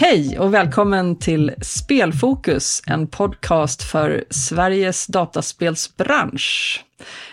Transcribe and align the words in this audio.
Hej 0.00 0.38
och 0.38 0.54
välkommen 0.54 1.18
till 1.18 1.54
Spelfokus, 1.60 2.82
en 2.86 3.06
podcast 3.06 3.82
för 3.82 4.24
Sveriges 4.30 5.06
dataspelsbransch. 5.06 6.84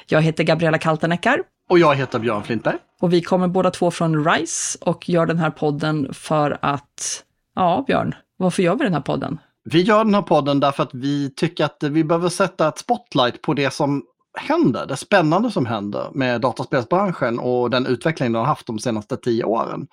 Jag 0.08 0.22
heter 0.22 0.44
Gabriella 0.44 0.78
Kalteneckar. 0.78 1.40
Och 1.70 1.80
jag 1.80 1.96
heter 1.96 2.20
Björn 2.20 2.44
Flintberg. 2.44 2.78
Och 3.02 3.14
vi 3.14 3.22
kommer 3.22 3.48
båda 3.48 3.72
två 3.72 3.92
från 3.92 4.26
RISE 4.26 4.78
och 4.82 5.10
gör 5.10 5.26
den 5.26 5.38
här 5.38 5.52
podden 5.52 6.14
för 6.14 6.58
att, 6.62 7.24
ja 7.56 7.84
Björn, 7.88 8.16
varför 8.38 8.64
gör 8.64 8.76
vi 8.76 8.84
den 8.84 8.94
här 8.94 9.02
podden? 9.02 9.38
Vi 9.70 9.82
gör 9.82 10.04
den 10.04 10.16
här 10.16 10.21
podden 10.21 10.59
därför 10.59 10.84
att 10.84 10.93
vi 10.93 11.33
tycker 11.36 11.65
att 11.65 11.78
vi 11.83 12.04
behöver 12.04 12.29
sätta 12.29 12.68
ett 12.68 12.78
spotlight 12.78 13.42
på 13.42 13.54
det 13.54 13.73
som 13.73 14.04
händer, 14.37 14.86
det 14.86 14.97
spännande 14.97 15.51
som 15.51 15.65
händer 15.65 16.10
med 16.14 16.42
dataspelsbranschen 16.42 17.39
och 17.39 17.70
den 17.70 17.86
utveckling 17.86 18.32
den 18.32 18.39
har 18.39 18.47
haft 18.47 18.68
de 18.68 18.79
senaste 18.79 19.18
tio 19.18 19.43
åren. 19.43 19.87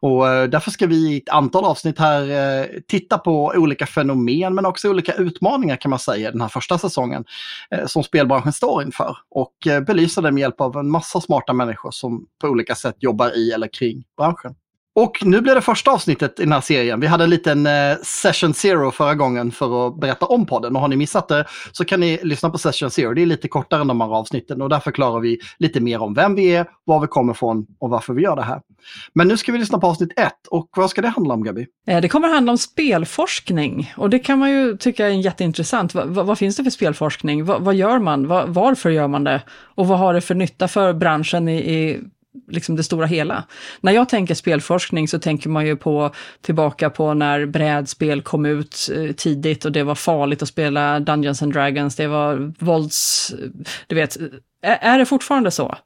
Och 0.00 0.28
eh, 0.28 0.48
därför 0.48 0.70
ska 0.70 0.86
vi 0.86 1.14
i 1.14 1.16
ett 1.16 1.28
antal 1.28 1.64
avsnitt 1.64 1.98
här 1.98 2.30
eh, 2.30 2.66
titta 2.88 3.18
på 3.18 3.52
olika 3.56 3.86
fenomen 3.86 4.54
men 4.54 4.66
också 4.66 4.90
olika 4.90 5.12
utmaningar 5.12 5.76
kan 5.76 5.90
man 5.90 5.98
säga 5.98 6.30
den 6.30 6.40
här 6.40 6.48
första 6.48 6.78
säsongen 6.78 7.24
eh, 7.70 7.86
som 7.86 8.02
spelbranschen 8.02 8.52
står 8.52 8.82
inför 8.82 9.16
och 9.30 9.54
belysa 9.86 10.20
det 10.20 10.32
med 10.32 10.40
hjälp 10.40 10.60
av 10.60 10.76
en 10.76 10.90
massa 10.90 11.20
smarta 11.20 11.52
människor 11.52 11.90
som 11.90 12.26
på 12.40 12.48
olika 12.48 12.74
sätt 12.74 12.96
jobbar 12.98 13.36
i 13.36 13.52
eller 13.52 13.68
kring 13.68 14.04
branschen. 14.16 14.54
Och 14.98 15.18
nu 15.24 15.40
blir 15.40 15.54
det 15.54 15.60
första 15.60 15.90
avsnittet 15.90 16.40
i 16.40 16.42
den 16.42 16.52
här 16.52 16.60
serien. 16.60 17.00
Vi 17.00 17.06
hade 17.06 17.24
en 17.24 17.30
liten 17.30 17.66
eh, 17.66 17.96
session 18.02 18.54
zero 18.54 18.90
förra 18.90 19.14
gången 19.14 19.52
för 19.52 19.86
att 19.86 20.00
berätta 20.00 20.26
om 20.26 20.46
podden. 20.46 20.76
Och 20.76 20.80
har 20.80 20.88
ni 20.88 20.96
missat 20.96 21.28
det 21.28 21.44
så 21.72 21.84
kan 21.84 22.00
ni 22.00 22.20
lyssna 22.22 22.50
på 22.50 22.58
session 22.58 22.90
zero. 22.90 23.14
Det 23.14 23.22
är 23.22 23.26
lite 23.26 23.48
kortare 23.48 23.80
än 23.80 23.86
de 23.86 24.00
här 24.00 24.08
avsnitten 24.08 24.62
och 24.62 24.68
där 24.68 24.80
förklarar 24.80 25.20
vi 25.20 25.38
lite 25.58 25.80
mer 25.80 26.02
om 26.02 26.14
vem 26.14 26.34
vi 26.34 26.54
är, 26.56 26.66
var 26.84 27.00
vi 27.00 27.06
kommer 27.06 27.32
ifrån 27.32 27.66
och 27.78 27.90
varför 27.90 28.14
vi 28.14 28.22
gör 28.22 28.36
det 28.36 28.42
här. 28.42 28.60
Men 29.14 29.28
nu 29.28 29.36
ska 29.36 29.52
vi 29.52 29.58
lyssna 29.58 29.78
på 29.78 29.86
avsnitt 29.86 30.18
ett. 30.18 30.46
Och 30.50 30.68
vad 30.76 30.90
ska 30.90 31.02
det 31.02 31.08
handla 31.08 31.34
om, 31.34 31.44
Gabi? 31.44 31.66
Eh, 31.88 32.00
det 32.00 32.08
kommer 32.08 32.28
handla 32.28 32.52
om 32.52 32.58
spelforskning. 32.58 33.92
Och 33.96 34.10
det 34.10 34.18
kan 34.18 34.38
man 34.38 34.50
ju 34.50 34.76
tycka 34.76 35.06
är 35.06 35.10
jätteintressant. 35.10 35.94
Vad, 35.94 36.08
vad, 36.08 36.38
finns 36.38 36.56
det 36.56 36.64
för 36.64 36.70
spelforskning? 36.70 37.44
Vad, 37.44 37.62
vad 37.62 37.74
gör 37.74 37.98
man? 37.98 38.26
varför 38.52 38.90
gör 38.90 39.08
man 39.08 39.24
det? 39.24 39.42
Och 39.50 39.86
vad 39.86 39.98
har 39.98 40.14
det 40.14 40.20
för 40.20 40.34
nytta 40.34 40.68
för 40.68 40.92
branschen 40.92 41.48
i, 41.48 41.56
i 41.56 42.00
liksom 42.48 42.76
det 42.76 42.82
stora 42.82 43.06
hela. 43.06 43.44
När 43.80 43.92
jag 43.92 44.08
tänker 44.08 44.34
spelforskning 44.34 45.08
så 45.08 45.18
tänker 45.18 45.48
man 45.48 45.66
ju 45.66 45.76
på 45.76 46.10
tillbaka 46.40 46.90
på 46.90 47.14
när 47.14 47.46
brädspel 47.46 48.22
kom 48.22 48.46
ut 48.46 48.90
eh, 48.94 49.12
tidigt 49.12 49.64
och 49.64 49.72
det 49.72 49.82
var 49.82 49.94
farligt 49.94 50.42
att 50.42 50.48
spela 50.48 51.00
Dungeons 51.00 51.42
and 51.42 51.52
Dragons, 51.52 51.96
det 51.96 52.06
var 52.06 52.52
vålds... 52.58 53.32
Du 53.86 53.94
vet, 53.94 54.16
är, 54.62 54.98
det 54.98 55.06
fortfarande 55.06 55.50
så? 55.50 55.76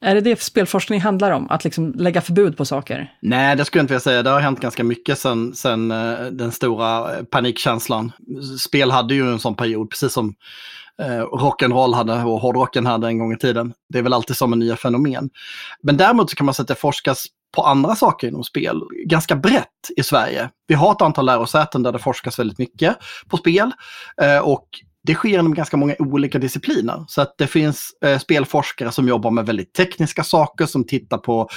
Är 0.00 0.14
det 0.14 0.20
det 0.20 0.42
spelforskning 0.42 1.00
handlar 1.00 1.30
om? 1.30 1.50
Att 1.50 1.64
liksom 1.64 1.92
lägga 1.92 2.20
förbud 2.20 2.56
på 2.56 2.64
saker? 2.64 3.12
Nej, 3.22 3.56
det 3.56 3.64
skulle 3.64 3.78
jag 3.78 3.84
inte 3.84 3.92
vilja 3.92 4.00
säga. 4.00 4.22
Det 4.22 4.30
har 4.30 4.40
hänt 4.40 4.60
ganska 4.60 4.84
mycket 4.84 5.18
sen, 5.18 5.54
sen 5.54 5.90
eh, 5.90 6.26
den 6.30 6.52
stora 6.52 7.16
eh, 7.16 7.24
panikkänslan. 7.24 8.12
Spel 8.66 8.90
hade 8.90 9.14
ju 9.14 9.32
en 9.32 9.38
sån 9.38 9.56
period, 9.56 9.90
precis 9.90 10.12
som 10.12 10.34
eh, 11.02 11.24
rock'n'roll 11.24 11.94
hade 11.94 12.22
och 12.22 12.40
hårdrocken 12.40 12.86
hade 12.86 13.06
en 13.06 13.18
gång 13.18 13.32
i 13.32 13.38
tiden. 13.38 13.72
Det 13.88 13.98
är 13.98 14.02
väl 14.02 14.12
alltid 14.12 14.36
som 14.36 14.52
en 14.52 14.58
nya 14.58 14.76
fenomen. 14.76 15.30
Men 15.82 15.96
däremot 15.96 16.30
så 16.30 16.36
kan 16.36 16.46
man 16.46 16.54
säga 16.54 16.62
att 16.62 16.68
det 16.68 16.74
forskas 16.74 17.26
på 17.54 17.62
andra 17.62 17.94
saker 17.94 18.28
inom 18.28 18.44
spel 18.44 18.80
ganska 19.06 19.36
brett 19.36 19.68
i 19.96 20.02
Sverige. 20.02 20.50
Vi 20.66 20.74
har 20.74 20.92
ett 20.92 21.02
antal 21.02 21.26
lärosäten 21.26 21.82
där 21.82 21.92
det 21.92 21.98
forskas 21.98 22.38
väldigt 22.38 22.58
mycket 22.58 22.96
på 23.28 23.36
spel 23.36 23.72
eh, 24.22 24.38
och 24.38 24.68
det 25.06 25.14
sker 25.14 25.38
inom 25.38 25.54
ganska 25.54 25.76
många 25.76 25.94
olika 25.98 26.38
discipliner. 26.38 27.04
Så 27.08 27.20
att 27.20 27.34
det 27.38 27.46
finns 27.46 27.90
eh, 28.04 28.18
spelforskare 28.18 28.92
som 28.92 29.08
jobbar 29.08 29.30
med 29.30 29.46
väldigt 29.46 29.74
tekniska 29.74 30.24
saker, 30.24 30.66
som 30.66 30.86
tittar 30.86 31.18
på 31.18 31.48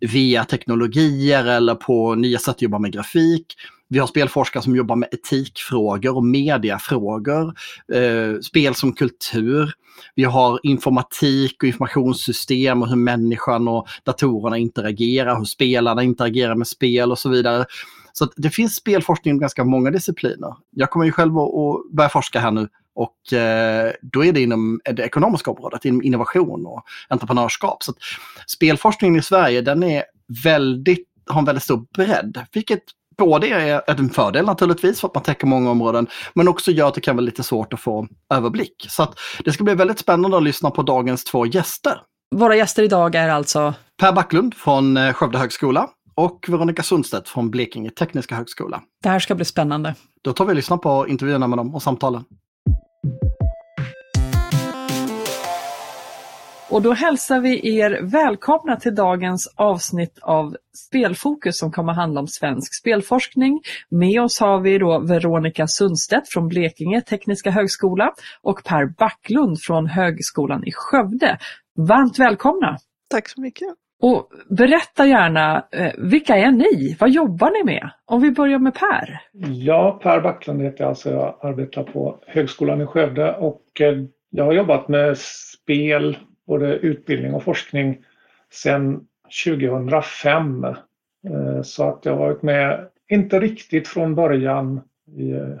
VR-teknologier 0.00 1.44
eller 1.44 1.74
på 1.74 2.14
nya 2.14 2.38
sätt 2.38 2.48
att 2.48 2.62
jobba 2.62 2.78
med 2.78 2.92
grafik. 2.92 3.46
Vi 3.92 3.98
har 3.98 4.06
spelforskare 4.06 4.62
som 4.62 4.76
jobbar 4.76 4.96
med 4.96 5.08
etikfrågor 5.12 6.16
och 6.16 6.24
mediafrågor, 6.24 7.54
eh, 7.92 8.40
spel 8.40 8.74
som 8.74 8.92
kultur. 8.92 9.72
Vi 10.14 10.24
har 10.24 10.60
informatik 10.62 11.62
och 11.62 11.66
informationssystem 11.66 12.82
och 12.82 12.88
hur 12.88 12.96
människan 12.96 13.68
och 13.68 13.86
datorerna 14.04 14.58
interagerar, 14.58 15.38
hur 15.38 15.44
spelarna 15.44 16.02
interagerar 16.02 16.54
med 16.54 16.66
spel 16.66 17.10
och 17.10 17.18
så 17.18 17.28
vidare. 17.28 17.64
Så 18.12 18.28
det 18.36 18.50
finns 18.50 18.74
spelforskning 18.74 19.30
inom 19.30 19.40
ganska 19.40 19.64
många 19.64 19.90
discipliner. 19.90 20.54
Jag 20.70 20.90
kommer 20.90 21.06
ju 21.06 21.12
själv 21.12 21.38
att 21.38 21.92
börja 21.92 22.08
forska 22.08 22.40
här 22.40 22.50
nu 22.50 22.68
och 22.94 23.32
eh, 23.32 23.92
då 24.02 24.24
är 24.24 24.32
det 24.32 24.40
inom 24.40 24.80
det 24.84 25.02
ekonomiska 25.02 25.50
området, 25.50 25.84
inom 25.84 26.02
innovation 26.02 26.66
och 26.66 26.84
entreprenörskap. 27.08 27.82
Så 27.82 27.92
spelforskningen 28.46 29.16
i 29.16 29.22
Sverige 29.22 29.60
den 29.60 29.82
är 29.82 30.04
väldigt, 30.44 31.08
har 31.26 31.38
en 31.38 31.44
väldigt 31.44 31.64
stor 31.64 31.86
bredd, 31.94 32.46
vilket 32.52 32.82
både 33.18 33.48
är 33.48 34.00
en 34.00 34.10
fördel 34.10 34.44
naturligtvis 34.44 35.00
för 35.00 35.08
att 35.08 35.14
man 35.14 35.24
täcker 35.24 35.46
många 35.46 35.70
områden, 35.70 36.06
men 36.34 36.48
också 36.48 36.70
gör 36.70 36.88
att 36.88 36.94
det 36.94 37.00
kan 37.00 37.16
vara 37.16 37.24
lite 37.24 37.42
svårt 37.42 37.72
att 37.72 37.80
få 37.80 38.08
överblick. 38.34 38.86
Så 38.88 39.02
att 39.02 39.18
det 39.44 39.52
ska 39.52 39.64
bli 39.64 39.74
väldigt 39.74 39.98
spännande 39.98 40.36
att 40.36 40.42
lyssna 40.42 40.70
på 40.70 40.82
dagens 40.82 41.24
två 41.24 41.46
gäster. 41.46 42.00
Våra 42.34 42.56
gäster 42.56 42.82
idag 42.82 43.14
är 43.14 43.28
alltså? 43.28 43.74
Per 44.00 44.12
Backlund 44.12 44.54
från 44.54 44.96
eh, 44.96 45.12
Skövde 45.12 45.38
högskola 45.38 45.88
och 46.14 46.46
Veronica 46.48 46.82
Sundstedt 46.82 47.28
från 47.28 47.50
Blekinge 47.50 47.90
Tekniska 47.90 48.34
högskola. 48.34 48.82
Det 49.02 49.08
här 49.08 49.18
ska 49.18 49.34
bli 49.34 49.44
spännande. 49.44 49.94
Då 50.24 50.32
tar 50.32 50.44
vi 50.44 50.52
och 50.52 50.56
lyssnar 50.56 50.76
på 50.76 51.08
intervjuerna 51.08 51.46
med 51.46 51.58
dem 51.58 51.74
och 51.74 51.82
samtalen. 51.82 52.24
Och 56.72 56.82
då 56.82 56.92
hälsar 56.92 57.40
vi 57.40 57.78
er 57.78 58.00
välkomna 58.02 58.76
till 58.76 58.94
dagens 58.94 59.54
avsnitt 59.56 60.18
av 60.22 60.56
Spelfokus 60.88 61.58
som 61.58 61.72
kommer 61.72 61.92
handla 61.92 62.20
om 62.20 62.26
svensk 62.26 62.80
spelforskning. 62.80 63.60
Med 63.88 64.22
oss 64.22 64.40
har 64.40 64.60
vi 64.60 64.78
då 64.78 64.98
Veronica 64.98 65.66
Sundstedt 65.66 66.28
från 66.28 66.48
Blekinge 66.48 67.00
Tekniska 67.00 67.50
högskola 67.50 68.12
och 68.42 68.64
Per 68.64 68.86
Backlund 68.98 69.60
från 69.60 69.86
Högskolan 69.86 70.64
i 70.64 70.72
Skövde. 70.74 71.38
Varmt 71.76 72.18
välkomna! 72.18 72.76
Tack 73.10 73.28
så 73.28 73.40
mycket! 73.40 73.68
Och 74.02 74.28
berätta 74.50 75.06
gärna, 75.06 75.66
eh, 75.72 75.92
vilka 75.98 76.36
är 76.36 76.50
ni? 76.50 76.96
Vad 77.00 77.10
jobbar 77.10 77.50
ni 77.50 77.72
med? 77.72 77.90
Om 78.06 78.22
vi 78.22 78.30
börjar 78.30 78.58
med 78.58 78.74
Per. 78.74 79.20
Ja, 79.48 80.00
Per 80.02 80.20
Backlund 80.20 80.62
heter 80.62 80.80
jag, 80.80 80.88
alltså 80.88 81.10
jag 81.10 81.38
arbetar 81.42 81.82
på 81.82 82.18
Högskolan 82.26 82.80
i 82.80 82.86
Skövde 82.86 83.34
och 83.34 83.80
eh, 83.80 83.94
jag 84.30 84.44
har 84.44 84.52
jobbat 84.52 84.88
med 84.88 85.18
spel, 85.18 86.16
både 86.46 86.76
utbildning 86.76 87.34
och 87.34 87.42
forskning 87.42 88.04
sedan 88.50 89.06
2005. 89.44 90.64
Eh, 90.64 91.62
så 91.62 91.88
att 91.88 92.04
jag 92.04 92.12
har 92.12 92.18
varit 92.18 92.42
med, 92.42 92.88
inte 93.08 93.40
riktigt 93.40 93.88
från 93.88 94.14
början 94.14 94.80
i 95.16 95.30
eh, 95.30 95.56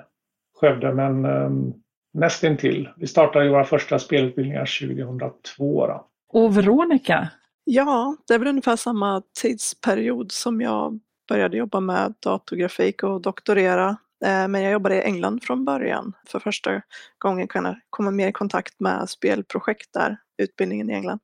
Skövde, 0.60 0.94
men 0.94 1.24
ehm, 1.24 1.72
nästintill. 2.12 2.88
Vi 2.96 3.06
startade 3.06 3.50
våra 3.50 3.64
första 3.64 3.98
spelutbildningar 3.98 4.80
2002. 4.96 5.86
Då. 5.86 6.06
Och 6.28 6.56
Veronica? 6.56 7.30
Ja, 7.64 8.16
det 8.26 8.34
är 8.34 8.38
väl 8.38 8.48
ungefär 8.48 8.76
samma 8.76 9.22
tidsperiod 9.40 10.32
som 10.32 10.60
jag 10.60 11.00
började 11.28 11.56
jobba 11.56 11.80
med 11.80 12.14
datorgrafik 12.20 13.02
och 13.02 13.20
doktorera. 13.20 13.88
Eh, 14.24 14.48
men 14.48 14.62
jag 14.62 14.72
jobbade 14.72 14.94
i 14.94 15.02
England 15.02 15.42
från 15.42 15.64
början. 15.64 16.12
För 16.26 16.38
första 16.38 16.82
gången 17.18 17.48
kunde 17.48 17.68
jag 17.68 17.78
komma 17.90 18.10
mer 18.10 18.28
i 18.28 18.32
kontakt 18.32 18.80
med 18.80 19.08
spelprojekt 19.10 19.92
där 19.92 20.16
utbildningen 20.42 20.90
i 20.90 20.92
England. 20.92 21.20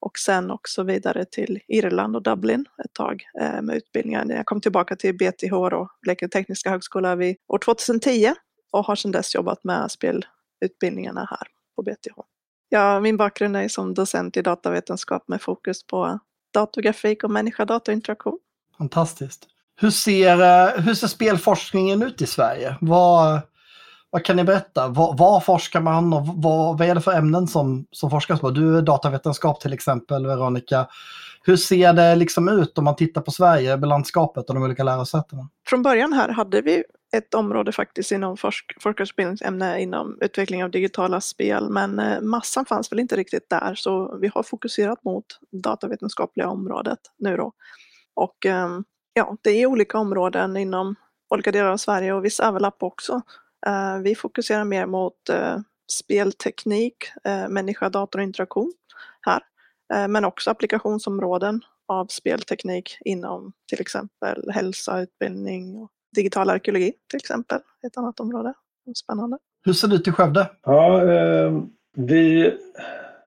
Och 0.00 0.18
sen 0.18 0.50
också 0.50 0.82
vidare 0.82 1.24
till 1.24 1.60
Irland 1.68 2.16
och 2.16 2.22
Dublin 2.22 2.64
ett 2.84 2.92
tag 2.92 3.24
eh, 3.40 3.62
med 3.62 3.76
utbildningar. 3.76 4.26
Jag 4.28 4.46
kom 4.46 4.60
tillbaka 4.60 4.96
till 4.96 5.16
BTH 5.16 5.54
och 5.54 5.88
Blekinge 6.02 6.28
Tekniska 6.28 6.70
Högskola 6.70 7.16
vid 7.16 7.36
år 7.48 7.58
2010 7.58 8.34
och 8.72 8.84
har 8.84 8.96
sedan 8.96 9.12
dess 9.12 9.34
jobbat 9.34 9.64
med 9.64 9.90
spelutbildningarna 9.90 11.28
här 11.30 11.48
på 11.76 11.82
BTH. 11.82 12.20
Ja, 12.68 13.00
min 13.00 13.16
bakgrund 13.16 13.56
är 13.56 13.68
som 13.68 13.94
docent 13.94 14.36
i 14.36 14.42
datavetenskap 14.42 15.28
med 15.28 15.42
fokus 15.42 15.86
på 15.86 16.18
datorgrafik 16.54 17.24
och 17.24 17.30
människa-datorinteraktion. 17.30 18.38
Fantastiskt. 18.78 19.46
Hur 19.80 19.90
ser, 19.90 20.40
eh, 20.40 20.82
hur 20.82 20.94
ser 20.94 21.06
spelforskningen 21.06 22.02
ut 22.02 22.22
i 22.22 22.26
Sverige? 22.26 22.76
Vad, 22.80 23.40
vad 24.16 24.24
kan 24.24 24.36
ni 24.36 24.44
berätta? 24.44 24.88
Vad 24.88 25.44
forskar 25.44 25.80
man 25.80 26.12
och 26.12 26.26
vad, 26.26 26.78
vad 26.78 26.88
är 26.88 26.94
det 26.94 27.00
för 27.00 27.12
ämnen 27.12 27.46
som, 27.46 27.86
som 27.90 28.10
forskas 28.10 28.40
på? 28.40 28.50
Du 28.50 28.78
är 28.78 28.82
datavetenskap 28.82 29.60
till 29.60 29.72
exempel, 29.72 30.26
Veronica. 30.26 30.86
Hur 31.42 31.56
ser 31.56 31.92
det 31.92 32.16
liksom 32.16 32.48
ut 32.48 32.78
om 32.78 32.84
man 32.84 32.96
tittar 32.96 33.20
på 33.20 33.30
Sverige, 33.30 33.76
landskapet 33.76 34.48
och 34.48 34.54
de 34.54 34.62
olika 34.62 34.84
lärosätena? 34.84 35.48
Från 35.68 35.82
början 35.82 36.12
här 36.12 36.28
hade 36.28 36.60
vi 36.62 36.84
ett 37.16 37.34
område 37.34 37.72
faktiskt 37.72 38.12
inom 38.12 38.36
forsk 38.36 38.82
forskarutbildningsämne 38.82 39.80
inom 39.80 40.18
utveckling 40.20 40.64
av 40.64 40.70
digitala 40.70 41.20
spel 41.20 41.70
men 41.70 41.98
eh, 41.98 42.20
massan 42.20 42.66
fanns 42.66 42.92
väl 42.92 43.00
inte 43.00 43.16
riktigt 43.16 43.50
där 43.50 43.74
så 43.74 44.18
vi 44.20 44.30
har 44.34 44.42
fokuserat 44.42 45.04
mot 45.04 45.26
datavetenskapliga 45.62 46.48
området 46.48 46.98
nu 47.18 47.36
då. 47.36 47.52
Och 48.14 48.46
ehm, 48.46 48.84
ja, 49.12 49.36
det 49.42 49.50
är 49.50 49.66
olika 49.66 49.98
områden 49.98 50.56
inom 50.56 50.94
olika 51.34 51.52
delar 51.52 51.70
av 51.70 51.76
Sverige 51.76 52.12
och 52.12 52.24
viss 52.24 52.40
överlapp 52.40 52.82
också. 52.82 53.22
Eh, 53.66 53.98
vi 54.02 54.14
fokuserar 54.14 54.64
mer 54.64 54.86
mot 54.86 55.28
eh, 55.28 55.56
spelteknik, 55.92 56.96
eh, 57.24 57.48
människa-datorinteraktion 57.48 58.72
här, 59.20 59.40
eh, 59.94 60.08
men 60.08 60.24
också 60.24 60.50
applikationsområden 60.50 61.60
av 61.88 62.06
spelteknik 62.06 62.98
inom 63.04 63.52
till 63.68 63.80
exempel 63.80 64.50
hälsa, 64.50 65.00
utbildning 65.00 65.76
och 65.76 65.90
digital 66.16 66.50
arkeologi 66.50 66.92
till 67.10 67.16
exempel. 67.16 67.60
Ett 67.86 67.96
annat 67.96 68.20
område. 68.20 68.54
Spännande. 68.94 69.38
Hur 69.64 69.72
ser 69.72 69.88
det 69.88 69.94
ut 69.94 70.08
i 70.08 70.12
Skövde? 70.12 70.50
Ja, 70.62 71.12
eh, 71.12 71.62
vi 71.96 72.54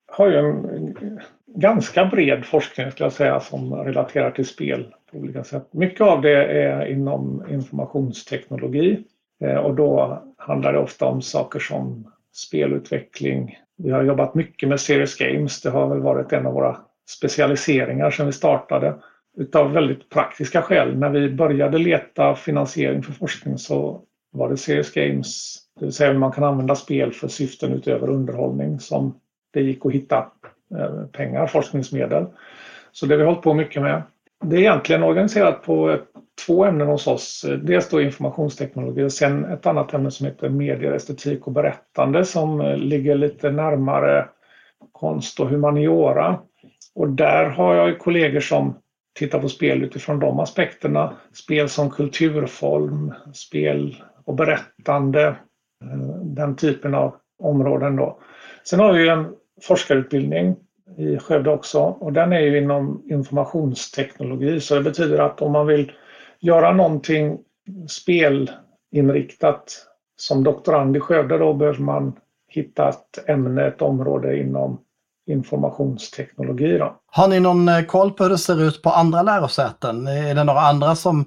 har 0.07 0.27
ju 0.27 0.37
en 0.37 1.19
ganska 1.47 2.05
bred 2.05 2.45
forskning 2.45 2.91
skulle 2.91 3.05
jag 3.05 3.13
säga 3.13 3.39
som 3.39 3.73
relaterar 3.73 4.31
till 4.31 4.47
spel 4.47 4.95
på 5.11 5.17
olika 5.17 5.43
sätt. 5.43 5.67
Mycket 5.71 6.01
av 6.01 6.21
det 6.21 6.45
är 6.45 6.85
inom 6.85 7.43
informationsteknologi 7.49 9.03
Eh, 9.41 9.57
och 9.57 9.75
då 9.75 10.23
handlar 10.37 10.73
det 10.73 10.79
ofta 10.79 11.05
om 11.05 11.21
saker 11.21 11.59
som 11.59 12.11
spelutveckling. 12.33 13.57
Vi 13.77 13.91
har 13.91 14.03
jobbat 14.03 14.35
mycket 14.35 14.69
med 14.69 14.79
Serious 14.79 15.17
Games. 15.17 15.61
Det 15.61 15.69
har 15.69 15.89
väl 15.89 16.01
varit 16.01 16.33
en 16.33 16.45
av 16.45 16.53
våra 16.53 16.77
specialiseringar 17.09 18.11
sedan 18.11 18.25
vi 18.25 18.31
startade 18.31 18.95
utav 19.37 19.71
väldigt 19.71 20.09
praktiska 20.09 20.61
skäl. 20.61 20.97
När 20.97 21.09
vi 21.09 21.29
började 21.29 21.77
leta 21.77 22.35
finansiering 22.35 23.03
för 23.03 23.13
forskning 23.13 23.57
så 23.57 24.01
var 24.31 24.49
det 24.49 24.57
Serious 24.57 24.93
Games, 24.93 25.57
det 25.79 25.85
vill 25.85 25.93
säga 25.93 26.11
hur 26.11 26.19
man 26.19 26.31
kan 26.31 26.43
använda 26.43 26.75
spel 26.75 27.11
för 27.11 27.27
syften 27.27 27.73
utöver 27.73 28.09
underhållning 28.09 28.79
som 28.79 29.19
det 29.53 29.61
gick 29.61 29.85
att 29.85 29.91
hitta 29.91 30.31
eh, 30.77 31.05
pengar, 31.05 31.47
forskningsmedel. 31.47 32.25
Så 32.91 33.05
det 33.05 33.13
har 33.13 33.19
vi 33.19 33.25
hållit 33.25 33.41
på 33.41 33.53
mycket 33.53 33.81
med. 33.81 34.01
Det 34.43 34.55
är 34.55 34.59
egentligen 34.59 35.03
organiserat 35.03 35.63
på 35.63 35.97
två 36.45 36.65
ämnen 36.65 36.87
hos 36.87 37.07
oss. 37.07 37.45
Dels 37.63 37.89
då 37.89 38.01
informationsteknologi 38.01 39.03
och 39.03 39.13
sen 39.13 39.45
ett 39.45 39.65
annat 39.65 39.93
ämne 39.93 40.11
som 40.11 40.25
heter 40.25 40.49
medier, 40.49 40.91
estetik 40.91 41.47
och 41.47 41.53
berättande 41.53 42.25
som 42.25 42.61
eh, 42.61 42.77
ligger 42.77 43.15
lite 43.15 43.51
närmare 43.51 44.29
konst 44.91 45.39
och 45.39 45.49
humaniora. 45.49 46.39
Och 46.95 47.09
där 47.09 47.45
har 47.45 47.75
jag 47.75 47.99
kollegor 47.99 48.39
som 48.39 48.77
tittar 49.19 49.39
på 49.39 49.49
spel 49.49 49.83
utifrån 49.83 50.19
de 50.19 50.39
aspekterna. 50.39 51.13
Spel 51.33 51.69
som 51.69 51.89
kulturform, 51.89 53.13
spel 53.33 53.95
och 54.25 54.35
berättande, 54.35 55.27
eh, 55.83 56.23
den 56.23 56.55
typen 56.55 56.95
av 56.95 57.15
områden 57.43 57.95
då. 57.95 58.19
Sen 58.63 58.79
har 58.79 58.93
vi 58.93 59.09
en 59.09 59.27
forskarutbildning 59.61 60.55
i 60.97 61.17
Skövde 61.17 61.49
också 61.49 61.79
och 61.79 62.13
den 62.13 62.33
är 62.33 62.39
ju 62.39 62.57
inom 62.57 63.03
informationsteknologi 63.09 64.59
så 64.59 64.75
det 64.75 64.81
betyder 64.81 65.19
att 65.19 65.41
om 65.41 65.51
man 65.51 65.67
vill 65.67 65.91
göra 66.41 66.73
någonting 66.73 67.37
spelinriktat 67.89 69.85
som 70.17 70.43
doktorand 70.43 70.97
i 70.97 70.99
Skövde 70.99 71.37
då 71.37 71.53
behöver 71.53 71.79
man 71.79 72.15
hitta 72.47 72.89
ett 72.89 73.29
ämne, 73.29 73.67
ett 73.67 73.81
område 73.81 74.39
inom 74.39 74.79
informationsteknologi. 75.27 76.77
Då. 76.77 76.95
Har 77.05 77.27
ni 77.27 77.39
någon 77.39 77.67
eh, 77.67 77.81
koll 77.81 78.11
på 78.11 78.23
hur 78.23 78.29
det 78.29 78.37
ser 78.37 78.61
ut 78.61 78.81
på 78.81 78.89
andra 78.89 79.21
lärosäten? 79.21 80.07
Är 80.07 80.35
det 80.35 80.43
några 80.43 80.59
andra 80.59 80.95
som, 80.95 81.25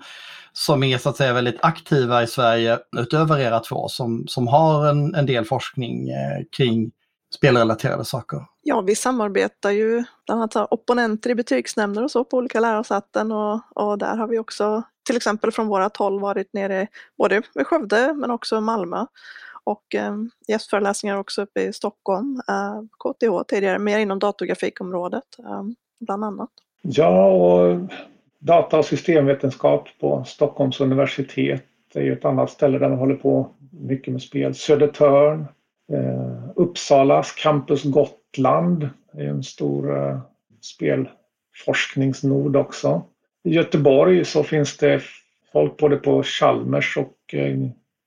som 0.53 0.83
är 0.83 0.99
så 0.99 1.09
att 1.09 1.17
säga 1.17 1.33
väldigt 1.33 1.59
aktiva 1.63 2.23
i 2.23 2.27
Sverige 2.27 2.79
utöver 2.97 3.39
era 3.39 3.61
två 3.61 3.89
som, 3.89 4.25
som 4.27 4.47
har 4.47 4.89
en, 4.89 5.15
en 5.15 5.27
del 5.27 5.45
forskning 5.45 6.11
eh, 6.11 6.45
kring 6.57 6.91
spelrelaterade 7.35 8.05
saker? 8.05 8.41
Ja, 8.63 8.81
vi 8.81 8.95
samarbetar 8.95 9.71
ju 9.71 10.05
bland 10.27 10.43
annat 10.43 10.73
opponenter 10.73 11.31
i 11.31 11.35
betygsnämnder 11.35 12.05
och 12.05 12.11
så 12.11 12.25
på 12.25 12.37
olika 12.37 12.61
lärosäten 12.61 13.33
och, 13.33 13.61
och 13.75 13.99
där 13.99 14.17
har 14.17 14.29
vi 14.29 14.39
också 14.39 14.83
till 15.07 15.17
exempel 15.17 15.53
från 15.53 15.67
vårat 15.67 15.97
håll 15.97 16.21
varit 16.21 16.53
nere 16.53 16.87
både 17.19 17.43
med 17.55 17.67
Skövde 17.67 18.15
men 18.15 18.31
också 18.31 18.61
Malmö 18.61 19.07
och 19.65 19.95
eh, 19.95 20.17
gästföreläsningar 20.49 21.17
också 21.17 21.43
uppe 21.43 21.63
i 21.63 21.73
Stockholm, 21.73 22.43
eh, 22.49 22.83
KTH 22.99 23.49
tidigare, 23.49 23.79
mer 23.79 23.99
inom 23.99 24.19
datorgrafikområdet 24.19 25.25
eh, 25.39 25.63
bland 26.01 26.25
annat. 26.25 26.51
Ja, 26.83 27.27
och 27.27 27.81
data 28.39 28.79
och 28.79 28.85
systemvetenskap 28.85 29.89
på 30.01 30.25
Stockholms 30.25 30.81
universitet 30.81 31.63
är 31.95 32.03
ju 32.03 32.13
ett 32.13 32.25
annat 32.25 32.51
ställe 32.51 32.79
där 32.79 32.89
man 32.89 32.99
håller 32.99 33.15
på 33.15 33.49
mycket 33.71 34.13
med 34.13 34.23
spel. 34.23 34.55
Södertörn, 34.55 35.47
eh, 35.93 36.51
Uppsalas 36.57 37.33
Campus 37.33 37.83
Gotland 37.85 38.89
är 39.13 39.29
en 39.29 39.43
stor 39.43 39.97
eh, 39.99 40.19
spelforskningsnod 40.61 42.57
också. 42.57 43.03
I 43.45 43.51
Göteborg 43.51 44.25
så 44.25 44.43
finns 44.43 44.77
det 44.77 45.03
folk 45.53 45.77
både 45.77 45.97
på 45.97 46.23
Chalmers 46.23 46.97
och 46.97 47.35
eh, 47.35 47.57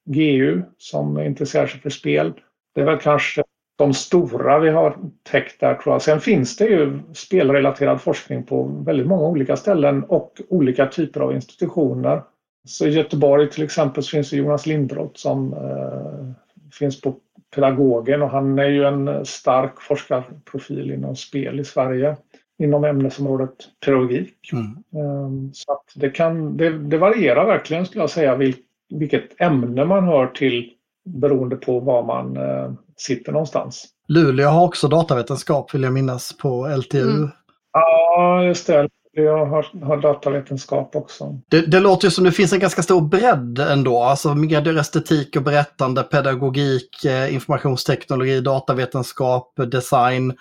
GU 0.05 0.61
som 0.77 1.19
intresserar 1.19 1.67
sig 1.67 1.79
för 1.79 1.89
spel. 1.89 2.33
Det 2.75 2.81
är 2.81 2.85
väl 2.85 2.99
kanske 2.99 3.43
de 3.77 3.93
stora 3.93 4.59
vi 4.59 4.69
har 4.69 4.97
täckt 5.23 5.59
där 5.59 5.75
tror 5.75 5.95
jag. 5.95 6.01
Sen 6.01 6.19
finns 6.19 6.57
det 6.57 6.65
ju 6.65 6.99
spelrelaterad 7.13 8.01
forskning 8.01 8.43
på 8.43 8.63
väldigt 8.85 9.07
många 9.07 9.27
olika 9.27 9.55
ställen 9.55 10.03
och 10.03 10.41
olika 10.49 10.85
typer 10.85 11.21
av 11.21 11.33
institutioner. 11.33 12.21
Så 12.67 12.85
I 12.85 12.89
Göteborg 12.89 13.49
till 13.49 13.63
exempel 13.63 14.03
så 14.03 14.09
finns 14.09 14.29
det 14.29 14.37
Jonas 14.37 14.65
Lindroth 14.65 15.15
som 15.15 15.53
eh, 15.53 16.31
finns 16.73 17.01
på 17.01 17.15
Pedagogen 17.55 18.21
och 18.21 18.29
han 18.29 18.59
är 18.59 18.69
ju 18.69 18.83
en 18.83 19.25
stark 19.25 19.81
forskarprofil 19.81 20.91
inom 20.91 21.15
spel 21.15 21.59
i 21.59 21.63
Sverige 21.63 22.15
inom 22.63 22.83
ämnesområdet 22.83 23.55
pedagogik. 23.85 24.35
Mm. 24.53 24.65
Eh, 24.65 25.51
så 25.53 25.71
att 25.71 25.85
det, 25.95 26.09
kan, 26.09 26.57
det, 26.57 26.77
det 26.77 26.97
varierar 26.97 27.45
verkligen 27.45 27.85
skulle 27.85 28.03
jag 28.03 28.09
säga 28.09 28.35
vilk, 28.35 28.59
vilket 28.89 29.41
ämne 29.41 29.85
man 29.85 30.03
hör 30.03 30.27
till 30.27 30.71
beroende 31.05 31.55
på 31.55 31.79
var 31.79 32.03
man 32.03 32.37
eh, 32.37 32.71
sitter 32.97 33.31
någonstans. 33.31 33.85
Luleå 34.07 34.49
har 34.49 34.65
också 34.65 34.87
datavetenskap 34.87 35.73
vill 35.73 35.83
jag 35.83 35.93
minnas 35.93 36.37
på 36.37 36.67
LTU. 36.77 37.01
Mm. 37.01 37.29
Ja, 37.73 38.43
just 38.43 38.67
det. 38.67 38.89
Jag 39.17 39.45
har, 39.45 39.85
har 39.85 39.97
datavetenskap 39.97 40.95
också. 40.95 41.39
Det, 41.47 41.61
det, 41.61 41.79
låter 41.79 42.07
ju 42.07 42.11
som 42.11 42.23
det 42.23 42.31
finns 42.31 42.53
en 42.53 42.59
ganska 42.59 42.83
stor 42.83 43.01
bredd 43.01 43.59
ändå. 43.59 44.03
Alltså 44.03 44.35
medier, 44.35 44.77
estetik 44.77 45.35
och 45.35 45.41
berättande, 45.41 46.03
pedagogik, 46.03 47.05
eh, 47.05 47.33
informationsteknologi, 47.33 48.41
datavetenskap, 48.41 49.53
design. 49.71 50.33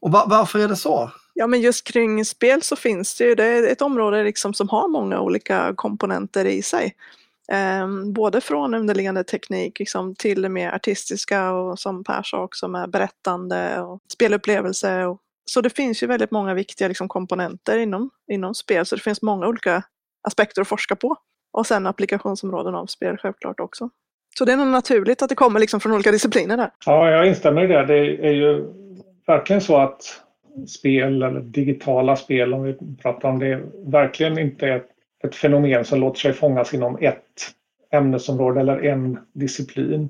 Och 0.00 0.12
va, 0.12 0.24
varför 0.26 0.58
är 0.58 0.68
det 0.68 0.76
så? 0.76 1.10
Ja, 1.38 1.46
men 1.46 1.60
just 1.60 1.86
kring 1.86 2.24
spel 2.24 2.62
så 2.62 2.76
finns 2.76 3.18
det 3.18 3.24
ju, 3.24 3.34
det 3.34 3.44
är 3.44 3.72
ett 3.72 3.82
område 3.82 4.24
liksom 4.24 4.54
som 4.54 4.68
har 4.68 4.88
många 4.88 5.20
olika 5.20 5.72
komponenter 5.76 6.44
i 6.44 6.62
sig. 6.62 6.94
Um, 7.82 8.12
både 8.12 8.40
från 8.40 8.74
underliggande 8.74 9.24
teknik 9.24 9.78
liksom, 9.78 10.14
till 10.14 10.42
det 10.42 10.48
mer 10.48 10.70
artistiska 10.72 11.52
och 11.52 11.78
som 11.78 12.04
Per 12.04 12.22
sa 12.22 12.42
också 12.42 12.68
med 12.68 12.90
berättande 12.90 13.80
och 13.80 14.00
spelupplevelse. 14.12 15.04
Och, 15.04 15.20
så 15.44 15.60
det 15.60 15.70
finns 15.70 16.02
ju 16.02 16.06
väldigt 16.06 16.30
många 16.30 16.54
viktiga 16.54 16.88
liksom, 16.88 17.08
komponenter 17.08 17.78
inom, 17.78 18.10
inom 18.32 18.54
spel 18.54 18.86
så 18.86 18.96
det 18.96 19.02
finns 19.02 19.22
många 19.22 19.46
olika 19.46 19.82
aspekter 20.28 20.62
att 20.62 20.68
forska 20.68 20.96
på. 20.96 21.16
Och 21.52 21.66
sen 21.66 21.86
applikationsområden 21.86 22.74
av 22.74 22.86
spel 22.86 23.16
självklart 23.16 23.60
också. 23.60 23.90
Så 24.38 24.44
det 24.44 24.52
är 24.52 24.56
nog 24.56 24.66
naturligt 24.66 25.22
att 25.22 25.28
det 25.28 25.34
kommer 25.34 25.60
liksom 25.60 25.80
från 25.80 25.92
olika 25.92 26.12
discipliner 26.12 26.56
där. 26.56 26.70
Ja, 26.86 27.10
jag 27.10 27.26
instämmer 27.26 27.64
i 27.64 27.66
det. 27.66 27.86
Det 27.86 28.26
är 28.26 28.32
ju 28.32 28.64
verkligen 29.26 29.62
så 29.62 29.76
att 29.76 30.22
spel 30.66 31.22
eller 31.22 31.40
digitala 31.40 32.16
spel 32.16 32.54
om 32.54 32.62
vi 32.62 32.76
pratar 33.02 33.28
om 33.28 33.38
det 33.38 33.62
verkligen 33.86 34.38
inte 34.38 34.68
är 34.68 34.82
ett 35.24 35.34
fenomen 35.34 35.84
som 35.84 36.00
låter 36.00 36.18
sig 36.18 36.32
fångas 36.32 36.74
inom 36.74 36.98
ett 37.00 37.52
ämnesområde 37.92 38.60
eller 38.60 38.84
en 38.84 39.18
disciplin. 39.32 40.08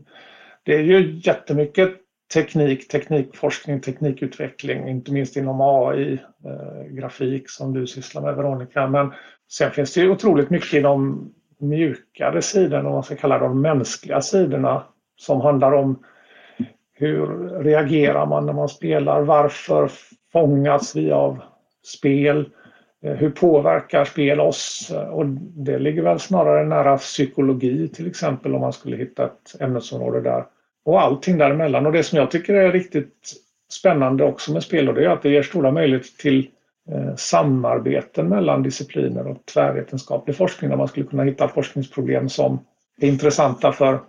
Det 0.63 0.75
är 0.75 0.83
ju 0.83 1.21
jättemycket 1.25 1.91
teknik, 2.35 2.89
teknikforskning, 2.89 3.81
teknikutveckling, 3.81 4.89
inte 4.89 5.13
minst 5.13 5.37
inom 5.37 5.61
AI, 5.61 6.13
eh, 6.45 6.87
grafik 6.91 7.51
som 7.51 7.73
du 7.73 7.87
sysslar 7.87 8.23
med 8.23 8.35
Veronica. 8.35 8.87
Men 8.87 9.13
sen 9.51 9.71
finns 9.71 9.95
det 9.95 10.01
ju 10.01 10.11
otroligt 10.11 10.51
mycket 10.51 10.75
i 10.75 10.81
de 10.81 11.29
mjukare 11.59 12.43
sidorna, 12.43 12.89
om 12.89 12.95
man 12.95 13.03
ska 13.03 13.17
kalla 13.17 13.39
de 13.39 13.61
mänskliga 13.61 14.21
sidorna, 14.21 14.83
som 15.17 15.41
handlar 15.41 15.73
om 15.73 16.05
hur 16.93 17.49
reagerar 17.63 18.27
man 18.27 18.47
när 18.47 18.53
man 18.53 18.69
spelar? 18.69 19.23
Varför 19.23 19.91
fångas 20.37 20.97
vi 20.97 21.13
av 21.13 21.43
spel? 21.85 22.51
Eh, 23.05 23.13
hur 23.13 23.31
påverkar 23.31 24.05
spel 24.05 24.41
oss? 24.41 24.91
Eh, 24.95 25.09
och 25.09 25.27
det 25.67 25.79
ligger 25.79 26.03
väl 26.03 26.19
snarare 26.19 26.65
nära 26.65 26.99
psykologi 26.99 27.89
till 27.89 28.07
exempel 28.07 28.55
om 28.55 28.61
man 28.61 28.73
skulle 28.73 28.97
hitta 28.97 29.25
ett 29.25 29.61
ämnesområde 29.61 30.21
där. 30.21 30.45
Och 30.85 31.01
allting 31.03 31.39
däremellan. 31.39 31.87
Och 31.87 31.93
det 31.93 32.03
som 32.03 32.19
jag 32.19 32.31
tycker 32.31 32.55
är 32.55 32.73
riktigt 32.73 33.33
spännande 33.73 34.25
också 34.25 34.53
med 34.53 34.63
spel 34.63 34.89
och 34.89 34.95
det 34.95 35.05
är 35.05 35.09
att 35.09 35.23
det 35.23 35.31
ger 35.31 35.43
stora 35.43 35.71
möjligheter 35.71 36.11
till 36.23 36.49
eh, 36.91 37.15
samarbeten 37.17 38.29
mellan 38.29 38.63
discipliner 38.63 39.27
och 39.27 39.47
tvärvetenskaplig 39.55 40.37
forskning 40.37 40.71
där 40.71 40.77
man 40.77 40.89
skulle 40.89 41.07
kunna 41.07 41.23
hitta 41.23 41.49
forskningsproblem 41.49 42.29
som 42.29 42.59
är 43.01 43.09
intressanta 43.09 43.73
för 43.73 44.01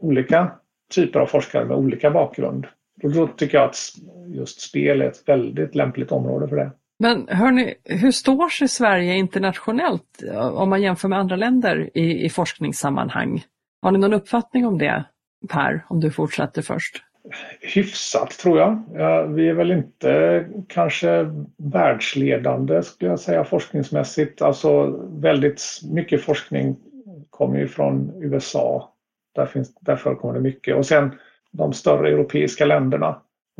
olika 0.00 0.50
typer 0.94 1.20
av 1.20 1.26
forskare 1.26 1.64
med 1.64 1.76
olika 1.76 2.10
bakgrund. 2.10 2.66
Och 3.04 3.12
då 3.12 3.26
tycker 3.26 3.58
jag 3.58 3.64
att 3.64 3.76
just 4.26 4.60
spel 4.60 5.02
är 5.02 5.06
ett 5.06 5.28
väldigt 5.28 5.74
lämpligt 5.74 6.12
område 6.12 6.48
för 6.48 6.56
det. 6.56 6.70
Men 6.98 7.28
hörni, 7.28 7.74
hur 7.84 8.10
står 8.10 8.48
sig 8.48 8.68
Sverige 8.68 9.14
internationellt 9.14 10.22
om 10.52 10.70
man 10.70 10.82
jämför 10.82 11.08
med 11.08 11.18
andra 11.18 11.36
länder 11.36 11.90
i, 11.94 12.24
i 12.24 12.30
forskningssammanhang? 12.30 13.44
Har 13.82 13.92
ni 13.92 13.98
någon 13.98 14.14
uppfattning 14.14 14.66
om 14.66 14.78
det, 14.78 15.04
Per, 15.48 15.84
om 15.88 16.00
du 16.00 16.10
fortsätter 16.10 16.62
först? 16.62 17.02
Hyfsat 17.60 18.30
tror 18.30 18.58
jag. 18.58 18.82
Ja, 18.94 19.22
vi 19.22 19.48
är 19.48 19.54
väl 19.54 19.70
inte 19.70 20.44
kanske 20.68 21.30
världsledande 21.72 22.82
skulle 22.82 23.10
jag 23.10 23.20
säga 23.20 23.44
forskningsmässigt. 23.44 24.42
Alltså 24.42 24.86
väldigt 25.20 25.62
mycket 25.92 26.22
forskning 26.22 26.76
kommer 27.30 27.58
ju 27.58 27.68
från 27.68 28.12
USA. 28.22 28.90
Där, 29.34 29.46
finns, 29.46 29.74
där 29.74 29.96
förekommer 29.96 30.34
det 30.34 30.40
mycket. 30.40 30.76
Och 30.76 30.86
sen 30.86 31.14
de 31.58 31.72
större 31.72 32.08
europeiska 32.08 32.64
länderna. 32.64 33.08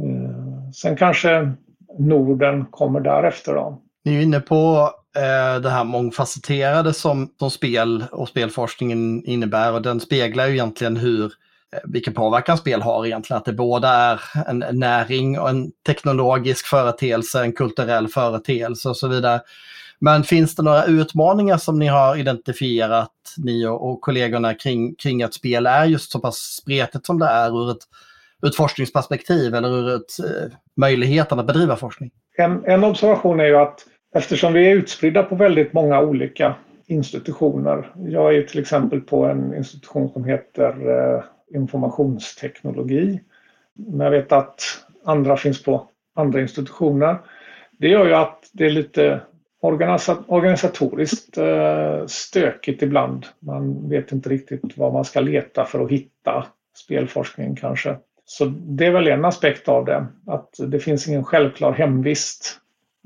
Eh, 0.02 0.70
sen 0.74 0.96
kanske 0.96 1.52
Norden 1.98 2.64
kommer 2.70 3.00
därefter. 3.00 3.54
Då. 3.54 3.82
Ni 4.04 4.16
är 4.16 4.22
inne 4.22 4.40
på 4.40 4.90
eh, 5.16 5.60
det 5.60 5.70
här 5.70 5.84
mångfacetterade 5.84 6.92
som, 6.92 7.28
som 7.38 7.50
spel 7.50 8.04
och 8.12 8.28
spelforskningen 8.28 9.24
innebär 9.24 9.72
och 9.72 9.82
den 9.82 10.00
speglar 10.00 10.46
ju 10.46 10.52
egentligen 10.52 10.96
hur 10.96 11.32
Eh, 11.74 11.80
vilken 11.84 12.14
påverkan 12.14 12.58
spel 12.58 12.82
har 12.82 13.06
egentligen. 13.06 13.38
Att 13.38 13.44
det 13.44 13.52
både 13.52 13.88
är 13.88 14.20
en 14.46 14.64
näring 14.72 15.38
och 15.38 15.48
en 15.48 15.72
teknologisk 15.86 16.66
företeelse, 16.66 17.40
en 17.40 17.52
kulturell 17.52 18.08
företeelse 18.08 18.88
och 18.88 18.96
så 18.96 19.08
vidare. 19.08 19.40
Men 19.98 20.24
finns 20.24 20.56
det 20.56 20.62
några 20.62 20.84
utmaningar 20.84 21.56
som 21.56 21.78
ni 21.78 21.86
har 21.86 22.16
identifierat, 22.16 23.10
ni 23.36 23.66
och, 23.66 23.90
och 23.90 24.00
kollegorna, 24.00 24.54
kring, 24.54 24.94
kring 24.94 25.22
att 25.22 25.34
spel 25.34 25.66
är 25.66 25.84
just 25.84 26.12
så 26.12 26.20
pass 26.20 26.36
spretigt 26.36 27.06
som 27.06 27.18
det 27.18 27.26
är 27.26 27.48
ur 27.48 27.70
ett, 27.70 27.82
ur 28.42 28.48
ett 28.48 28.56
forskningsperspektiv 28.56 29.54
eller 29.54 29.68
ur 29.68 29.96
ett, 29.96 30.18
eh, 30.18 30.52
möjligheten 30.76 31.38
att 31.38 31.46
bedriva 31.46 31.76
forskning? 31.76 32.10
En, 32.36 32.64
en 32.64 32.84
observation 32.84 33.40
är 33.40 33.44
ju 33.44 33.56
att 33.56 33.86
eftersom 34.14 34.52
vi 34.52 34.70
är 34.70 34.74
utspridda 34.74 35.22
på 35.22 35.34
väldigt 35.34 35.72
många 35.72 36.00
olika 36.00 36.54
institutioner. 36.86 37.92
Jag 37.94 38.36
är 38.36 38.42
till 38.42 38.60
exempel 38.60 39.00
på 39.00 39.24
en 39.24 39.54
institution 39.54 40.08
som 40.08 40.24
heter 40.24 40.68
eh, 40.68 41.24
informationsteknologi. 41.54 43.20
Men 43.72 44.04
jag 44.04 44.10
vet 44.10 44.32
att 44.32 44.62
andra 45.04 45.36
finns 45.36 45.62
på 45.62 45.88
andra 46.14 46.40
institutioner. 46.40 47.18
Det 47.70 47.88
gör 47.88 48.06
ju 48.06 48.14
att 48.14 48.50
det 48.52 48.66
är 48.66 48.70
lite 48.70 49.20
organisatoriskt 50.26 51.38
eh, 51.38 52.06
stökigt 52.06 52.82
ibland. 52.82 53.26
Man 53.38 53.88
vet 53.88 54.12
inte 54.12 54.28
riktigt 54.28 54.76
vad 54.76 54.92
man 54.92 55.04
ska 55.04 55.20
leta 55.20 55.64
för 55.64 55.84
att 55.84 55.90
hitta 55.90 56.46
spelforskning 56.76 57.56
kanske. 57.56 57.96
Så 58.24 58.44
det 58.44 58.86
är 58.86 58.90
väl 58.90 59.08
en 59.08 59.24
aspekt 59.24 59.68
av 59.68 59.84
det, 59.84 60.06
att 60.26 60.50
det 60.58 60.80
finns 60.80 61.08
ingen 61.08 61.24
självklar 61.24 61.72
hemvist 61.72 62.60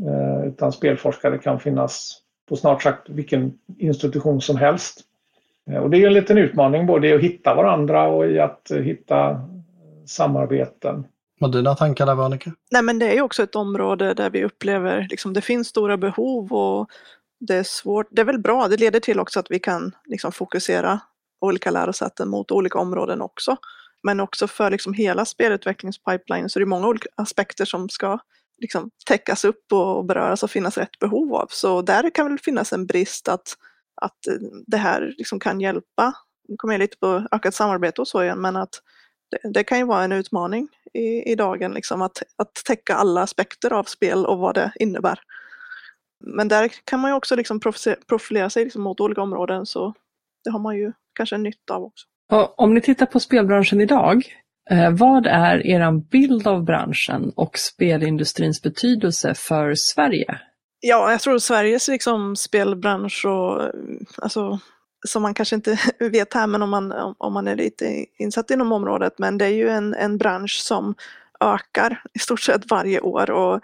eh, 0.07 0.49
utan 0.49 0.73
spelforskare 0.73 1.39
kan 1.39 1.61
finnas 1.61 2.23
på 2.49 2.57
snart 2.57 2.83
sagt 2.83 3.09
vilken 3.09 3.59
institution 3.79 4.41
som 4.41 4.57
helst. 4.57 5.01
Eh, 5.71 5.79
och 5.79 5.91
det 5.91 6.03
är 6.03 6.07
en 6.07 6.13
liten 6.13 6.39
utmaning 6.39 6.87
både 6.87 7.09
i 7.09 7.15
att 7.15 7.21
hitta 7.21 7.55
varandra 7.55 8.09
och 8.09 8.27
i 8.27 8.39
att 8.39 8.71
hitta 8.71 9.41
samarbeten. 10.07 11.07
Du 11.41 11.63
några 11.63 11.75
tankar 11.75 12.07
där 12.07 12.15
Veronica? 12.15 12.53
Nej 12.71 12.83
men 12.83 12.99
det 12.99 13.09
är 13.09 13.15
ju 13.15 13.23
också 13.23 13.43
ett 13.43 13.57
område 13.57 14.15
där 14.15 14.31
vi 14.31 14.45
upplever 14.45 15.07
liksom 15.11 15.33
det 15.33 15.41
finns 15.41 15.69
stora 15.69 15.97
behov 15.97 16.53
och 16.53 16.89
det 17.41 17.55
är 17.55 17.63
svårt. 17.63 18.07
Det 18.11 18.21
är 18.21 18.25
väl 18.25 18.39
bra, 18.39 18.69
det 18.69 18.77
leder 18.77 19.01
till 19.01 19.21
också 19.21 19.41
att 19.41 19.51
vi 19.51 19.59
kan 19.59 19.93
liksom 20.05 20.33
fokusera 20.33 21.01
olika 21.41 21.71
lärosäten 21.71 22.29
mot 22.29 22.51
olika 22.51 22.79
områden 22.79 23.23
också. 23.23 23.57
Men 24.03 24.21
också 24.21 24.47
för 24.47 24.71
liksom 24.71 24.93
hela 24.93 25.25
spelutvecklingspipeline 25.25 26.49
så 26.49 26.59
är 26.59 26.61
det 26.61 26.67
många 26.67 26.89
olika 26.89 27.09
aspekter 27.15 27.65
som 27.65 27.89
ska 27.89 28.19
liksom 28.59 28.91
täckas 29.07 29.45
upp 29.45 29.73
och 29.73 30.05
beröras 30.05 30.43
och 30.43 30.51
finnas 30.51 30.79
rätt 30.79 30.99
behov 30.99 31.35
av. 31.35 31.47
Så 31.51 31.83
där 31.83 32.11
kan 32.15 32.29
väl 32.29 32.39
finnas 32.39 32.73
en 32.73 32.87
brist 32.87 33.29
att, 33.29 33.55
att 34.01 34.27
eh, 34.27 34.35
det 34.67 34.77
här 34.77 35.15
liksom 35.19 35.41
kan 35.41 35.61
hjälpa. 35.61 36.13
Nu 36.49 36.57
kommer 36.57 36.75
jag 36.75 36.79
lite 36.79 36.97
på 36.99 37.27
ökat 37.33 37.55
samarbete 37.55 38.01
och 38.01 38.09
så 38.09 38.23
igen, 38.23 38.41
men 38.41 38.57
att 38.57 38.83
det, 39.31 39.53
det 39.53 39.65
kan 39.65 39.79
ju 39.79 39.85
vara 39.85 40.05
en 40.05 40.13
utmaning 40.13 40.69
i, 40.95 41.33
i 41.33 41.35
dagen, 41.35 41.73
liksom, 41.73 42.03
att, 42.03 42.23
att 42.37 42.55
täcka 42.67 42.95
alla 42.95 43.23
aspekter 43.23 43.73
av 43.73 43.85
spel 43.85 44.27
och 44.27 44.39
vad 44.39 44.55
det 44.55 44.73
innebär. 44.75 45.21
Men 46.25 46.49
där 46.49 46.71
kan 46.85 47.01
man 47.01 47.11
ju 47.11 47.15
också 47.15 47.37
liksom 47.37 47.61
profilera 48.09 48.51
sig 48.51 48.65
liksom 48.65 48.83
mot 48.83 49.01
olika 49.01 49.23
områden 49.23 49.67
så 49.67 49.95
det 50.45 50.51
har 50.51 50.59
man 50.59 50.77
ju 50.77 50.93
kanske 51.15 51.39
nytta 51.39 51.75
av 51.75 51.83
också. 51.83 52.07
Om 52.57 52.75
ni 52.75 52.81
tittar 52.81 53.07
på 53.07 53.21
spelbranschen 53.21 53.81
idag, 53.81 54.25
eh, 54.71 54.91
vad 54.91 55.27
är 55.27 55.67
er 55.67 56.11
bild 56.11 56.47
av 56.47 56.65
branschen 56.65 57.33
och 57.37 57.59
spelindustrins 57.59 58.63
betydelse 58.63 59.35
för 59.35 59.75
Sverige? 59.75 60.41
Ja, 60.81 61.11
jag 61.11 61.21
tror 61.21 61.39
Sveriges 61.39 61.89
liksom 61.89 62.37
spelbransch 62.37 63.27
och 63.27 63.73
alltså 64.17 64.59
som 65.07 65.23
man 65.23 65.35
kanske 65.35 65.55
inte 65.57 65.79
vet 65.99 66.35
här, 66.35 66.47
men 66.47 66.63
om 66.63 66.71
man, 66.71 67.15
om 67.19 67.33
man 67.33 67.49
är 67.49 67.57
lite 67.57 68.07
insatt 68.19 68.51
inom 68.51 68.73
området, 68.73 69.19
men 69.19 69.39
det 69.39 69.45
är 69.45 69.55
ju 69.55 69.69
en, 69.69 69.95
en 69.95 70.19
bransch 70.19 70.61
som 70.63 70.95
ökar 71.41 72.03
i 72.15 72.19
stort 72.19 72.41
sett 72.41 72.71
varje 72.71 73.01
år 73.01 73.31
och 73.31 73.61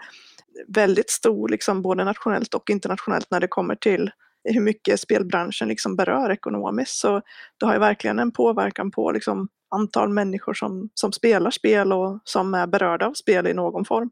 väldigt 0.67 1.09
stor, 1.09 1.49
liksom, 1.49 1.81
både 1.81 2.03
nationellt 2.03 2.53
och 2.53 2.69
internationellt 2.69 3.31
när 3.31 3.39
det 3.39 3.47
kommer 3.47 3.75
till 3.75 4.11
hur 4.43 4.61
mycket 4.61 4.99
spelbranschen 4.99 5.67
liksom 5.67 5.95
berör 5.95 6.31
ekonomiskt. 6.31 6.97
Så 6.97 7.21
det 7.59 7.65
har 7.65 7.73
ju 7.73 7.79
verkligen 7.79 8.19
en 8.19 8.31
påverkan 8.31 8.91
på 8.91 9.11
liksom, 9.11 9.47
antal 9.75 10.09
människor 10.09 10.53
som, 10.53 10.89
som 10.93 11.11
spelar 11.11 11.51
spel 11.51 11.93
och 11.93 12.19
som 12.23 12.53
är 12.53 12.67
berörda 12.67 13.07
av 13.07 13.13
spel 13.13 13.47
i 13.47 13.53
någon 13.53 13.85
form. 13.85 14.09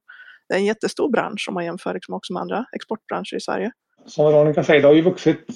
Det 0.53 0.57
är 0.57 0.59
en 0.59 0.65
jättestor 0.65 1.09
bransch 1.09 1.45
om 1.47 1.53
man 1.53 1.65
jämför 1.65 1.93
liksom 1.93 2.13
också 2.13 2.33
med 2.33 2.41
andra 2.41 2.65
exportbranscher 2.71 3.35
i 3.35 3.39
Sverige. 3.39 3.71
Som 4.05 4.25
Veronica 4.25 4.63
säger, 4.63 4.81
det 4.81 4.87
har 4.87 4.95
ju 4.95 5.01
vuxit 5.01 5.47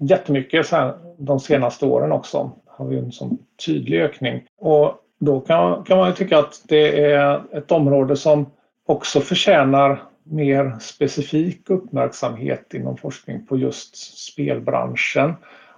jättemycket 0.00 0.70
de 1.18 1.40
senaste 1.40 1.86
åren 1.86 2.12
också. 2.12 2.52
Har 2.66 2.86
vi 2.86 2.98
en 2.98 3.12
sån 3.12 3.38
tydlig 3.66 4.00
ökning. 4.00 4.44
Och 4.58 4.94
då 5.20 5.40
kan, 5.40 5.84
kan 5.84 5.98
man 5.98 6.08
ju 6.08 6.14
tycka 6.14 6.38
att 6.38 6.62
det 6.68 7.04
är 7.04 7.42
ett 7.52 7.72
område 7.72 8.16
som 8.16 8.46
också 8.86 9.20
förtjänar 9.20 10.02
mer 10.24 10.76
specifik 10.80 11.70
uppmärksamhet 11.70 12.74
inom 12.74 12.96
forskning 12.96 13.46
på 13.46 13.58
just 13.58 14.18
spelbranschen. 14.18 15.34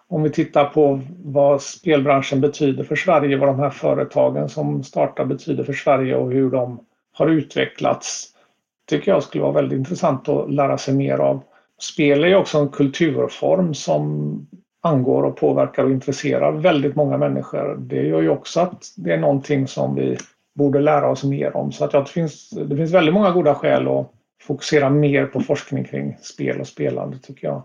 Om 0.09 0.23
vi 0.23 0.31
tittar 0.31 0.65
på 0.65 1.01
vad 1.25 1.63
spelbranschen 1.63 2.41
betyder 2.41 2.85
för 2.85 2.97
Sverige, 2.97 3.37
vad 3.37 3.49
de 3.49 3.59
här 3.59 3.71
företagen 3.71 4.49
som 4.49 4.83
startar 4.83 5.25
betyder 5.25 5.65
för 5.65 5.73
Sverige 5.73 6.17
och 6.17 6.33
hur 6.33 6.51
de 6.51 6.85
har 7.13 7.27
utvecklats, 7.27 8.30
tycker 8.91 9.13
jag 9.13 9.23
skulle 9.23 9.43
vara 9.43 9.53
väldigt 9.53 9.79
intressant 9.79 10.29
att 10.29 10.53
lära 10.53 10.79
sig 10.79 10.95
mer 10.95 11.19
av. 11.19 11.43
Spel 11.81 12.25
är 12.25 12.35
också 12.35 12.59
en 12.59 12.69
kulturform 12.69 13.75
som 13.75 14.47
angår 14.81 15.23
och 15.23 15.37
påverkar 15.37 15.85
och 15.85 15.91
intresserar 15.91 16.53
väldigt 16.53 16.97
många 16.97 17.19
människor. 17.19 17.77
Det 17.81 18.03
gör 18.03 18.21
ju 18.21 18.29
också 18.29 18.61
att 18.61 18.93
det 18.97 19.13
är 19.13 19.19
någonting 19.19 19.69
som 19.69 19.95
vi 19.95 20.17
borde 20.55 20.81
lära 20.81 21.11
oss 21.11 21.25
mer 21.25 21.57
om. 21.57 21.73
Så 21.73 21.85
att 21.85 21.91
det, 21.91 22.05
finns, 22.05 22.51
det 22.51 22.77
finns 22.77 22.93
väldigt 22.93 23.15
många 23.15 23.31
goda 23.31 23.55
skäl 23.55 23.89
att 23.89 24.13
fokusera 24.43 24.91
mer 24.91 25.27
på 25.27 25.41
forskning 25.41 25.85
kring 25.85 26.17
spel 26.23 26.61
och 26.61 26.67
spelande 26.67 27.19
tycker 27.19 27.47
jag. 27.47 27.63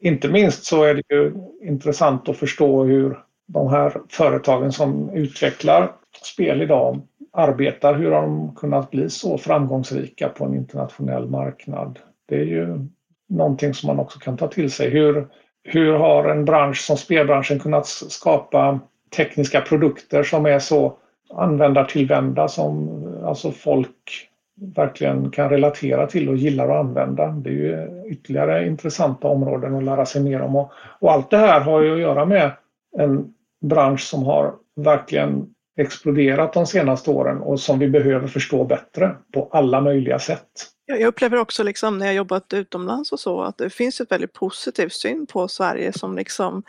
Inte 0.00 0.28
minst 0.28 0.64
så 0.64 0.82
är 0.82 0.94
det 0.94 1.14
ju 1.14 1.32
intressant 1.62 2.28
att 2.28 2.36
förstå 2.36 2.84
hur 2.84 3.18
de 3.46 3.68
här 3.68 3.92
företagen 4.08 4.72
som 4.72 5.10
utvecklar 5.10 5.92
spel 6.22 6.62
idag 6.62 7.00
arbetar, 7.32 7.94
hur 7.94 8.10
har 8.10 8.22
de 8.22 8.54
kunnat 8.54 8.90
bli 8.90 9.10
så 9.10 9.38
framgångsrika 9.38 10.28
på 10.28 10.44
en 10.44 10.54
internationell 10.54 11.30
marknad? 11.30 11.98
Det 12.28 12.36
är 12.36 12.44
ju 12.44 12.86
någonting 13.28 13.74
som 13.74 13.86
man 13.86 13.98
också 13.98 14.18
kan 14.18 14.36
ta 14.36 14.48
till 14.48 14.70
sig. 14.70 14.90
Hur, 14.90 15.26
hur 15.64 15.92
har 15.92 16.28
en 16.28 16.44
bransch 16.44 16.80
som 16.80 16.96
spelbranschen 16.96 17.58
kunnat 17.58 17.86
skapa 17.86 18.80
tekniska 19.16 19.60
produkter 19.60 20.22
som 20.22 20.46
är 20.46 20.58
så 20.58 20.96
användartillvända 21.34 22.48
som 22.48 23.02
alltså 23.24 23.50
folk 23.50 24.28
verkligen 24.76 25.30
kan 25.30 25.50
relatera 25.50 26.06
till 26.06 26.28
och 26.28 26.36
gillar 26.36 26.68
att 26.68 26.84
använda. 26.84 27.26
Det 27.26 27.50
är 27.50 27.54
ju 27.54 28.02
ytterligare 28.06 28.66
intressanta 28.66 29.28
områden 29.28 29.74
att 29.74 29.84
lära 29.84 30.06
sig 30.06 30.22
mer 30.22 30.42
om. 30.42 30.56
Och, 30.56 30.72
och 31.00 31.12
allt 31.12 31.30
det 31.30 31.36
här 31.36 31.60
har 31.60 31.82
ju 31.82 31.94
att 31.94 32.00
göra 32.00 32.24
med 32.24 32.50
en 32.98 33.34
bransch 33.64 34.00
som 34.00 34.22
har 34.22 34.54
verkligen 34.76 35.54
exploderat 35.76 36.52
de 36.52 36.66
senaste 36.66 37.10
åren 37.10 37.38
och 37.38 37.60
som 37.60 37.78
vi 37.78 37.88
behöver 37.88 38.28
förstå 38.28 38.64
bättre 38.64 39.16
på 39.34 39.48
alla 39.52 39.80
möjliga 39.80 40.18
sätt. 40.18 40.48
Jag 40.86 41.02
upplever 41.02 41.36
också 41.36 41.62
liksom 41.62 41.98
när 41.98 42.06
jag 42.06 42.14
jobbat 42.14 42.52
utomlands 42.52 43.12
och 43.12 43.20
så 43.20 43.42
att 43.42 43.58
det 43.58 43.70
finns 43.70 44.00
ett 44.00 44.12
väldigt 44.12 44.32
positiv 44.32 44.88
syn 44.88 45.26
på 45.26 45.48
Sverige 45.48 45.92
som 45.92 46.16
liksom 46.16 46.62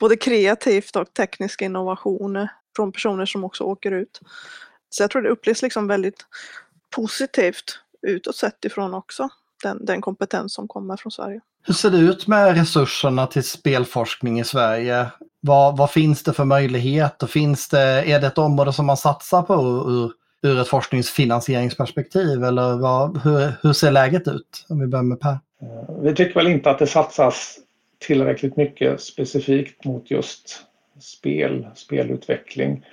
både 0.00 0.16
kreativt 0.16 0.96
och 0.96 1.12
teknisk 1.12 1.62
innovation 1.62 2.48
från 2.76 2.92
personer 2.92 3.26
som 3.26 3.44
också 3.44 3.64
åker 3.64 3.90
ut. 3.90 4.20
Så 4.90 5.02
jag 5.02 5.10
tror 5.10 5.22
det 5.22 5.28
upplevs 5.28 5.62
liksom 5.62 5.86
väldigt 5.86 6.26
positivt 6.96 7.80
utåt 8.02 8.36
sett 8.36 8.64
ifrån 8.64 8.94
också, 8.94 9.28
den, 9.62 9.84
den 9.84 10.00
kompetens 10.00 10.54
som 10.54 10.68
kommer 10.68 10.96
från 10.96 11.12
Sverige. 11.12 11.40
Hur 11.66 11.74
ser 11.74 11.90
det 11.90 11.98
ut 11.98 12.26
med 12.26 12.56
resurserna 12.56 13.26
till 13.26 13.44
spelforskning 13.44 14.40
i 14.40 14.44
Sverige? 14.44 15.06
Vad, 15.40 15.76
vad 15.76 15.90
finns 15.90 16.22
det 16.22 16.32
för 16.32 16.44
möjligheter? 16.44 17.26
Finns 17.26 17.68
det, 17.68 17.80
är 17.80 18.20
det 18.20 18.26
ett 18.26 18.38
område 18.38 18.72
som 18.72 18.86
man 18.86 18.96
satsar 18.96 19.42
på 19.42 19.54
ur 19.88 20.12
ur 20.42 20.60
ett 20.60 20.68
forskningsfinansieringsperspektiv? 20.68 22.44
Eller 22.44 22.78
vad, 22.78 23.18
hur, 23.24 23.52
hur 23.62 23.72
ser 23.72 23.90
läget 23.90 24.28
ut? 24.28 24.66
Om 24.68 24.80
vi 24.80 24.86
börjar 24.86 25.02
med 25.02 25.20
Per. 25.20 25.30
Eh, 25.30 26.02
vi 26.02 26.14
tycker 26.14 26.34
väl 26.34 26.46
inte 26.46 26.70
att 26.70 26.78
det 26.78 26.86
satsas 26.86 27.58
tillräckligt 27.98 28.56
mycket 28.56 29.00
specifikt 29.00 29.84
mot 29.84 30.10
just 30.10 30.62
spel, 31.00 31.66
spelutveckling. 31.74 32.84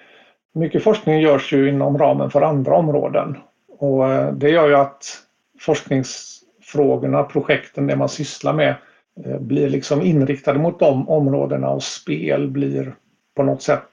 Mycket 0.53 0.83
forskning 0.83 1.19
görs 1.19 1.53
ju 1.53 1.69
inom 1.69 1.97
ramen 1.97 2.31
för 2.31 2.41
andra 2.41 2.75
områden 2.75 3.37
och 3.79 4.09
eh, 4.09 4.33
det 4.33 4.49
gör 4.49 4.67
ju 4.67 4.75
att 4.75 5.21
forskningsfrågorna, 5.59 7.23
projekten, 7.23 7.87
det 7.87 7.95
man 7.95 8.09
sysslar 8.09 8.53
med 8.53 8.75
Eh, 9.23 9.39
blir 9.39 9.69
liksom 9.69 10.01
inriktade 10.01 10.59
mot 10.59 10.79
de 10.79 11.09
områdena 11.09 11.69
och 11.69 11.83
spel 11.83 12.47
blir 12.47 12.95
på 13.35 13.43
något 13.43 13.61
sätt 13.61 13.89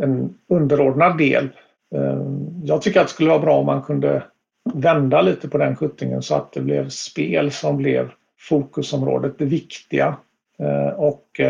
en 0.00 0.34
underordnad 0.48 1.18
del. 1.18 1.48
Eh, 1.94 2.22
jag 2.64 2.82
tycker 2.82 3.00
att 3.00 3.06
det 3.06 3.12
skulle 3.12 3.30
vara 3.30 3.38
bra 3.38 3.58
om 3.58 3.66
man 3.66 3.82
kunde 3.82 4.22
vända 4.74 5.22
lite 5.22 5.48
på 5.48 5.58
den 5.58 5.76
skjuttingen 5.76 6.22
så 6.22 6.34
att 6.34 6.52
det 6.52 6.60
blev 6.60 6.88
spel 6.88 7.50
som 7.50 7.76
blev 7.76 8.10
fokusområdet, 8.38 9.38
det 9.38 9.44
viktiga. 9.44 10.16
Eh, 10.58 10.88
och 10.88 11.40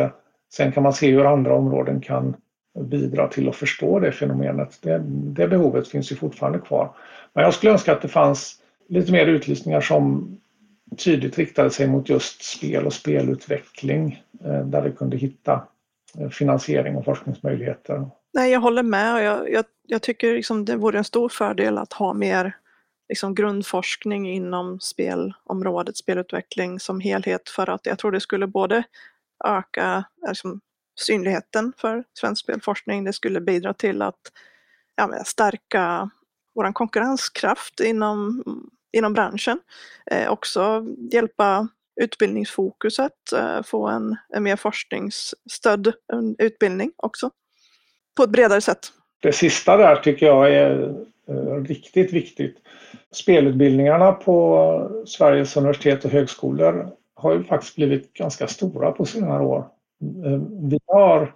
sen 0.53 0.73
kan 0.73 0.83
man 0.83 0.93
se 0.93 1.11
hur 1.11 1.25
andra 1.25 1.55
områden 1.55 2.01
kan 2.01 2.37
bidra 2.81 3.29
till 3.29 3.49
att 3.49 3.57
förstå 3.57 3.99
det 3.99 4.13
fenomenet. 4.13 4.79
Det, 4.83 5.03
det 5.07 5.49
behovet 5.49 5.89
finns 5.89 6.13
ju 6.13 6.17
fortfarande 6.17 6.59
kvar. 6.59 6.91
Men 7.33 7.45
jag 7.45 7.55
skulle 7.55 7.73
önska 7.73 7.93
att 7.93 8.03
det 8.03 8.09
fanns 8.09 8.55
lite 8.89 9.13
mer 9.13 9.27
utlysningar 9.27 9.81
som 9.81 10.37
tydligt 10.97 11.39
riktade 11.39 11.71
sig 11.71 11.87
mot 11.89 12.09
just 12.09 12.43
spel 12.43 12.87
och 12.87 12.93
spelutveckling 12.93 14.23
eh, 14.45 14.67
där 14.67 14.83
vi 14.83 14.93
kunde 14.93 15.17
hitta 15.17 15.69
eh, 16.19 16.29
finansiering 16.29 16.97
och 16.97 17.05
forskningsmöjligheter. 17.05 18.11
Nej, 18.35 18.53
jag 18.53 18.61
håller 18.61 18.83
med. 18.83 19.25
Jag, 19.25 19.53
jag, 19.53 19.65
jag 19.87 20.03
tycker 20.03 20.35
liksom 20.35 20.65
det 20.65 20.77
vore 20.77 20.99
en 20.99 21.05
stor 21.05 21.29
fördel 21.29 21.79
att 21.79 21.93
ha 21.93 22.15
mer 22.15 22.57
liksom 23.09 23.35
grundforskning 23.35 24.31
inom 24.31 24.81
spelområdet, 24.81 25.97
spelutveckling 25.97 26.81
som 26.81 27.01
helhet 27.01 27.49
för 27.49 27.71
att 27.71 27.87
jag 27.87 27.99
tror 27.99 28.13
det 28.13 28.21
skulle 28.21 28.47
både 28.47 28.83
öka 29.45 30.05
liksom, 30.29 30.61
synligheten 31.01 31.73
för 31.77 32.05
svensk 32.19 32.43
spelforskning. 32.43 33.05
Det 33.05 33.13
skulle 33.13 33.41
bidra 33.41 33.75
till 33.75 34.03
att 34.03 34.21
ja, 34.97 35.25
stärka 35.25 36.11
vår 36.55 36.73
konkurrenskraft 36.73 37.81
inom, 37.81 38.43
inom 38.95 39.13
branschen. 39.13 39.61
Eh, 40.11 40.31
också 40.31 40.85
hjälpa 41.13 41.69
utbildningsfokuset, 42.01 43.33
eh, 43.37 43.63
få 43.63 43.89
en, 43.89 44.17
en 44.29 44.43
mer 44.43 44.57
forskningsstödd 44.57 45.93
utbildning 46.39 46.93
också. 46.97 47.31
På 48.17 48.23
ett 48.23 48.31
bredare 48.31 48.61
sätt. 48.61 48.93
Det 49.23 49.33
sista 49.33 49.77
där 49.77 49.97
tycker 49.97 50.27
jag 50.27 50.53
är 50.55 50.95
eh, 51.29 51.63
riktigt 51.63 52.13
viktigt. 52.13 52.57
Spelutbildningarna 53.13 54.13
på 54.13 55.05
Sveriges 55.07 55.57
universitet 55.57 56.05
och 56.05 56.11
högskolor 56.11 56.91
har 57.15 57.35
ju 57.35 57.45
faktiskt 57.45 57.77
blivit 57.77 58.13
ganska 58.13 58.47
stora 58.49 58.93
på 58.93 59.05
senare 59.05 59.45
år. 59.45 59.59
Eh, 60.25 60.41
vi 60.71 60.79
har 60.87 61.35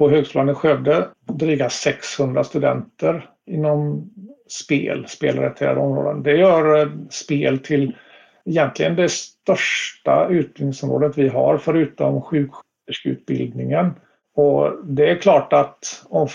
på 0.00 0.10
Högskolan 0.10 0.48
i 0.48 0.54
Skövde 0.54 1.08
dryga 1.26 1.70
600 1.70 2.44
studenter 2.44 3.30
inom 3.46 4.10
spel, 4.48 5.06
spelrelaterade 5.08 5.80
områden. 5.80 6.22
Det 6.22 6.36
gör 6.36 6.80
eh, 6.80 6.88
spel 7.10 7.58
till 7.58 7.96
egentligen 8.44 8.96
det 8.96 9.10
största 9.10 10.28
utbildningsområdet 10.28 11.18
vi 11.18 11.28
har 11.28 11.58
förutom 11.58 12.22
sjuksköterskeutbildningen. 12.22 13.90
Och 14.34 14.72
det 14.84 15.10
är 15.10 15.16
klart 15.16 15.52
att 15.52 16.04
om, 16.08 16.28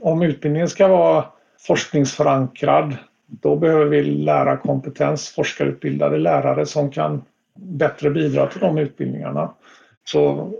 om 0.00 0.22
utbildningen 0.22 0.68
ska 0.68 0.88
vara 0.88 1.24
forskningsförankrad 1.66 2.96
då 3.26 3.56
behöver 3.56 3.84
vi 3.84 4.02
lärarkompetens, 4.02 5.28
forskarutbildade 5.28 6.18
lärare 6.18 6.66
som 6.66 6.90
kan 6.90 7.22
bättre 7.58 8.10
bidra 8.10 8.46
till 8.46 8.60
de 8.60 8.78
utbildningarna. 8.78 9.54
Så 10.04 10.52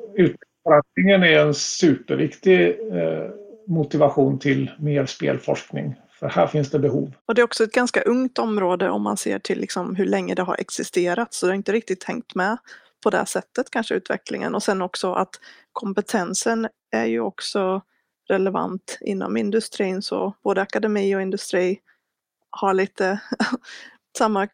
utbildningsförankringen 0.63 1.23
är 1.23 1.47
en 1.47 1.55
superviktig 1.55 2.69
eh, 2.71 3.31
motivation 3.67 4.39
till 4.39 4.71
mer 4.79 5.07
spelforskning. 5.07 5.95
För 6.11 6.29
här 6.29 6.47
finns 6.47 6.71
det 6.71 6.79
behov. 6.79 7.15
Och 7.27 7.35
det 7.35 7.41
är 7.41 7.45
också 7.45 7.65
ett 7.65 7.73
ganska 7.73 8.03
ungt 8.03 8.39
område 8.39 8.91
om 8.91 9.03
man 9.03 9.17
ser 9.17 9.39
till 9.39 9.61
liksom 9.61 9.97
hur 9.97 10.07
länge 10.07 10.35
det 10.35 10.43
har 10.43 10.57
existerat. 10.61 11.35
Så 11.35 11.47
det 11.47 11.51
har 11.53 11.57
inte 11.57 11.73
riktigt 11.73 12.05
hängt 12.05 12.35
med 12.35 12.57
på 13.03 13.11
det 13.11 13.27
sättet 13.27 13.71
kanske 13.71 13.95
utvecklingen. 13.95 14.55
Och 14.55 14.63
sen 14.63 14.83
också 14.83 15.13
att 15.13 15.31
kompetensen 15.73 16.69
är 16.91 17.05
ju 17.05 17.21
också 17.21 17.83
relevant 18.29 18.99
inom 19.01 19.37
industrin. 19.37 20.03
Så 20.03 20.35
både 20.45 20.63
akademi 20.63 21.17
och 21.17 21.23
industri 21.23 21.81
har 22.51 22.75
lite 22.75 23.21
samma, 24.19 24.49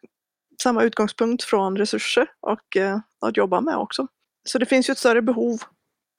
samma 0.63 0.83
utgångspunkt 0.83 1.43
från 1.43 1.77
resurser 1.77 2.27
och 2.39 2.77
eh, 2.77 2.99
att 3.21 3.37
jobba 3.37 3.61
med 3.61 3.77
också. 3.77 4.07
Så 4.43 4.57
det 4.57 4.65
finns 4.65 4.89
ju 4.89 4.91
ett 4.91 4.97
större 4.97 5.21
behov 5.21 5.59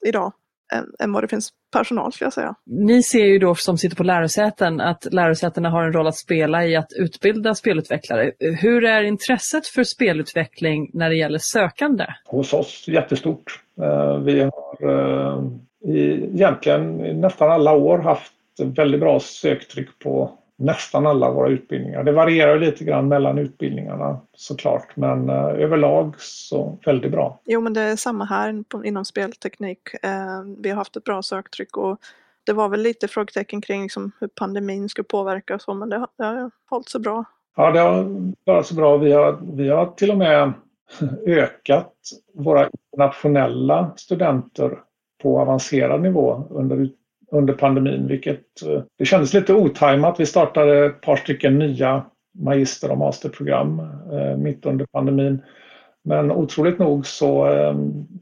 idag 0.07 0.33
än, 0.73 0.87
än 0.99 1.13
vad 1.13 1.25
det 1.25 1.29
finns 1.29 1.51
personal 1.73 2.13
skulle 2.13 2.27
jag 2.27 2.33
säga. 2.33 2.55
Ni 2.67 3.03
ser 3.03 3.25
ju 3.25 3.39
då 3.39 3.55
som 3.55 3.79
sitter 3.79 3.97
på 3.97 4.05
lärosäten 4.05 4.81
att 4.81 5.07
lärosätena 5.13 5.71
har 5.71 5.85
en 5.85 5.93
roll 5.93 6.07
att 6.07 6.17
spela 6.17 6.67
i 6.67 6.77
att 6.77 6.93
utbilda 6.93 7.55
spelutvecklare. 7.55 8.33
Hur 8.39 8.85
är 8.85 9.03
intresset 9.03 9.67
för 9.67 9.85
spelutveckling 9.85 10.91
när 10.93 11.11
det 11.11 11.17
gäller 11.17 11.39
sökande? 11.43 12.07
Hos 12.25 12.53
oss 12.53 12.89
jättestort. 12.89 13.63
Eh, 13.83 14.19
vi 14.19 14.41
har 14.41 14.91
eh, 14.91 15.45
egentligen 16.35 16.97
nästan 17.21 17.51
alla 17.51 17.73
år 17.73 17.99
haft 17.99 18.33
väldigt 18.65 19.01
bra 19.01 19.21
söktryck 19.21 19.99
på 19.99 20.31
nästan 20.61 21.07
alla 21.07 21.31
våra 21.31 21.49
utbildningar. 21.49 22.05
Det 22.05 22.13
varierar 22.13 22.59
lite 22.59 22.85
grann 22.85 23.09
mellan 23.09 23.39
utbildningarna 23.39 24.21
såklart 24.37 24.97
men 24.97 25.29
eh, 25.29 25.45
överlag 25.45 26.15
så 26.19 26.79
väldigt 26.87 27.13
bra. 27.13 27.41
Jo 27.45 27.61
men 27.61 27.73
det 27.73 27.81
är 27.81 27.97
samma 27.97 28.25
här 28.25 28.65
inom 28.85 29.05
spelteknik. 29.05 29.81
Eh, 30.03 30.43
vi 30.59 30.69
har 30.69 30.77
haft 30.77 30.97
ett 30.97 31.05
bra 31.05 31.23
söktryck 31.23 31.77
och 31.77 31.99
det 32.47 32.53
var 32.53 32.69
väl 32.69 32.81
lite 32.83 33.09
frågetecken 33.09 33.61
kring 33.61 33.83
liksom 33.83 34.13
hur 34.21 34.29
pandemin 34.29 34.89
skulle 34.89 35.05
påverka 35.05 35.55
och 35.55 35.63
så 35.63 35.75
men 35.75 35.89
det 35.89 35.99
har, 35.99 36.09
det 36.17 36.25
har 36.25 36.51
hållit 36.71 36.89
sig 36.89 37.01
bra. 37.01 37.25
Ja 37.57 37.71
det 37.71 37.79
har 37.81 38.33
varit 38.45 38.67
så 38.67 38.75
bra. 38.75 38.97
Vi 38.97 39.13
har, 39.13 39.39
vi 39.53 39.69
har 39.69 39.87
till 39.87 40.11
och 40.11 40.19
med 40.19 40.53
ökat 41.27 41.95
våra 42.35 42.69
internationella 42.93 43.93
studenter 43.97 44.79
på 45.23 45.41
avancerad 45.41 46.03
nivå 46.03 46.45
under 46.51 46.77
under 47.33 47.55
pandemin, 47.55 48.07
vilket 48.07 48.63
eh, 48.63 48.83
det 48.99 49.05
kändes 49.05 49.35
lite 49.35 49.55
otajmat. 49.55 50.21
Vi 50.21 50.27
startade 50.27 50.87
ett 50.87 51.01
par 51.01 51.17
stycken 51.17 51.59
nya 51.59 52.05
magister 52.39 52.91
och 52.91 52.99
masterprogram 52.99 53.81
eh, 54.13 54.37
mitt 54.37 54.67
under 54.67 54.87
pandemin. 54.87 55.43
Men 56.05 56.31
otroligt 56.31 56.79
nog 56.79 57.07
så 57.07 57.53
eh, 57.53 57.75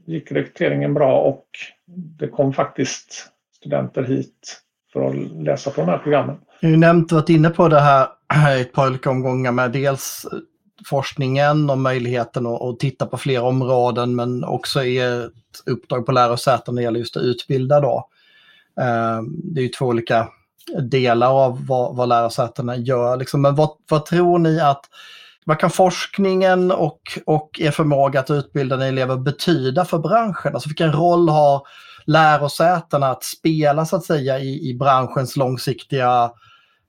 gick 0.05 0.31
rekryteringen 0.31 0.93
bra 0.93 1.21
och 1.21 1.45
det 2.19 2.27
kom 2.27 2.53
faktiskt 2.53 3.27
studenter 3.55 4.03
hit 4.03 4.61
för 4.93 5.09
att 5.09 5.15
läsa 5.43 5.71
på 5.71 5.81
de 5.81 5.87
här 5.87 5.97
programmen. 5.97 6.35
Du 6.61 6.69
har 6.69 6.77
nämnt 6.77 7.11
varit 7.11 7.29
inne 7.29 7.49
på 7.49 7.67
det 7.67 7.79
här 7.79 8.07
i 8.57 8.61
ett 8.61 8.73
par 8.73 8.87
olika 8.87 9.09
omgångar 9.09 9.51
med 9.51 9.71
dels 9.71 10.25
forskningen 10.89 11.69
och 11.69 11.77
möjligheten 11.77 12.45
att, 12.45 12.61
att 12.61 12.79
titta 12.79 13.05
på 13.05 13.17
fler 13.17 13.43
områden 13.43 14.15
men 14.15 14.43
också 14.43 14.83
ert 14.83 15.31
uppdrag 15.65 16.05
på 16.05 16.11
lärosäten 16.11 16.75
när 16.75 16.81
det 16.81 16.83
gäller 16.83 16.99
just 16.99 17.17
att 17.17 17.23
utbilda 17.23 17.79
då. 17.79 18.09
Eh, 18.79 19.21
det 19.43 19.61
är 19.61 19.63
ju 19.63 19.69
två 19.69 19.85
olika 19.85 20.27
delar 20.81 21.45
av 21.45 21.65
vad, 21.65 21.95
vad 21.95 22.09
lärosätena 22.09 22.75
gör. 22.75 23.17
Liksom. 23.17 23.41
Men 23.41 23.55
vad, 23.55 23.69
vad 23.89 24.05
tror 24.05 24.39
ni 24.39 24.59
att 24.59 24.85
vad 25.45 25.59
kan 25.59 25.69
forskningen 25.69 26.71
och, 26.71 27.01
och 27.25 27.59
er 27.59 27.71
förmåga 27.71 28.19
att 28.19 28.31
utbilda 28.31 28.87
elever 28.87 29.17
betyda 29.17 29.85
för 29.85 29.99
branschen? 29.99 30.53
Alltså 30.53 30.69
vilken 30.69 30.91
roll 30.91 31.29
har 31.29 31.61
lärosätena 32.05 33.09
att 33.09 33.23
spela 33.23 33.85
så 33.85 33.95
att 33.95 34.05
säga 34.05 34.39
i, 34.39 34.69
i 34.69 34.73
branschens 34.73 35.35
långsiktiga 35.35 36.31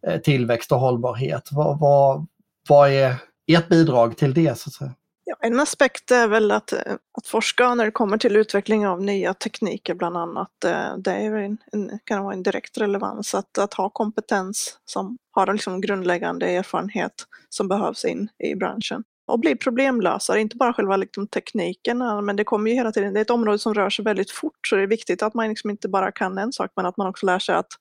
eh, 0.06 0.20
tillväxt 0.20 0.72
och 0.72 0.80
hållbarhet? 0.80 1.48
Vad, 1.52 1.80
vad, 1.80 2.26
vad 2.68 2.90
är 2.90 3.14
ert 3.46 3.68
bidrag 3.68 4.16
till 4.16 4.34
det? 4.34 4.58
Så 4.58 4.68
att 4.68 4.74
säga? 4.74 4.94
Ja, 5.30 5.36
en 5.40 5.60
aspekt 5.60 6.10
är 6.10 6.28
väl 6.28 6.50
att, 6.50 6.72
eh, 6.72 6.94
att 7.18 7.26
forska 7.26 7.74
när 7.74 7.84
det 7.84 7.90
kommer 7.90 8.18
till 8.18 8.36
utveckling 8.36 8.86
av 8.86 9.02
nya 9.02 9.34
tekniker 9.34 9.94
bland 9.94 10.16
annat. 10.16 10.64
Eh, 10.64 10.96
det 10.98 11.10
är 11.12 11.36
en, 11.36 11.58
en, 11.72 11.98
kan 12.04 12.24
vara 12.24 12.34
en 12.34 12.42
direkt 12.42 12.78
relevans 12.78 13.34
att, 13.34 13.58
att 13.58 13.74
ha 13.74 13.90
kompetens 13.90 14.78
som 14.84 15.18
har 15.30 15.52
liksom 15.52 15.80
grundläggande 15.80 16.46
erfarenhet 16.46 17.12
som 17.48 17.68
behövs 17.68 18.04
in 18.04 18.28
i 18.38 18.54
branschen. 18.54 19.04
Och 19.26 19.40
bli 19.40 19.56
problemlösare, 19.56 20.40
inte 20.40 20.56
bara 20.56 20.72
själva 20.72 20.96
liksom 20.96 21.26
tekniken, 21.26 22.02
eh, 22.02 22.22
men 22.22 22.36
det 22.36 22.44
kommer 22.44 22.70
ju 22.70 22.76
hela 22.76 22.92
tiden, 22.92 23.14
det 23.14 23.20
är 23.20 23.22
ett 23.22 23.30
område 23.30 23.58
som 23.58 23.74
rör 23.74 23.90
sig 23.90 24.04
väldigt 24.04 24.30
fort 24.30 24.66
så 24.68 24.76
det 24.76 24.82
är 24.82 24.86
viktigt 24.86 25.22
att 25.22 25.34
man 25.34 25.48
liksom 25.48 25.70
inte 25.70 25.88
bara 25.88 26.12
kan 26.12 26.38
en 26.38 26.52
sak 26.52 26.70
men 26.76 26.86
att 26.86 26.96
man 26.96 27.06
också 27.06 27.26
lär 27.26 27.38
sig 27.38 27.54
att, 27.54 27.72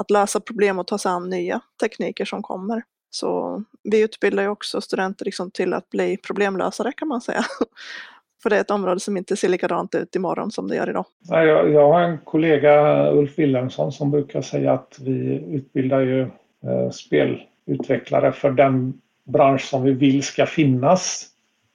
att 0.00 0.10
lösa 0.10 0.40
problem 0.40 0.78
och 0.78 0.86
ta 0.86 0.98
sig 0.98 1.10
an 1.10 1.30
nya 1.30 1.60
tekniker 1.80 2.24
som 2.24 2.42
kommer. 2.42 2.82
Så 3.16 3.62
vi 3.82 4.02
utbildar 4.02 4.42
ju 4.42 4.48
också 4.48 4.80
studenter 4.80 5.24
liksom 5.24 5.50
till 5.50 5.74
att 5.74 5.90
bli 5.90 6.16
problemlösare 6.16 6.92
kan 6.92 7.08
man 7.08 7.20
säga. 7.20 7.44
För 8.42 8.50
det 8.50 8.56
är 8.56 8.60
ett 8.60 8.70
område 8.70 9.00
som 9.00 9.16
inte 9.16 9.36
ser 9.36 9.48
likadant 9.48 9.94
ut 9.94 10.16
imorgon 10.16 10.50
som 10.50 10.68
det 10.68 10.76
gör 10.76 10.90
idag. 10.90 11.04
Jag, 11.28 11.72
jag 11.72 11.92
har 11.92 12.00
en 12.00 12.18
kollega, 12.18 13.06
Ulf 13.12 13.38
Wilhelmsson, 13.38 13.92
som 13.92 14.10
brukar 14.10 14.40
säga 14.40 14.72
att 14.72 14.98
vi 15.00 15.44
utbildar 15.50 16.00
ju 16.00 16.20
eh, 16.20 16.90
spelutvecklare 16.92 18.32
för 18.32 18.50
den 18.50 19.00
bransch 19.24 19.64
som 19.64 19.82
vi 19.82 19.92
vill 19.92 20.22
ska 20.22 20.46
finnas 20.46 21.26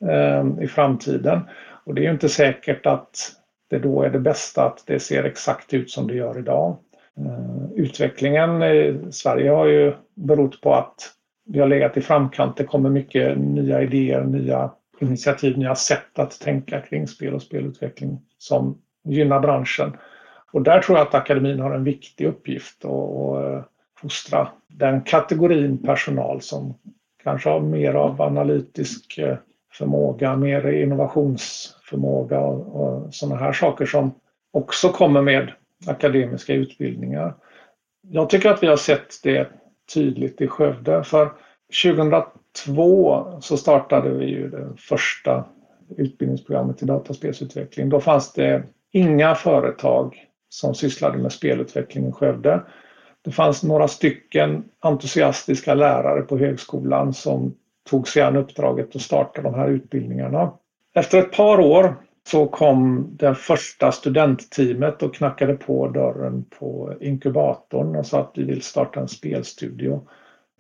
eh, 0.09 0.63
i 0.63 0.67
framtiden. 0.67 1.39
Och 1.83 1.95
det 1.95 2.01
är 2.01 2.05
ju 2.05 2.11
inte 2.11 2.29
säkert 2.29 2.85
att 2.85 3.31
det 3.69 3.79
då 3.79 4.03
är 4.03 4.09
det 4.09 4.19
bästa 4.19 4.65
att 4.65 4.83
det 4.87 4.99
ser 4.99 5.23
exakt 5.23 5.73
ut 5.73 5.91
som 5.91 6.07
det 6.07 6.15
gör 6.15 6.39
idag. 6.39 6.77
Eh, 7.17 7.71
utvecklingen 7.75 8.63
i 8.63 8.99
Sverige 9.11 9.49
har 9.49 9.65
ju 9.65 9.93
berott 10.15 10.61
på 10.61 10.73
att 10.73 11.11
vi 11.45 11.59
har 11.59 11.67
legat 11.67 11.97
i 11.97 12.01
framkant. 12.01 12.57
Det 12.57 12.63
kommer 12.63 12.89
mycket 12.89 13.37
nya 13.37 13.81
idéer, 13.81 14.23
nya 14.23 14.71
initiativ, 14.99 15.57
nya 15.57 15.75
sätt 15.75 16.19
att 16.19 16.39
tänka 16.39 16.81
kring 16.81 17.07
spel 17.07 17.33
och 17.33 17.41
spelutveckling 17.41 18.21
som 18.37 18.77
gynnar 19.03 19.39
branschen. 19.39 19.97
Och 20.51 20.61
där 20.61 20.81
tror 20.81 20.97
jag 20.97 21.07
att 21.07 21.13
akademin 21.13 21.59
har 21.59 21.71
en 21.71 21.83
viktig 21.83 22.25
uppgift 22.25 22.85
att 22.85 22.91
eh, 23.43 23.63
fostra 24.01 24.47
den 24.67 25.01
kategorin 25.01 25.77
personal 25.77 26.41
som 26.41 26.73
kanske 27.23 27.49
har 27.49 27.59
mer 27.59 27.93
av 27.93 28.21
analytisk 28.21 29.17
eh, 29.17 29.37
förmåga, 29.73 30.35
mer 30.35 30.67
innovationsförmåga 30.67 32.39
och, 32.39 32.81
och 32.81 33.13
sådana 33.13 33.39
här 33.41 33.53
saker 33.53 33.85
som 33.85 34.11
också 34.51 34.89
kommer 34.89 35.21
med 35.21 35.51
akademiska 35.87 36.53
utbildningar. 36.53 37.33
Jag 38.01 38.29
tycker 38.29 38.49
att 38.49 38.63
vi 38.63 38.67
har 38.67 38.77
sett 38.77 39.23
det 39.23 39.47
tydligt 39.93 40.41
i 40.41 40.47
Skövde. 40.47 41.03
För 41.03 41.31
2002 41.83 43.39
så 43.41 43.57
startade 43.57 44.09
vi 44.09 44.25
ju 44.25 44.49
det 44.49 44.67
första 44.77 45.45
utbildningsprogrammet 45.97 46.83
i 46.83 46.85
dataspelsutveckling. 46.85 47.89
Då 47.89 47.99
fanns 47.99 48.33
det 48.33 48.63
inga 48.91 49.35
företag 49.35 50.27
som 50.49 50.75
sysslade 50.75 51.17
med 51.17 51.31
spelutveckling 51.31 52.07
i 52.07 52.11
Skövde. 52.11 52.61
Det 53.21 53.31
fanns 53.31 53.63
några 53.63 53.87
stycken 53.87 54.63
entusiastiska 54.79 55.73
lärare 55.73 56.21
på 56.21 56.37
högskolan 56.37 57.13
som 57.13 57.55
tog 57.89 58.07
sig 58.07 58.21
an 58.21 58.35
uppdraget 58.35 58.95
att 58.95 59.01
starta 59.01 59.41
de 59.41 59.53
här 59.53 59.67
utbildningarna. 59.67 60.53
Efter 60.95 61.19
ett 61.19 61.31
par 61.31 61.59
år 61.59 61.95
så 62.27 62.47
kom 62.47 63.09
det 63.11 63.35
första 63.35 63.91
studentteamet 63.91 65.03
och 65.03 65.15
knackade 65.15 65.53
på 65.53 65.87
dörren 65.87 66.45
på 66.59 66.93
inkubatorn 66.99 67.95
och 67.95 68.05
sa 68.05 68.19
att 68.19 68.31
vi 68.35 68.43
vill 68.43 68.61
starta 68.61 68.99
en 68.99 69.07
spelstudio. 69.07 70.01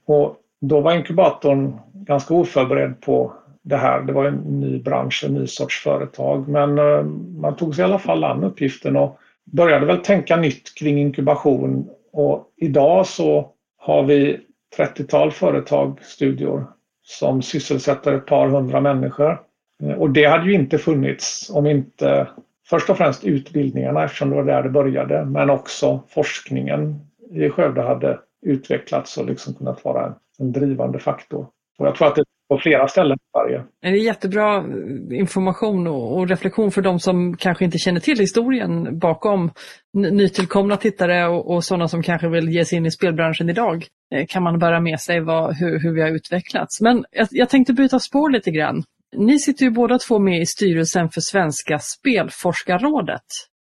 Och 0.05 0.35
då 0.61 0.81
var 0.81 0.95
inkubatorn 0.95 1.79
ganska 1.93 2.33
oförberedd 2.33 3.01
på 3.01 3.33
det 3.61 3.77
här. 3.77 4.01
Det 4.01 4.13
var 4.13 4.25
en 4.25 4.35
ny 4.35 4.79
bransch, 4.79 5.23
en 5.27 5.33
ny 5.33 5.47
sorts 5.47 5.83
företag. 5.83 6.47
Men 6.47 6.79
eh, 6.79 7.03
man 7.41 7.55
tog 7.55 7.75
sig 7.75 7.81
i 7.81 7.85
alla 7.85 7.99
fall 7.99 8.23
an 8.23 8.43
uppgiften 8.43 8.95
och 8.97 9.19
började 9.43 9.85
väl 9.85 9.97
tänka 9.97 10.37
nytt 10.37 10.75
kring 10.75 10.97
inkubation. 10.97 11.89
Och 12.13 12.47
idag 12.57 13.07
så 13.07 13.49
har 13.77 14.03
vi 14.03 14.39
30-tal 14.77 15.31
företag, 15.31 15.99
studior, 16.01 16.65
som 17.03 17.41
sysselsätter 17.41 18.13
ett 18.13 18.25
par 18.25 18.47
hundra 18.47 18.81
människor. 18.81 19.41
Eh, 19.81 19.93
och 19.93 20.09
det 20.09 20.25
hade 20.25 20.45
ju 20.45 20.53
inte 20.53 20.77
funnits 20.77 21.51
om 21.53 21.67
inte 21.67 22.27
först 22.69 22.89
och 22.89 22.97
främst 22.97 23.23
utbildningarna 23.23 24.03
eftersom 24.03 24.29
det 24.29 24.35
var 24.35 24.43
där 24.43 24.63
det 24.63 24.69
började, 24.69 25.25
men 25.25 25.49
också 25.49 26.03
forskningen 26.09 26.99
i 27.31 27.49
Skövde 27.49 27.81
hade 27.81 28.19
utvecklats 28.45 29.17
och 29.17 29.25
liksom 29.25 29.53
kunnat 29.53 29.85
vara 29.85 30.05
en, 30.05 30.13
en 30.39 30.51
drivande 30.51 30.99
faktor. 30.99 31.47
Och 31.79 31.87
jag 31.87 31.95
tror 31.95 32.07
att 32.07 32.15
det 32.15 32.23
på 32.51 32.57
flera 32.57 32.87
ställen 32.87 33.17
i 33.17 33.29
Sverige. 33.37 33.63
Det 33.81 33.87
är 33.87 34.05
jättebra 34.05 34.57
eh, 34.57 35.19
information 35.19 35.87
och 35.87 36.29
reflektion 36.29 36.71
för 36.71 36.81
de 36.81 36.99
som 36.99 37.37
kanske 37.37 37.65
inte 37.65 37.77
känner 37.77 37.99
till 37.99 38.19
historien 38.19 38.99
bakom 38.99 39.51
nytillkomna 39.93 40.77
tittare 40.77 41.27
och, 41.27 41.53
och 41.53 41.63
sådana 41.63 41.87
som 41.87 42.03
kanske 42.03 42.29
vill 42.29 42.49
ge 42.49 42.65
sig 42.65 42.77
in 42.77 42.85
i 42.85 42.91
spelbranschen 42.91 43.49
idag. 43.49 43.85
Eh, 44.15 44.25
kan 44.29 44.43
man 44.43 44.59
bära 44.59 44.79
med 44.79 44.99
sig 44.99 45.19
vad, 45.19 45.55
hur, 45.55 45.79
hur 45.79 45.93
vi 45.95 46.01
har 46.01 46.09
utvecklats. 46.09 46.81
Men 46.81 47.05
jag, 47.11 47.27
jag 47.31 47.49
tänkte 47.49 47.73
byta 47.73 47.99
spår 47.99 48.29
lite 48.29 48.51
grann. 48.51 48.83
Ni 49.17 49.39
sitter 49.39 49.65
ju 49.65 49.71
båda 49.71 49.99
två 49.99 50.19
med 50.19 50.41
i 50.41 50.45
styrelsen 50.45 51.09
för 51.09 51.21
Svenska 51.21 51.79
spelforskarrådet. 51.79 53.25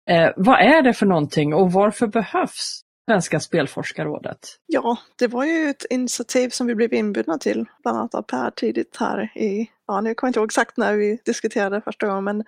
Eh, 0.09 0.29
vad 0.35 0.59
är 0.59 0.81
det 0.81 0.93
för 0.93 1.05
någonting 1.05 1.53
och 1.53 1.71
varför 1.71 2.07
behövs 2.07 2.81
Svenska 3.09 3.39
spelforskarrådet? 3.39 4.39
Ja, 4.65 4.97
det 5.15 5.27
var 5.27 5.45
ju 5.45 5.69
ett 5.69 5.85
initiativ 5.89 6.49
som 6.49 6.67
vi 6.67 6.75
blev 6.75 6.93
inbjudna 6.93 7.37
till, 7.37 7.65
bland 7.83 7.97
annat 7.97 8.15
av 8.15 8.21
Per 8.21 8.51
tidigt 8.51 8.97
här 8.99 9.37
i, 9.37 9.71
ja 9.87 10.01
nu 10.01 10.13
kommer 10.13 10.27
jag 10.27 10.29
inte 10.29 10.39
ihåg 10.39 10.47
exakt 10.47 10.77
när 10.77 10.93
vi 10.93 11.19
diskuterade 11.25 11.81
första 11.81 12.07
gången, 12.07 12.23
men 12.23 12.43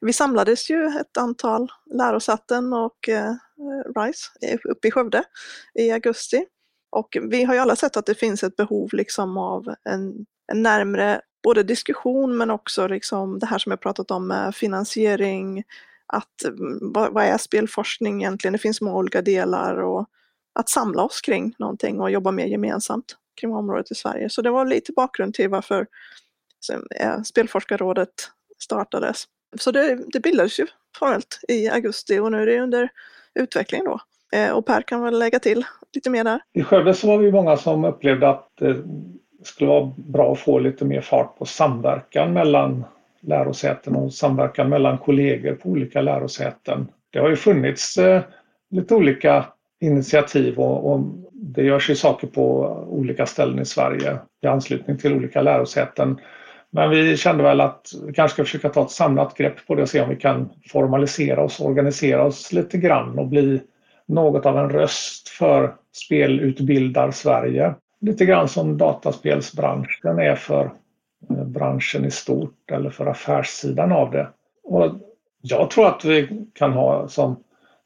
vi 0.00 0.12
samlades 0.12 0.70
ju 0.70 0.86
ett 0.86 1.16
antal 1.16 1.72
lärosäten 1.94 2.72
och 2.72 3.08
eh, 3.08 3.34
RISE 3.96 4.58
uppe 4.64 4.88
i 4.88 4.90
Skövde 4.90 5.24
i 5.74 5.90
augusti. 5.90 6.44
Och 6.90 7.16
vi 7.30 7.44
har 7.44 7.54
ju 7.54 7.60
alla 7.60 7.76
sett 7.76 7.96
att 7.96 8.06
det 8.06 8.14
finns 8.14 8.42
ett 8.42 8.56
behov 8.56 8.88
liksom 8.92 9.36
av 9.36 9.74
en, 9.84 10.26
en 10.52 10.62
närmre 10.62 11.20
både 11.44 11.62
diskussion 11.62 12.36
men 12.36 12.50
också 12.50 12.86
liksom 12.86 13.38
det 13.38 13.46
här 13.46 13.58
som 13.58 13.70
jag 13.70 13.80
pratat 13.80 14.10
om 14.10 14.28
med 14.28 14.54
finansiering, 14.54 15.62
att 16.06 16.44
mm, 16.44 16.92
vad, 16.92 17.12
vad 17.12 17.24
är 17.24 17.38
spelforskning 17.38 18.22
egentligen? 18.22 18.52
Det 18.52 18.58
finns 18.58 18.80
många 18.80 18.96
olika 18.96 19.22
delar 19.22 19.76
och 19.76 20.06
att 20.54 20.68
samla 20.68 21.02
oss 21.02 21.20
kring 21.20 21.54
någonting 21.58 22.00
och 22.00 22.10
jobba 22.10 22.30
mer 22.30 22.46
gemensamt 22.46 23.16
kring 23.40 23.54
området 23.54 23.90
i 23.90 23.94
Sverige. 23.94 24.28
Så 24.30 24.42
det 24.42 24.50
var 24.50 24.64
lite 24.64 24.92
bakgrund 24.92 25.34
till 25.34 25.48
varför 25.48 25.86
eh, 27.00 27.22
Spelforskarrådet 27.22 28.30
startades. 28.58 29.24
Så 29.58 29.70
det, 29.70 30.04
det 30.12 30.20
bildades 30.20 30.60
ju 30.60 30.66
formellt 30.98 31.40
i 31.48 31.68
augusti 31.68 32.18
och 32.18 32.32
nu 32.32 32.42
är 32.42 32.46
det 32.46 32.60
under 32.60 32.88
utveckling 33.34 33.84
då. 33.84 34.00
Eh, 34.32 34.50
och 34.50 34.66
Per 34.66 34.82
kan 34.82 35.02
väl 35.02 35.18
lägga 35.18 35.38
till 35.38 35.66
lite 35.94 36.10
mer 36.10 36.24
där. 36.24 36.40
I 36.52 36.62
Skövde 36.62 36.94
så 36.94 37.06
var 37.06 37.18
vi 37.18 37.32
många 37.32 37.56
som 37.56 37.84
upplevde 37.84 38.28
att 38.28 38.62
eh, 38.62 38.76
skulle 39.46 39.70
vara 39.70 39.92
bra 39.96 40.32
att 40.32 40.38
få 40.38 40.58
lite 40.58 40.84
mer 40.84 41.00
fart 41.00 41.38
på 41.38 41.44
samverkan 41.44 42.32
mellan 42.32 42.84
lärosäten 43.20 43.96
och 43.96 44.12
samverkan 44.12 44.68
mellan 44.68 44.98
kollegor 44.98 45.54
på 45.54 45.68
olika 45.68 46.00
lärosäten. 46.00 46.88
Det 47.10 47.18
har 47.18 47.28
ju 47.28 47.36
funnits 47.36 47.98
eh, 47.98 48.22
lite 48.70 48.94
olika 48.94 49.44
initiativ 49.80 50.58
och, 50.58 50.92
och, 50.92 51.00
det 51.32 51.62
görs 51.62 51.90
ju 51.90 51.94
saker 51.94 52.26
på 52.26 52.60
olika 52.88 53.26
ställen 53.26 53.58
i 53.58 53.64
Sverige 53.64 54.18
i 54.42 54.46
anslutning 54.46 54.98
till 54.98 55.12
olika 55.12 55.42
lärosäten. 55.42 56.20
Men 56.70 56.90
vi 56.90 57.16
kände 57.16 57.42
väl 57.42 57.60
att 57.60 57.86
vi 58.06 58.12
kanske 58.12 58.34
ska 58.34 58.44
försöka 58.44 58.68
ta 58.68 58.82
ett 58.82 58.90
samlat 58.90 59.36
grepp 59.36 59.66
på 59.66 59.74
det 59.74 59.82
och 59.82 59.88
se 59.88 60.00
om 60.00 60.08
vi 60.08 60.16
kan 60.16 60.50
formalisera 60.68 61.42
oss, 61.42 61.60
organisera 61.60 62.24
oss 62.24 62.52
lite 62.52 62.78
grann 62.78 63.18
och 63.18 63.26
bli 63.26 63.60
något 64.06 64.46
av 64.46 64.58
en 64.58 64.70
röst 64.70 65.28
för 65.28 65.74
spelutbildar 65.92 67.10
Sverige. 67.10 67.74
Lite 68.04 68.24
grann 68.24 68.48
som 68.48 68.78
dataspelsbranschen 68.78 70.18
är 70.18 70.34
för 70.34 70.70
eh, 71.30 71.44
branschen 71.44 72.04
i 72.04 72.10
stort 72.10 72.70
eller 72.72 72.90
för 72.90 73.06
affärssidan 73.06 73.92
av 73.92 74.10
det. 74.10 74.28
Och 74.64 74.92
jag 75.42 75.70
tror 75.70 75.86
att 75.86 76.04
vi 76.04 76.46
kan 76.52 76.72
ha 76.72 77.08
som 77.08 77.36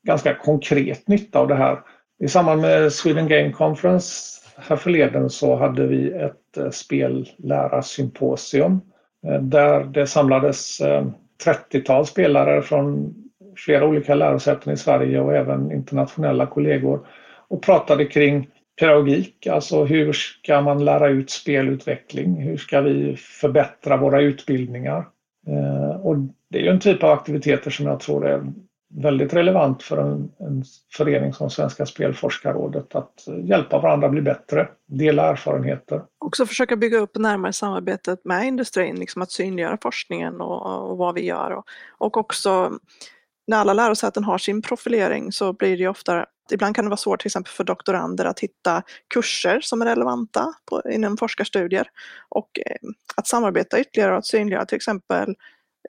ganska 0.02 0.34
konkret 0.34 1.08
nytta 1.08 1.38
av 1.38 1.48
det 1.48 1.54
här. 1.54 1.80
I 2.20 2.28
samband 2.28 2.60
med 2.60 2.92
Sweden 2.92 3.28
Game 3.28 3.52
Conference 3.52 4.40
här 4.56 4.76
förleden 4.76 5.30
så 5.30 5.56
hade 5.56 5.86
vi 5.86 6.12
ett 6.12 6.56
eh, 6.56 6.70
spellärarsymposium 6.70 8.80
eh, 9.26 9.40
där 9.40 9.84
det 9.84 10.06
samlades 10.06 10.80
30-tal 11.44 12.06
spelare 12.06 12.62
från 12.62 13.14
flera 13.56 13.86
olika 13.86 14.14
lärosäten 14.14 14.72
i 14.72 14.76
Sverige 14.76 15.20
och 15.20 15.34
även 15.34 15.72
internationella 15.72 16.46
kollegor 16.46 17.06
och 17.48 17.62
pratade 17.62 18.04
kring 18.04 18.48
pedagogik, 18.78 19.46
alltså 19.46 19.84
hur 19.84 20.12
ska 20.12 20.60
man 20.60 20.84
lära 20.84 21.08
ut 21.08 21.30
spelutveckling? 21.30 22.42
Hur 22.42 22.56
ska 22.56 22.80
vi 22.80 23.16
förbättra 23.16 23.96
våra 23.96 24.20
utbildningar? 24.20 25.08
Eh, 25.46 26.00
och 26.00 26.16
det 26.50 26.58
är 26.58 26.62
ju 26.62 26.68
en 26.68 26.80
typ 26.80 27.02
av 27.02 27.10
aktiviteter 27.10 27.70
som 27.70 27.86
jag 27.86 28.00
tror 28.00 28.26
är 28.26 28.52
väldigt 28.94 29.34
relevant 29.34 29.82
för 29.82 29.96
en, 29.96 30.32
en 30.38 30.64
förening 30.92 31.32
som 31.32 31.50
Svenska 31.50 31.86
Spelforskarrådet 31.86 32.94
att 32.94 33.24
hjälpa 33.44 33.78
varandra 33.78 34.08
bli 34.08 34.22
bättre, 34.22 34.68
dela 34.86 35.30
erfarenheter. 35.30 36.02
Också 36.18 36.46
försöka 36.46 36.76
bygga 36.76 36.98
upp 36.98 37.16
närmare 37.16 37.52
samarbetet 37.52 38.24
med 38.24 38.46
industrin, 38.46 38.96
liksom 38.96 39.22
att 39.22 39.30
synliggöra 39.30 39.78
forskningen 39.82 40.40
och, 40.40 40.90
och 40.90 40.98
vad 40.98 41.14
vi 41.14 41.24
gör. 41.24 41.50
Och, 41.50 41.64
och 41.98 42.16
också 42.16 42.72
när 43.46 43.56
alla 43.56 43.72
lärosäten 43.72 44.24
har 44.24 44.38
sin 44.38 44.62
profilering 44.62 45.32
så 45.32 45.52
blir 45.52 45.70
det 45.70 45.82
ju 45.82 45.88
ofta 45.88 46.26
Ibland 46.52 46.76
kan 46.76 46.84
det 46.84 46.88
vara 46.88 46.96
svårt 46.96 47.20
till 47.20 47.28
exempel 47.28 47.52
för 47.52 47.64
doktorander 47.64 48.24
att 48.24 48.40
hitta 48.40 48.82
kurser 49.14 49.60
som 49.60 49.82
är 49.82 49.86
relevanta 49.86 50.54
på, 50.70 50.82
inom 50.90 51.16
forskarstudier 51.16 51.90
och 52.28 52.58
eh, 52.66 52.88
att 53.16 53.26
samarbeta 53.26 53.80
ytterligare 53.80 54.12
och 54.12 54.18
att 54.18 54.26
synliggöra 54.26 54.66
till 54.66 54.76
exempel. 54.76 55.34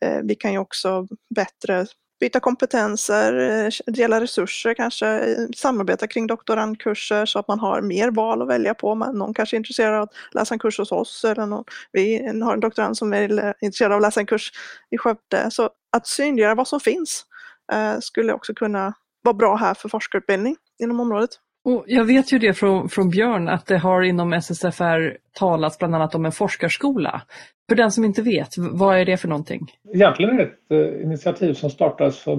Eh, 0.02 0.19
vi 0.24 0.36
kan 0.36 0.52
ju 0.52 0.60
också 0.60 1.08
bättre 1.36 1.86
byta 2.19 2.39
kompetenser, 2.39 3.34
eh, 3.65 3.93
dela 3.93 4.22
resurser 4.22 4.74
kanske, 4.74 5.08
eh, 5.08 5.45
samarbeta 5.56 6.08
kring 6.08 6.28
doktorandkurser 6.28 7.26
så 7.26 7.39
att 7.39 7.48
man 7.48 7.60
har 7.60 7.82
mer 7.82 8.12
val 8.12 8.41
att 8.41 8.48
välja 8.48 8.74
på. 8.74 8.95
någon 8.95 9.34
kanske 9.34 9.56
är 9.56 9.58
intresserad 9.58 9.95
av 9.95 10.04
att 10.04 10.13
läsa 10.32 10.56
en 10.56 10.60
kurs 10.60 10.80
hos 10.80 10.91
oss 10.91 11.26
eller 11.26 11.45
någon, 11.45 11.63
vi 11.91 12.28
har 12.43 12.54
en 12.54 12.60
doktorand 12.60 12.98
som 12.98 13.13
är 13.13 13.45
eh, 13.45 13.54
intresserad 13.62 13.91
av 13.91 13.98
att 13.98 14.02
läsa 14.02 14.19
en 14.19 14.26
kurs 14.26 14.52
i 14.91 14.98
Skövde. 14.98 15.52
Så 15.52 15.69
att 15.91 16.08
synliggöra 16.08 16.56
vad 16.56 16.67
som 16.67 16.80
finns 16.80 17.26
eh, 17.72 18.00
skulle 18.00 18.34
också 18.34 18.54
kunna 18.54 18.93
vara 19.23 19.34
bra 19.34 19.55
här 19.55 19.73
för 19.73 19.89
forskarutbildning 19.89 20.55
inom 20.84 20.99
området. 20.99 21.29
Och 21.65 21.84
jag 21.88 22.05
vet 22.05 22.34
ju 22.34 22.39
det 22.39 22.53
från, 22.53 22.89
från 22.89 23.10
Björn 23.10 23.49
att 23.49 23.65
det 23.65 23.77
har 23.77 24.01
inom 24.01 24.34
SSFR 24.34 25.17
talats 25.34 25.79
bland 25.79 25.95
annat 25.95 26.15
om 26.15 26.25
en 26.25 26.32
forskarskola. 26.32 27.21
För 27.69 27.75
den 27.75 27.91
som 27.91 28.05
inte 28.05 28.21
vet, 28.21 28.58
vad 28.58 28.97
är 28.97 29.05
det 29.05 29.17
för 29.17 29.27
någonting? 29.27 29.71
Egentligen 29.93 30.34
är 30.34 30.38
det 30.38 30.43
ett 30.43 30.95
eh, 30.95 31.01
initiativ 31.03 31.53
som 31.53 31.69
startades 31.69 32.19
för 32.19 32.38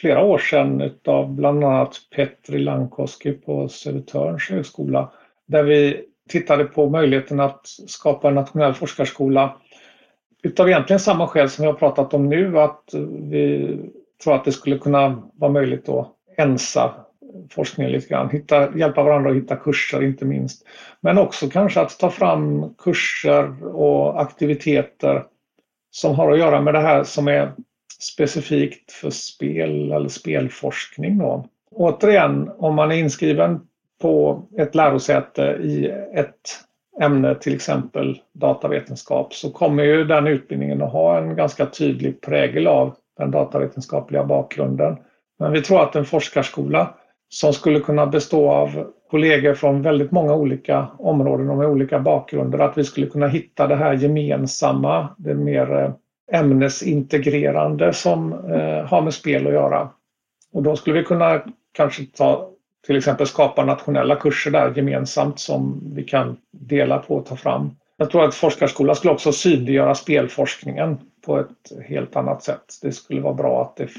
flera 0.00 0.24
år 0.24 0.38
sedan 0.38 0.90
av 1.06 1.34
bland 1.34 1.64
annat 1.64 1.96
Petri 2.16 2.58
Lankoski 2.58 3.32
på 3.32 3.68
Södertörns 3.68 4.50
högskola 4.50 5.12
där 5.46 5.62
vi 5.62 6.04
tittade 6.28 6.64
på 6.64 6.90
möjligheten 6.90 7.40
att 7.40 7.60
skapa 7.86 8.28
en 8.28 8.34
nationell 8.34 8.74
forskarskola 8.74 9.56
utav 10.42 10.68
egentligen 10.68 11.00
samma 11.00 11.26
skäl 11.26 11.48
som 11.48 11.62
vi 11.62 11.66
har 11.66 11.78
pratat 11.78 12.14
om 12.14 12.28
nu 12.28 12.58
att 12.58 12.84
vi 13.30 13.76
tror 14.24 14.34
att 14.34 14.44
det 14.44 14.52
skulle 14.52 14.78
kunna 14.78 15.22
vara 15.34 15.52
möjligt 15.52 15.88
att 15.88 16.12
ensa 16.36 16.94
forskningen 17.50 17.92
lite 17.92 18.08
grann, 18.08 18.30
hitta, 18.30 18.78
hjälpa 18.78 19.02
varandra 19.02 19.30
att 19.30 19.36
hitta 19.36 19.56
kurser 19.56 20.02
inte 20.02 20.24
minst. 20.24 20.66
Men 21.00 21.18
också 21.18 21.48
kanske 21.48 21.80
att 21.80 21.98
ta 21.98 22.10
fram 22.10 22.74
kurser 22.78 23.66
och 23.76 24.20
aktiviteter 24.22 25.24
som 25.90 26.14
har 26.14 26.32
att 26.32 26.38
göra 26.38 26.60
med 26.60 26.74
det 26.74 26.80
här 26.80 27.04
som 27.04 27.28
är 27.28 27.52
specifikt 28.00 28.92
för 28.92 29.10
spel 29.10 29.92
eller 29.92 30.08
spelforskning. 30.08 31.18
Då. 31.18 31.46
Återigen, 31.70 32.50
om 32.58 32.74
man 32.74 32.92
är 32.92 32.96
inskriven 32.96 33.60
på 34.00 34.42
ett 34.58 34.74
lärosäte 34.74 35.42
i 35.42 35.86
ett 36.14 36.60
ämne, 37.00 37.34
till 37.34 37.54
exempel 37.54 38.20
datavetenskap, 38.32 39.34
så 39.34 39.50
kommer 39.50 39.82
ju 39.84 40.04
den 40.04 40.26
utbildningen 40.26 40.82
att 40.82 40.92
ha 40.92 41.18
en 41.18 41.36
ganska 41.36 41.66
tydlig 41.66 42.20
prägel 42.20 42.66
av 42.66 42.94
den 43.18 43.30
datavetenskapliga 43.30 44.24
bakgrunden. 44.24 44.96
Men 45.38 45.52
vi 45.52 45.62
tror 45.62 45.82
att 45.82 45.96
en 45.96 46.04
forskarskola 46.04 46.94
som 47.28 47.52
skulle 47.52 47.80
kunna 47.80 48.06
bestå 48.06 48.50
av 48.50 48.86
kollegor 49.10 49.54
från 49.54 49.82
väldigt 49.82 50.10
många 50.10 50.34
olika 50.34 50.86
områden 50.98 51.50
och 51.50 51.56
med 51.56 51.66
olika 51.66 51.98
bakgrunder, 51.98 52.58
att 52.58 52.78
vi 52.78 52.84
skulle 52.84 53.06
kunna 53.06 53.26
hitta 53.26 53.66
det 53.66 53.76
här 53.76 53.92
gemensamma, 53.92 55.08
det 55.18 55.34
mer 55.34 55.76
eh, 55.76 55.90
ämnesintegrerande 56.40 57.92
som 57.92 58.32
eh, 58.32 58.86
har 58.86 59.02
med 59.02 59.14
spel 59.14 59.46
att 59.46 59.52
göra. 59.52 59.88
Och 60.52 60.62
då 60.62 60.76
skulle 60.76 60.98
vi 60.98 61.04
kunna 61.04 61.42
kanske 61.72 62.04
ta 62.04 62.50
till 62.86 62.96
exempel 62.96 63.26
skapa 63.26 63.64
nationella 63.64 64.16
kurser 64.16 64.50
där 64.50 64.72
gemensamt 64.76 65.38
som 65.40 65.80
vi 65.94 66.04
kan 66.04 66.36
dela 66.52 66.98
på 66.98 67.14
och 67.14 67.26
ta 67.26 67.36
fram. 67.36 67.70
Jag 67.96 68.10
tror 68.10 68.24
att 68.24 68.34
forskarskola 68.34 68.94
skulle 68.94 69.12
också 69.12 69.32
synliggöra 69.32 69.94
spelforskningen 69.94 70.98
på 71.26 71.38
ett 71.38 71.86
helt 71.88 72.16
annat 72.16 72.42
sätt. 72.42 72.78
Det 72.82 72.92
skulle 72.92 73.20
vara 73.20 73.34
bra 73.34 73.62
att 73.62 73.76
det 73.76 73.90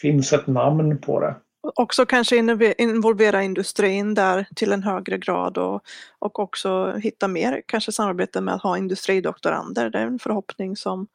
finns 0.00 0.32
ett 0.32 0.46
namn 0.46 0.98
på 0.98 1.20
det. 1.20 1.34
Också 1.74 2.06
kanske 2.06 2.36
involvera 2.78 3.42
industrin 3.42 4.14
där 4.14 4.46
till 4.56 4.72
en 4.72 4.82
högre 4.82 5.18
grad 5.18 5.58
och, 5.58 5.82
och 6.18 6.38
också 6.38 6.92
hitta 7.02 7.28
mer 7.28 7.62
kanske 7.66 7.92
samarbete 7.92 8.40
med 8.40 8.54
att 8.54 8.62
ha 8.62 8.78
industridoktorander. 8.78 9.90
Det 9.90 9.98
är 9.98 10.06
en 10.06 10.18
förhoppning 10.18 10.76
som 10.76 11.06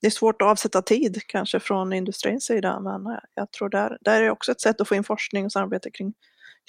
det 0.00 0.06
är 0.06 0.10
svårt 0.10 0.42
att 0.42 0.48
avsätta 0.48 0.82
tid 0.82 1.20
kanske 1.26 1.60
från 1.60 1.92
industrins 1.92 2.44
sida 2.44 2.80
men 2.80 3.18
jag 3.34 3.50
tror 3.50 3.68
där, 3.68 3.98
där 4.00 4.22
är 4.22 4.30
också 4.30 4.52
ett 4.52 4.60
sätt 4.60 4.80
att 4.80 4.88
få 4.88 4.94
in 4.94 5.04
forskning 5.04 5.44
och 5.44 5.52
samarbete 5.52 5.90
kring, 5.90 6.14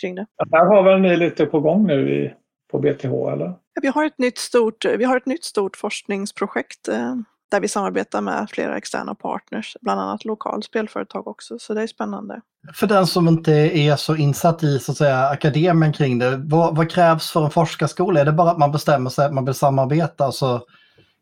kring 0.01 0.15
det. 0.15 0.25
Där 0.45 0.65
har 0.65 0.83
väl 0.83 1.01
ni 1.01 1.17
lite 1.17 1.45
på 1.45 1.59
gång 1.59 1.87
nu 1.87 2.09
i, 2.09 2.33
på 2.71 2.79
BTH 2.79 3.05
eller? 3.05 3.53
Vi 3.81 3.87
har 3.87 4.05
ett 4.05 4.17
nytt 4.17 4.37
stort, 4.37 4.85
vi 4.85 5.03
har 5.03 5.17
ett 5.17 5.25
nytt 5.25 5.43
stort 5.43 5.77
forskningsprojekt 5.77 6.87
eh, 6.87 7.15
där 7.49 7.59
vi 7.59 7.67
samarbetar 7.67 8.21
med 8.21 8.47
flera 8.49 8.77
externa 8.77 9.15
partners, 9.15 9.77
bland 9.81 10.01
annat 10.01 10.25
lokal 10.25 10.63
spelföretag 10.63 11.27
också, 11.27 11.59
så 11.59 11.73
det 11.73 11.81
är 11.81 11.87
spännande. 11.87 12.41
För 12.73 12.87
den 12.87 13.07
som 13.07 13.27
inte 13.27 13.51
är 13.53 13.95
så 13.95 14.15
insatt 14.15 14.63
i 14.63 14.79
så 14.79 14.91
att 14.91 14.97
säga, 14.97 15.27
akademin 15.27 15.93
kring 15.93 16.19
det, 16.19 16.37
vad, 16.37 16.75
vad 16.75 16.91
krävs 16.91 17.31
för 17.31 17.45
en 17.45 17.51
forskarskola? 17.51 18.19
Är 18.19 18.25
det 18.25 18.31
bara 18.31 18.51
att 18.51 18.57
man 18.57 18.71
bestämmer 18.71 19.09
sig 19.09 19.25
att 19.25 19.33
man 19.33 19.45
vill 19.45 19.53
samarbeta 19.53 20.27
och 20.27 20.33
så 20.33 20.61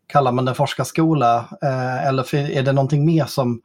kallar 0.07 0.31
man 0.31 0.45
det 0.45 0.53
forskarskola? 0.53 1.38
Eh, 1.63 2.07
eller 2.07 2.35
är 2.35 2.63
det 2.63 2.71
någonting 2.71 3.05
mer 3.05 3.25
som 3.25 3.61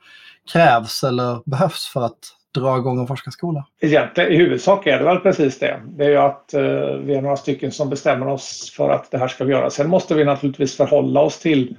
krävs 0.53 1.05
eller 1.05 1.51
behövs 1.51 1.87
för 1.87 2.03
att 2.03 2.19
dra 2.55 2.79
igång 2.79 3.01
en 3.01 3.07
forskarskola? 3.07 3.67
Egentligen, 3.81 4.33
I 4.33 4.37
huvudsak 4.37 4.87
är 4.87 4.99
det 4.99 5.05
väl 5.05 5.19
precis 5.19 5.59
det. 5.59 5.81
Det 5.87 6.05
är 6.05 6.11
ju 6.11 6.17
att 6.17 6.55
eh, 6.55 6.63
vi 7.05 7.15
är 7.15 7.23
några 7.23 7.37
stycken 7.37 7.73
som 7.73 7.91
bestämmer 7.91 8.29
oss 8.29 8.73
för 8.77 8.91
att 8.91 9.11
det 9.11 9.19
här 9.19 9.29
ska 9.29 9.45
vi 9.45 9.53
göra. 9.53 9.71
Sen 9.71 9.91
måste 9.91 10.15
vi 10.15 10.25
naturligtvis 10.25 10.77
förhålla 10.77 11.21
oss 11.21 11.39
till 11.39 11.77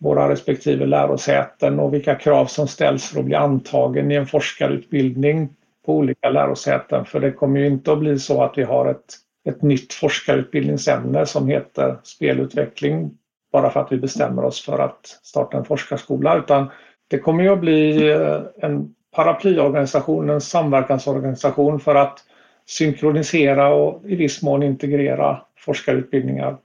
våra 0.00 0.28
respektive 0.28 0.86
lärosäten 0.86 1.80
och 1.80 1.94
vilka 1.94 2.14
krav 2.14 2.46
som 2.46 2.68
ställs 2.68 3.10
för 3.10 3.20
att 3.20 3.26
bli 3.26 3.34
antagen 3.34 4.10
i 4.10 4.14
en 4.14 4.26
forskarutbildning 4.26 5.48
på 5.86 5.96
olika 5.96 6.30
lärosäten. 6.30 7.04
För 7.04 7.20
det 7.20 7.30
kommer 7.30 7.60
ju 7.60 7.66
inte 7.66 7.92
att 7.92 7.98
bli 7.98 8.18
så 8.18 8.42
att 8.42 8.58
vi 8.58 8.62
har 8.62 8.86
ett, 8.86 9.14
ett 9.48 9.62
nytt 9.62 9.94
forskarutbildningsämne 9.94 11.26
som 11.26 11.48
heter 11.48 11.96
spelutveckling 12.02 13.10
bara 13.52 13.70
för 13.70 13.80
att 13.80 13.92
vi 13.92 13.96
bestämmer 13.96 14.44
oss 14.44 14.64
för 14.64 14.78
att 14.78 15.06
starta 15.06 15.56
en 15.56 15.64
forskarskola 15.64 16.38
utan 16.38 16.70
det 17.08 17.18
kommer 17.18 17.42
ju 17.42 17.48
att 17.48 17.60
bli 17.60 18.10
eh, 18.10 18.40
en 18.56 18.94
paraplyorganisation, 19.16 20.30
en 20.30 20.40
samverkansorganisation 20.40 21.80
för 21.80 21.94
att 21.94 22.18
synkronisera 22.66 23.74
och 23.74 24.02
i 24.04 24.16
viss 24.16 24.42
mån 24.42 24.62
integrera 24.62 25.42
forskarutbildningar 25.58 26.56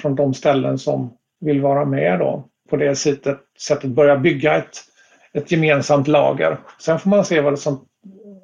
från 0.00 0.14
de 0.14 0.34
ställen 0.34 0.78
som 0.78 1.16
vill 1.40 1.60
vara 1.60 1.84
med 1.84 2.18
då 2.18 2.44
på 2.70 2.76
det 2.76 2.96
sättet, 2.96 3.38
sättet 3.58 3.90
börja 3.90 4.18
bygga 4.18 4.56
ett, 4.56 4.76
ett 5.32 5.52
gemensamt 5.52 6.08
lager. 6.08 6.58
Sen 6.80 6.98
får 6.98 7.10
man 7.10 7.24
se 7.24 7.40
vad 7.40 7.52
det 7.52 7.56
som, 7.56 7.84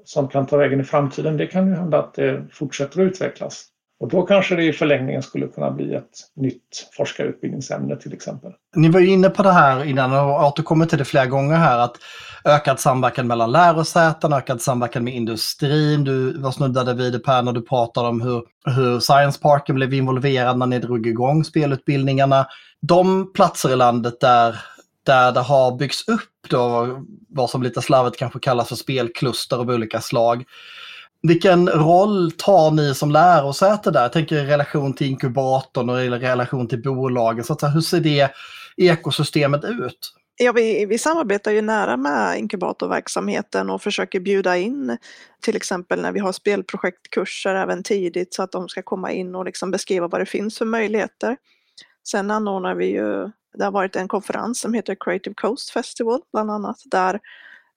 som 0.05 0.29
kan 0.29 0.47
ta 0.47 0.57
vägen 0.57 0.81
i 0.81 0.85
framtiden. 0.85 1.37
Det 1.37 1.47
kan 1.47 1.69
ju 1.69 1.75
hända 1.75 1.99
att 1.99 2.15
det 2.15 2.45
fortsätter 2.53 3.03
att 3.03 3.07
utvecklas. 3.07 3.67
Och 4.01 4.09
då 4.09 4.23
kanske 4.23 4.57
det 4.57 4.65
i 4.65 4.73
förlängningen 4.73 5.23
skulle 5.23 5.47
kunna 5.47 5.71
bli 5.71 5.95
ett 5.95 6.11
nytt 6.37 6.89
forskarutbildningsämne 6.97 7.97
till 7.97 8.13
exempel. 8.13 8.53
Ni 8.77 8.89
var 8.89 9.01
ju 9.01 9.07
inne 9.07 9.31
på 9.31 9.43
det 9.43 9.53
här 9.53 9.85
innan 9.85 10.13
och 10.13 10.47
återkommit 10.47 10.89
till 10.89 10.99
det 10.99 11.05
flera 11.05 11.27
gånger 11.27 11.57
här 11.57 11.79
att 11.79 11.97
ökad 12.45 12.81
samverkan 12.81 13.27
mellan 13.27 13.53
lärosäten, 13.53 14.33
ökad 14.33 14.63
samverkan 14.63 15.05
med 15.05 15.15
industrin. 15.15 16.05
Du 16.05 16.39
var 16.39 16.51
snuddade 16.51 16.95
vid 16.95 17.13
det 17.13 17.19
Per 17.19 17.43
när 17.43 17.53
du 17.53 17.63
pratade 17.63 18.09
om 18.09 18.21
hur, 18.21 18.43
hur 18.65 19.01
Science 19.01 19.41
Parken 19.41 19.75
blev 19.75 19.95
involverad 19.95 20.59
när 20.59 20.67
ni 20.67 20.79
drog 20.79 21.07
igång 21.07 21.45
spelutbildningarna. 21.45 22.47
De 22.81 23.33
platser 23.33 23.73
i 23.73 23.77
landet 23.77 24.21
där 24.21 24.57
där 25.07 25.33
det 25.33 25.41
har 25.41 25.77
byggts 25.77 26.09
upp 26.09 26.49
då, 26.49 26.89
vad 27.29 27.51
som 27.51 27.63
lite 27.63 27.83
slarvigt 27.83 28.19
kanske 28.19 28.39
kallas 28.39 28.69
för 28.69 28.77
spelkluster 28.77 29.57
av 29.57 29.71
olika 29.71 30.01
slag. 30.01 30.45
Vilken 31.29 31.69
roll 31.69 32.33
tar 32.33 32.71
ni 32.71 32.95
som 32.95 33.11
lärosäte 33.11 33.91
där? 33.91 34.03
Jag 34.03 34.13
tänker 34.13 34.37
i 34.37 34.47
relation 34.47 34.95
till 34.95 35.07
inkubatorn 35.07 35.91
och 35.91 36.01
i 36.01 36.11
relation 36.11 36.69
till 36.69 36.83
bolagen. 36.83 37.45
Så 37.45 37.53
att, 37.53 37.75
hur 37.75 37.81
ser 37.81 38.01
det 38.01 38.31
ekosystemet 38.77 39.65
ut? 39.65 40.15
Ja, 40.37 40.53
vi, 40.53 40.87
vi 40.87 40.99
samarbetar 40.99 41.51
ju 41.51 41.63
nära 41.63 41.97
med 41.97 42.39
inkubatorverksamheten 42.39 43.71
och 43.71 43.83
försöker 43.83 44.21
bjuda 44.21 44.57
in 44.57 44.99
till 45.43 45.57
exempel 45.57 46.03
när 46.03 46.13
vi 46.13 46.21
har 46.21 46.33
spelprojektkurser 46.33 47.55
även 47.55 47.83
tidigt 47.83 48.35
så 48.35 48.43
att 48.43 48.53
de 48.53 48.69
ska 48.69 48.83
komma 48.83 49.13
in 49.13 49.35
och 49.35 49.45
liksom 49.45 49.71
beskriva 49.71 50.09
vad 50.09 50.21
det 50.21 50.27
finns 50.27 50.59
för 50.59 50.65
möjligheter. 50.65 51.37
Sen 52.09 52.31
anordnar 52.31 52.75
vi 52.75 52.87
ju, 52.87 53.31
det 53.59 53.65
har 53.65 53.73
varit 53.73 53.97
en 53.97 54.09
konferens 54.09 54.61
som 54.61 54.75
heter 54.75 54.97
Creative 55.01 55.35
Coast 55.35 55.71
Festival 55.71 56.21
bland 56.33 56.51
annat 56.51 56.77
där 56.85 57.21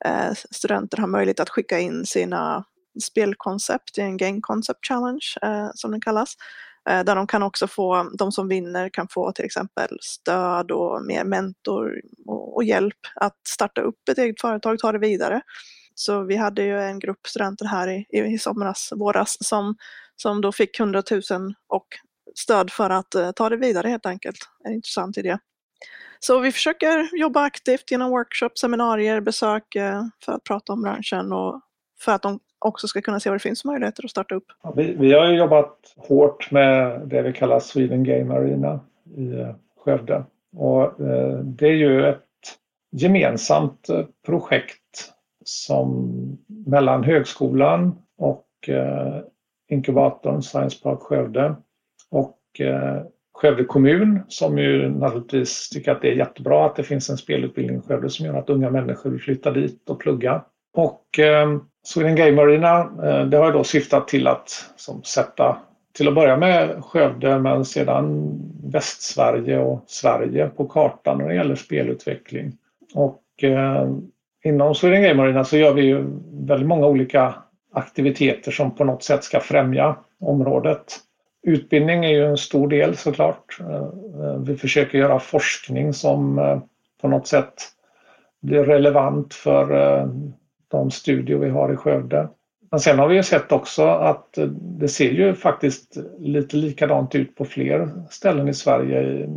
eh, 0.05 0.33
studenter 0.51 0.97
har 0.97 1.07
möjlighet 1.07 1.39
att 1.39 1.49
skicka 1.49 1.79
in 1.79 2.05
sina 2.05 2.65
spelkoncept 3.01 3.97
i 3.97 4.01
en 4.01 4.17
Game 4.17 4.39
Concept 4.41 4.87
Challenge 4.87 5.25
eh, 5.41 5.69
som 5.73 5.91
den 5.91 6.01
kallas. 6.01 6.35
Eh, 6.89 7.03
där 7.03 7.15
de 7.15 7.27
kan 7.27 7.43
också 7.43 7.67
få, 7.67 8.09
de 8.17 8.31
som 8.31 8.47
vinner 8.47 8.89
kan 8.89 9.07
få 9.07 9.31
till 9.31 9.45
exempel 9.45 9.97
stöd 10.01 10.71
och 10.71 11.05
mer 11.05 11.23
mentor 11.23 12.01
och, 12.25 12.55
och 12.55 12.63
hjälp 12.63 12.99
att 13.15 13.47
starta 13.47 13.81
upp 13.81 14.09
ett 14.09 14.17
eget 14.17 14.41
företag, 14.41 14.79
ta 14.79 14.91
det 14.91 14.99
vidare. 14.99 15.41
Så 15.95 16.23
vi 16.23 16.35
hade 16.35 16.63
ju 16.63 16.81
en 16.81 16.99
grupp 16.99 17.27
studenter 17.27 17.65
här 17.65 17.87
i, 17.87 18.05
i, 18.09 18.19
i 18.19 18.37
somras, 18.39 18.93
våras, 18.95 19.37
som, 19.39 19.75
som 20.15 20.41
då 20.41 20.51
fick 20.51 20.79
100 20.79 21.03
000 21.11 21.21
och 21.67 21.87
stöd 22.35 22.71
för 22.71 22.89
att 22.89 23.15
eh, 23.15 23.31
ta 23.31 23.49
det 23.49 23.57
vidare 23.57 23.87
helt 23.87 24.05
enkelt. 24.05 24.37
En 24.63 24.73
intressant 24.73 25.17
idé. 25.17 25.37
Så 26.19 26.39
vi 26.39 26.51
försöker 26.51 27.17
jobba 27.17 27.41
aktivt 27.41 27.91
genom 27.91 28.09
workshops, 28.09 28.61
seminarier, 28.61 29.21
besök 29.21 29.75
eh, 29.75 30.03
för 30.25 30.31
att 30.31 30.43
prata 30.43 30.73
om 30.73 30.81
branschen 30.81 31.33
och 31.33 31.61
för 31.99 32.11
att 32.11 32.21
de 32.21 32.39
också 32.59 32.87
ska 32.87 33.01
kunna 33.01 33.19
se 33.19 33.29
vad 33.29 33.35
det 33.35 33.43
finns 33.43 33.61
för 33.61 33.69
möjligheter 33.69 34.05
att 34.05 34.11
starta 34.11 34.35
upp. 34.35 34.45
Ja, 34.63 34.73
vi, 34.77 34.95
vi, 34.99 35.13
har 35.13 35.27
jobbat 35.27 35.77
hårt 35.97 36.51
med 36.51 37.01
det 37.07 37.21
vi 37.21 37.33
kallar 37.33 37.59
Sweden 37.59 38.03
Game 38.03 38.33
Arena 38.33 38.79
i 39.15 39.39
eh, 39.39 39.55
Skövde. 39.77 40.23
Och, 40.55 41.01
eh, 41.01 41.39
det 41.39 41.67
är 41.67 41.75
ju 41.75 42.05
ett 42.05 42.23
gemensamt 42.91 43.89
eh, 43.89 44.05
projekt 44.25 45.13
som 45.45 46.11
mellan 46.47 47.03
högskolan 47.03 47.95
och 48.17 48.47
eh, 48.67 49.19
inkubatorn 49.69 50.41
Science 50.41 50.83
Park 50.83 50.99
Skövde 50.99 51.55
och 52.11 52.39
eh, 52.59 53.01
Skövde 53.33 53.63
kommun 53.63 54.19
som 54.27 54.57
ju 54.57 54.89
naturligtvis 54.89 55.69
tycker 55.69 55.91
att 55.91 56.01
det 56.01 56.11
är 56.11 56.15
jättebra 56.15 56.65
att 56.65 56.75
det 56.75 56.83
finns 56.83 57.09
en 57.09 57.17
spelutbildning 57.17 57.77
i 57.77 57.81
Skövde 57.81 58.09
som 58.09 58.25
gör 58.25 58.33
att 58.33 58.49
unga 58.49 58.69
människor 58.69 59.09
vill 59.09 59.21
flytta 59.21 59.51
dit 59.51 59.89
och 59.89 59.99
plugga 59.99 60.43
och 60.77 61.19
eh, 61.19 61.57
Sweden 61.83 62.15
Game 62.15 62.41
Arena, 62.41 62.79
eh, 62.79 63.25
det 63.25 63.37
har 63.37 63.51
då 63.51 63.63
syftat 63.63 64.07
till 64.07 64.27
att 64.27 64.65
som, 64.75 65.03
sätta, 65.03 65.57
till 65.93 66.07
att 66.07 66.15
börja 66.15 66.37
med 66.37 66.83
Skövde 66.83 67.39
men 67.39 67.65
sedan 67.65 68.33
Västsverige 68.63 69.59
och 69.59 69.83
Sverige 69.87 70.47
på 70.47 70.65
kartan 70.65 71.17
när 71.17 71.27
det 71.27 71.35
gäller 71.35 71.55
spelutveckling. 71.55 72.51
Och 72.93 73.23
eh, 73.43 73.89
inom 74.43 74.75
Sweden 74.75 75.03
Game 75.03 75.23
Arena 75.23 75.43
så 75.43 75.57
gör 75.57 75.73
vi 75.73 75.81
ju 75.81 76.05
väldigt 76.31 76.67
många 76.67 76.87
olika 76.87 77.35
aktiviteter 77.73 78.51
som 78.51 78.75
på 78.75 78.83
något 78.83 79.03
sätt 79.03 79.23
ska 79.23 79.39
främja 79.39 79.95
området. 80.19 80.97
Utbildning 81.43 82.05
är 82.05 82.09
ju 82.09 82.25
en 82.25 82.37
stor 82.37 82.67
del 82.67 82.97
såklart. 82.97 83.59
Eh, 83.59 83.75
eh, 83.75 84.37
vi 84.39 84.55
försöker 84.55 84.97
göra 84.97 85.19
forskning 85.19 85.93
som 85.93 86.39
eh, 86.39 86.59
på 87.01 87.07
något 87.07 87.27
sätt 87.27 87.53
blir 88.41 88.63
relevant 88.63 89.33
för 89.33 90.07
de 90.67 90.91
studier 90.91 91.37
vi 91.37 91.49
har 91.49 91.73
i 91.73 91.75
Skövde. 91.75 92.29
Men 92.71 92.79
sen 92.79 92.99
har 92.99 93.07
vi 93.07 93.15
ju 93.15 93.23
sett 93.23 93.51
också 93.51 93.83
att 93.83 94.37
det 94.59 94.87
ser 94.87 95.11
ju 95.11 95.33
faktiskt 95.33 95.97
lite 96.19 96.57
likadant 96.57 97.15
ut 97.15 97.35
på 97.35 97.45
fler 97.45 97.89
ställen 98.09 98.47
i 98.47 98.53
Sverige. 98.53 99.29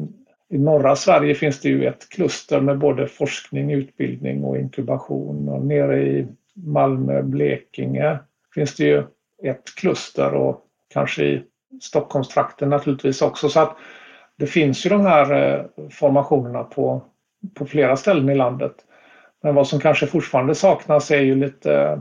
I 0.49 0.59
norra 0.59 0.97
Sverige 0.97 1.35
finns 1.35 1.61
det 1.61 1.69
ju 1.69 1.87
ett 1.87 2.09
kluster 2.09 2.61
med 2.61 2.79
både 2.79 3.07
forskning, 3.07 3.73
utbildning 3.73 4.45
och 4.45 4.59
inkubation. 4.59 5.49
Och 5.49 5.65
nere 5.65 6.03
i 6.03 6.27
Malmö, 6.55 7.23
Blekinge 7.23 8.19
finns 8.55 8.77
det 8.77 8.85
ju 8.85 9.03
ett 9.43 9.75
kluster 9.77 10.35
och 10.35 10.67
kanske 10.93 11.25
i 11.25 11.43
Stockholmstrakten 11.81 12.69
naturligtvis 12.69 13.23
också. 13.23 13.49
Så 13.49 13.61
att 13.61 13.77
det 14.37 14.47
finns 14.47 14.87
ju 14.87 14.91
de 14.91 15.01
här 15.01 15.33
eh, 15.33 15.65
formationerna 15.91 16.65
på, 16.65 17.03
på 17.55 17.67
flera 17.67 17.97
ställen 17.97 18.29
i 18.29 18.35
landet. 18.35 18.73
Men 19.43 19.55
vad 19.55 19.69
som 19.69 19.81
kanske 19.81 20.07
fortfarande 20.07 20.55
saknas 20.55 21.11
är 21.11 21.21
ju 21.21 21.35
lite 21.35 21.75
eh, 21.75 21.99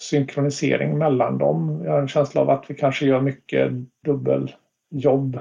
synkronisering 0.00 0.98
mellan 0.98 1.38
dem. 1.38 1.82
Jag 1.84 1.92
har 1.92 2.00
en 2.00 2.08
känsla 2.08 2.40
av 2.40 2.50
att 2.50 2.64
vi 2.68 2.74
kanske 2.74 3.06
gör 3.06 3.20
mycket 3.20 3.72
dubbeljobb. 4.04 5.40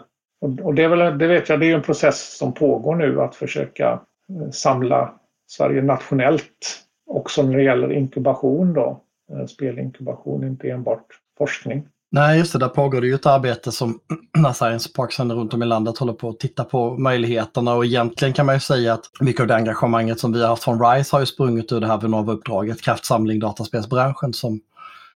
Och 0.62 0.74
det, 0.74 0.84
är 0.84 0.88
väl, 0.88 1.18
det 1.18 1.28
vet 1.28 1.50
jag, 1.50 1.60
det 1.60 1.72
är 1.72 1.76
en 1.76 1.82
process 1.82 2.38
som 2.38 2.54
pågår 2.54 2.96
nu 2.96 3.22
att 3.22 3.36
försöka 3.36 4.02
eh, 4.30 4.50
samla 4.52 5.14
Sverige 5.48 5.82
nationellt 5.82 6.86
också 7.06 7.44
när 7.44 7.58
det 7.58 7.64
gäller 7.64 7.92
inkubation 7.92 8.74
då. 8.74 9.02
Eh, 9.32 9.46
Spelinkubation, 9.46 10.44
inte 10.44 10.70
enbart 10.70 11.06
forskning. 11.38 11.88
Nej, 12.12 12.38
just 12.38 12.54
det. 12.54 12.60
Där 12.60 12.68
pågår 12.68 13.02
det 13.02 13.08
ju 13.08 13.16
ett 13.16 13.26
arbete 13.26 13.72
som 13.72 14.00
Science 14.56 14.90
Parksen 14.96 15.32
runt 15.32 15.54
om 15.54 15.64
i 15.64 15.66
landet 15.66 15.98
håller 15.98 16.14
på 16.14 16.30
att 16.30 16.40
titta 16.40 16.64
på 16.64 16.98
möjligheterna 16.98 17.74
och 17.74 17.86
egentligen 17.86 18.34
kan 18.34 18.46
man 18.46 18.56
ju 18.56 18.60
säga 18.60 18.94
att 18.94 19.06
mycket 19.20 19.42
av 19.42 19.48
det 19.48 19.56
engagemanget 19.56 20.20
som 20.20 20.34
vi 20.34 20.42
har 20.42 20.48
haft 20.48 20.64
från 20.64 20.82
RISE 20.86 21.16
har 21.16 21.20
ju 21.20 21.26
sprungit 21.26 21.72
ur 21.72 21.80
det 21.80 21.88
här 21.88 21.98
Vinnova-uppdraget, 21.98 22.82
kraftsamling 22.82 23.40
dataspelsbranschen 23.40 24.34
som, 24.34 24.60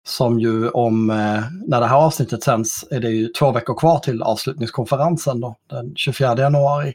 som 0.04 0.40
ju 0.40 0.68
om, 0.68 1.10
eh, 1.10 1.42
när 1.66 1.80
det 1.80 1.86
här 1.86 1.96
avsnittet 1.96 2.42
sänds, 2.42 2.84
är 2.90 3.00
det 3.00 3.10
ju 3.10 3.28
två 3.28 3.52
veckor 3.52 3.74
kvar 3.74 3.98
till 3.98 4.22
avslutningskonferensen 4.22 5.40
då, 5.40 5.56
den 5.70 5.92
24 5.96 6.36
januari 6.38 6.94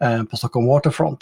eh, 0.00 0.22
på 0.22 0.36
Stockholm 0.36 0.66
Waterfront. 0.66 1.20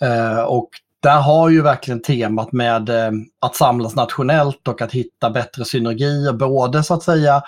Eh, 0.00 0.40
och 0.40 0.68
där 1.02 1.20
har 1.20 1.48
ju 1.48 1.62
verkligen 1.62 2.02
temat 2.02 2.52
med 2.52 2.88
eh, 2.88 3.10
att 3.40 3.56
samlas 3.56 3.94
nationellt 3.94 4.68
och 4.68 4.82
att 4.82 4.92
hitta 4.92 5.30
bättre 5.30 5.64
synergier, 5.64 6.32
både 6.32 6.82
så 6.82 6.94
att 6.94 7.02
säga 7.02 7.42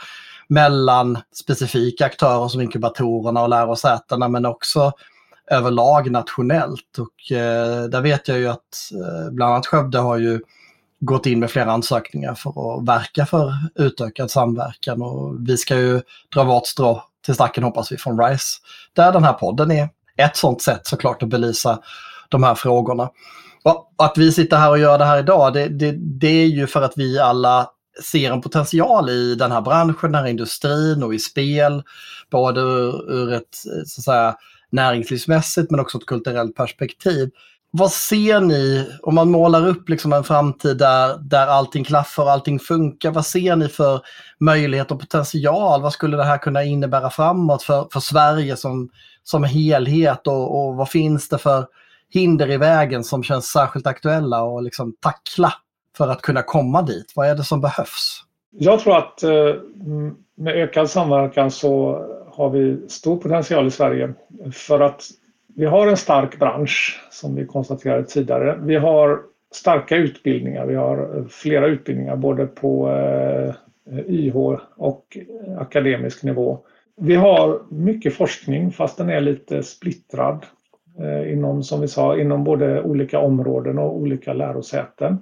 mellan 0.48 1.18
specifika 1.34 2.06
aktörer 2.06 2.48
som 2.48 2.60
inkubatorerna 2.60 3.42
och 3.42 3.48
lärosätena, 3.48 4.28
men 4.28 4.46
också 4.46 4.92
överlag 5.50 6.10
nationellt. 6.10 6.98
Och 6.98 7.36
eh, 7.36 7.84
där 7.84 8.00
vet 8.00 8.28
jag 8.28 8.38
ju 8.38 8.48
att 8.48 8.90
eh, 8.92 9.30
bland 9.32 9.52
annat 9.52 9.66
Skövde 9.66 9.98
har 9.98 10.18
ju 10.18 10.40
gått 11.00 11.26
in 11.26 11.40
med 11.40 11.50
flera 11.50 11.72
ansökningar 11.72 12.34
för 12.34 12.50
att 12.50 12.88
verka 12.88 13.26
för 13.26 13.52
utökad 13.74 14.30
samverkan 14.30 15.02
och 15.02 15.48
vi 15.48 15.56
ska 15.56 15.76
ju 15.76 16.00
dra 16.34 16.44
vårt 16.44 16.66
strå 16.66 17.02
till 17.24 17.34
stacken 17.34 17.64
hoppas 17.64 17.92
vi 17.92 17.96
från 17.96 18.20
RISE. 18.20 18.58
Där 18.92 19.12
den 19.12 19.24
här 19.24 19.32
podden 19.32 19.70
är 19.70 19.88
ett 20.16 20.36
sånt 20.36 20.62
sätt 20.62 20.86
såklart 20.86 21.22
att 21.22 21.28
belysa 21.28 21.78
de 22.28 22.42
här 22.42 22.54
frågorna. 22.54 23.10
Och 23.62 23.94
att 23.98 24.18
vi 24.18 24.32
sitter 24.32 24.56
här 24.56 24.70
och 24.70 24.78
gör 24.78 24.98
det 24.98 25.04
här 25.04 25.18
idag, 25.18 25.52
det, 25.52 25.68
det, 25.68 25.92
det 25.92 26.42
är 26.42 26.46
ju 26.46 26.66
för 26.66 26.82
att 26.82 26.92
vi 26.96 27.18
alla 27.18 27.70
ser 28.02 28.32
en 28.32 28.40
potential 28.40 29.10
i 29.10 29.34
den 29.34 29.52
här 29.52 29.60
branschen, 29.60 30.12
den 30.12 30.14
här 30.14 30.26
industrin 30.26 31.02
och 31.02 31.14
i 31.14 31.18
spel. 31.18 31.82
Både 32.30 32.60
ur, 32.60 33.12
ur 33.12 33.32
ett 33.32 33.56
så 33.86 34.00
att 34.00 34.04
säga, 34.04 34.36
näringslivsmässigt 34.70 35.70
men 35.70 35.80
också 35.80 35.98
ett 35.98 36.06
kulturellt 36.06 36.56
perspektiv. 36.56 37.30
Vad 37.70 37.92
ser 37.92 38.40
ni, 38.40 38.90
om 39.02 39.14
man 39.14 39.30
målar 39.30 39.68
upp 39.68 39.88
liksom 39.88 40.12
en 40.12 40.24
framtid 40.24 40.76
där, 40.76 41.18
där 41.18 41.46
allting 41.46 41.84
klaffar 41.84 42.22
och 42.22 42.30
allting 42.30 42.58
funkar, 42.58 43.10
vad 43.10 43.26
ser 43.26 43.56
ni 43.56 43.68
för 43.68 44.00
möjlighet 44.40 44.90
och 44.90 45.00
potential? 45.00 45.82
Vad 45.82 45.92
skulle 45.92 46.16
det 46.16 46.24
här 46.24 46.38
kunna 46.38 46.64
innebära 46.64 47.10
framåt 47.10 47.62
för, 47.62 47.88
för 47.92 48.00
Sverige 48.00 48.56
som, 48.56 48.88
som 49.22 49.44
helhet 49.44 50.26
och, 50.26 50.66
och 50.66 50.74
vad 50.74 50.88
finns 50.88 51.28
det 51.28 51.38
för 51.38 51.66
hinder 52.14 52.50
i 52.50 52.56
vägen 52.56 53.04
som 53.04 53.22
känns 53.22 53.46
särskilt 53.46 53.86
aktuella 53.86 54.42
och 54.42 54.62
liksom 54.62 54.94
tackla 55.00 55.52
för 55.96 56.08
att 56.08 56.22
kunna 56.22 56.42
komma 56.42 56.82
dit? 56.82 57.12
Vad 57.16 57.28
är 57.28 57.34
det 57.34 57.44
som 57.44 57.60
behövs? 57.60 58.24
Jag 58.50 58.80
tror 58.80 58.96
att 58.96 59.22
eh, 59.22 59.54
med 60.34 60.54
ökad 60.54 60.90
samverkan 60.90 61.50
så 61.50 62.00
har 62.30 62.50
vi 62.50 62.88
stor 62.88 63.16
potential 63.16 63.66
i 63.66 63.70
Sverige 63.70 64.14
för 64.52 64.80
att 64.80 65.02
vi 65.56 65.66
har 65.66 65.86
en 65.86 65.96
stark 65.96 66.38
bransch 66.38 67.00
som 67.10 67.34
vi 67.34 67.46
konstaterade 67.46 68.04
tidigare. 68.04 68.58
Vi 68.62 68.76
har 68.76 69.20
starka 69.52 69.96
utbildningar. 69.96 70.66
Vi 70.66 70.74
har 70.74 71.16
eh, 71.16 71.24
flera 71.26 71.66
utbildningar 71.66 72.16
både 72.16 72.46
på 72.46 72.90
eh, 72.90 73.54
YH 74.08 74.36
och 74.76 75.18
akademisk 75.58 76.22
nivå. 76.22 76.58
Vi 76.96 77.14
har 77.14 77.62
mycket 77.68 78.14
forskning 78.14 78.72
fast 78.72 78.98
den 78.98 79.10
är 79.10 79.20
lite 79.20 79.62
splittrad. 79.62 80.46
Eh, 81.00 81.32
inom, 81.32 81.62
som 81.62 81.80
vi 81.80 81.88
sa, 81.88 82.18
inom 82.18 82.44
både 82.44 82.82
olika 82.82 83.18
områden 83.18 83.78
och 83.78 83.96
olika 83.96 84.32
lärosäten. 84.32 85.18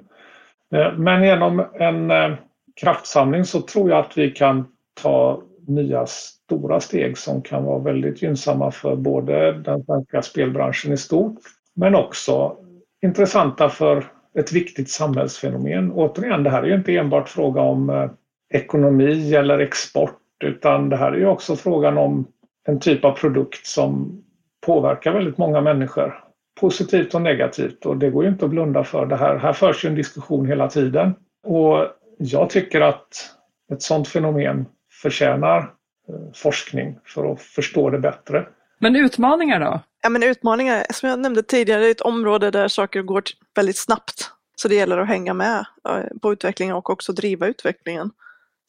Eh, 0.74 0.92
men 0.96 1.24
genom 1.24 1.64
en 1.74 2.11
eh, 2.11 2.35
kraftsamling 2.80 3.44
så 3.44 3.61
tror 3.61 3.90
jag 3.90 3.98
att 3.98 4.18
vi 4.18 4.30
kan 4.30 4.64
ta 5.02 5.42
nya 5.66 6.06
stora 6.06 6.80
steg 6.80 7.18
som 7.18 7.42
kan 7.42 7.64
vara 7.64 7.78
väldigt 7.78 8.22
gynnsamma 8.22 8.70
för 8.70 8.96
både 8.96 9.52
den 9.52 9.85
svenska 9.85 10.22
spelbranschen 10.22 10.92
i 10.92 10.96
stort 10.96 11.38
men 11.74 11.94
också 11.94 12.56
intressanta 13.02 13.68
för 13.68 14.04
ett 14.38 14.52
viktigt 14.52 14.90
samhällsfenomen. 14.90 15.92
Återigen, 15.92 16.42
det 16.42 16.50
här 16.50 16.62
är 16.62 16.66
ju 16.66 16.74
inte 16.74 16.96
enbart 16.96 17.28
fråga 17.28 17.61
om 17.61 18.08
ekonomi 18.54 19.35
eller 19.35 19.58
export 19.58 20.18
utan 20.44 20.88
det 20.88 20.96
här 20.96 21.12
är 21.12 21.16
ju 21.16 21.26
också 21.26 21.56
frågan 21.56 21.98
om 21.98 22.26
en 22.64 22.80
typ 22.80 23.04
av 23.04 23.12
produkt 23.12 23.66
som 23.66 24.22
påverkar 24.66 25.12
väldigt 25.12 25.38
många 25.38 25.61
människor. 25.61 26.25
Positivt 26.61 27.14
och 27.14 27.22
negativt 27.22 27.87
och 27.87 27.96
det 27.96 28.11
går 28.11 28.25
ju 28.25 28.31
inte 28.31 28.44
att 28.44 28.51
blunda 28.51 28.85
för 28.85 29.07
det 29.07 29.16
här. 29.16 29.37
Här 29.37 29.53
förs 29.53 29.85
ju 29.85 29.88
en 29.88 29.94
diskussion 29.94 30.46
hela 30.46 30.68
tiden. 30.68 31.14
Och 31.46 31.87
jag 32.18 32.51
tycker 32.51 32.81
att 32.81 33.09
ett 33.72 33.83
sådant 33.83 34.09
fenomen 34.09 34.66
förtjänar 35.03 35.59
eh, 35.59 36.33
forskning 36.35 36.98
för 37.05 37.33
att 37.33 37.42
förstå 37.42 37.90
det 37.90 37.98
bättre. 37.98 38.46
Men 38.79 38.96
utmaningar 38.96 39.61
då? 39.61 39.81
Ja, 40.03 40.09
men 40.09 40.22
utmaningar, 40.22 40.87
som 40.90 41.09
jag 41.09 41.18
nämnde 41.18 41.42
tidigare, 41.42 41.81
det 41.81 41.87
är 41.87 41.90
ett 41.90 42.01
område 42.01 42.51
där 42.51 42.68
saker 42.68 43.03
går 43.03 43.22
väldigt 43.57 43.79
snabbt. 43.79 44.31
Så 44.57 44.68
det 44.68 44.75
gäller 44.75 44.98
att 44.98 45.09
hänga 45.09 45.35
med 45.35 45.66
eh, 45.88 46.18
på 46.22 46.33
utvecklingen 46.33 46.77
och 46.77 46.90
också 46.90 47.12
driva 47.12 47.46
utvecklingen. 47.46 48.11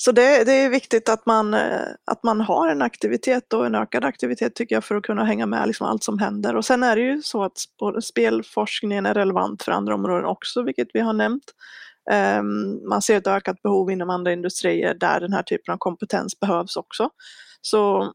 Så 0.05 0.11
det, 0.11 0.43
det, 0.43 0.51
är 0.51 0.69
viktigt 0.69 1.09
att 1.09 1.25
man, 1.25 1.53
eh, 1.53 1.87
att 2.05 2.23
man 2.23 2.41
har 2.41 2.67
en 2.67 2.81
aktivitet 2.81 3.53
och 3.53 3.65
en 3.65 3.75
ökad 3.75 4.05
aktivitet 4.05 4.55
tycker 4.55 4.75
jag 4.75 4.83
för 4.83 4.95
att 4.95 5.03
kunna 5.03 5.23
hänga 5.25 5.45
med 5.45 5.67
liksom 5.67 5.87
allt 5.87 6.03
som 6.03 6.19
händer. 6.19 6.55
Och 6.55 6.65
sen 6.65 6.83
är 6.83 6.95
det 6.95 7.01
ju 7.01 7.21
så 7.21 7.43
att 7.43 7.57
spelforskningen 8.03 9.05
är 9.05 9.13
relevant 9.13 9.63
för 9.63 9.71
andra 9.71 9.95
områden 9.95 10.25
också, 10.25 10.61
vilket 10.61 10.87
vi 10.93 10.99
har 10.99 11.13
nämnt. 11.13 11.43
Ehm, 12.11 12.87
man 12.89 13.01
ser 13.01 13.17
ett 13.17 13.27
ökat 13.27 13.61
behov 13.61 13.91
inom 13.91 14.09
andra 14.09 14.31
industrier 14.31 14.93
där 14.93 15.19
den 15.19 15.33
här 15.33 15.43
typen 15.43 15.73
av 15.73 15.77
kompetens 15.77 16.39
behövs 16.39 16.75
också. 16.75 17.09
Så 17.61 18.13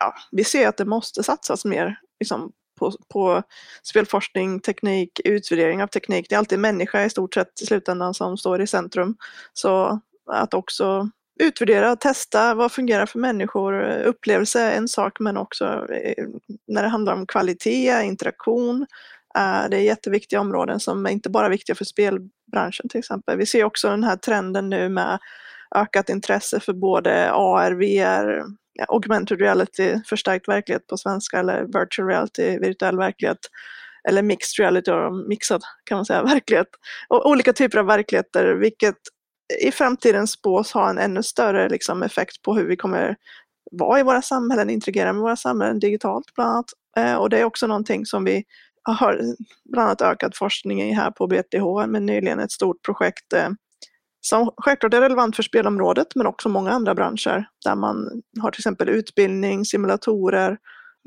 ja, 0.00 0.14
vi 0.32 0.44
ser 0.44 0.68
att 0.68 0.76
det 0.76 0.84
måste 0.84 1.22
satsas 1.22 1.64
mer 1.64 1.96
liksom, 2.20 2.52
på, 2.78 2.92
på 3.12 3.42
spelforskning, 3.82 4.60
teknik, 4.60 5.20
utvärdering 5.24 5.82
av 5.82 5.86
teknik. 5.86 6.26
Det 6.28 6.34
är 6.34 6.38
alltid 6.38 6.58
människa 6.58 7.04
i 7.04 7.10
stort 7.10 7.34
sett 7.34 7.62
i 7.62 7.66
slutändan 7.66 8.14
som 8.14 8.36
står 8.36 8.62
i 8.62 8.66
centrum. 8.66 9.16
Så 9.52 10.00
att 10.32 10.54
också 10.54 11.10
utvärdera 11.40 11.92
och 11.92 12.00
testa 12.00 12.54
vad 12.54 12.72
fungerar 12.72 13.06
för 13.06 13.18
människor. 13.18 14.02
Upplevelse 14.02 14.60
är 14.60 14.76
en 14.76 14.88
sak 14.88 15.20
men 15.20 15.36
också 15.36 15.64
eh, 15.92 16.24
när 16.66 16.82
det 16.82 16.88
handlar 16.88 17.12
om 17.12 17.26
kvalitet, 17.26 18.02
interaktion. 18.02 18.86
Eh, 19.38 19.68
det 19.70 19.76
är 19.76 19.80
jätteviktiga 19.80 20.40
områden 20.40 20.80
som 20.80 21.06
är 21.06 21.10
inte 21.10 21.30
bara 21.30 21.48
viktiga 21.48 21.76
för 21.76 21.84
spelbranschen 21.84 22.88
till 22.88 22.98
exempel. 22.98 23.38
Vi 23.38 23.46
ser 23.46 23.64
också 23.64 23.88
den 23.88 24.04
här 24.04 24.16
trenden 24.16 24.70
nu 24.70 24.88
med 24.88 25.18
ökat 25.74 26.08
intresse 26.08 26.60
för 26.60 26.72
både 26.72 27.32
AR, 27.32 27.72
VR, 27.72 28.44
augmented 28.88 29.40
reality, 29.40 30.00
förstärkt 30.06 30.48
verklighet 30.48 30.86
på 30.86 30.96
svenska 30.96 31.38
eller 31.38 31.62
virtual 31.62 32.08
reality, 32.08 32.58
virtuell 32.58 32.96
verklighet 32.96 33.38
eller 34.08 34.22
mixed 34.22 34.64
reality, 34.64 34.90
mixad 35.28 35.62
kan 35.84 35.98
man 35.98 36.04
säga, 36.04 36.22
verklighet. 36.34 36.68
Och 37.08 37.26
olika 37.26 37.52
typer 37.52 37.78
av 37.78 37.86
verkligheter, 37.86 38.54
vilket 38.54 38.96
i 39.62 39.70
framtiden 39.70 40.26
spås 40.26 40.72
ha 40.72 40.90
en 40.90 40.98
ännu 40.98 41.22
större 41.22 41.68
liksom, 41.68 42.02
effekt 42.02 42.42
på 42.42 42.54
hur 42.54 42.64
vi 42.64 42.76
kommer 42.76 43.16
vara 43.70 44.00
i 44.00 44.02
våra 44.02 44.22
samhällen, 44.22 44.70
interagera 44.70 45.12
med 45.12 45.22
våra 45.22 45.36
samhällen 45.36 45.78
digitalt 45.78 46.34
bland 46.34 46.50
annat. 46.50 46.66
Eh, 46.96 47.14
och 47.14 47.30
det 47.30 47.38
är 47.38 47.44
också 47.44 47.66
någonting 47.66 48.06
som 48.06 48.24
vi 48.24 48.44
har 48.82 49.20
bland 49.64 49.86
annat 49.88 50.02
ökat 50.02 50.36
forskning 50.36 50.82
i 50.82 50.92
här 50.92 51.10
på 51.10 51.26
BTH 51.26 51.86
med 51.86 52.02
nyligen 52.02 52.40
ett 52.40 52.52
stort 52.52 52.82
projekt 52.82 53.32
eh, 53.32 53.48
som 54.20 54.50
självklart 54.56 54.94
är 54.94 55.00
relevant 55.00 55.36
för 55.36 55.42
spelområdet 55.42 56.14
men 56.14 56.26
också 56.26 56.48
många 56.48 56.70
andra 56.70 56.94
branscher 56.94 57.48
där 57.64 57.74
man 57.74 58.22
har 58.40 58.50
till 58.50 58.60
exempel 58.60 58.88
utbildning, 58.88 59.64
simulatorer, 59.64 60.58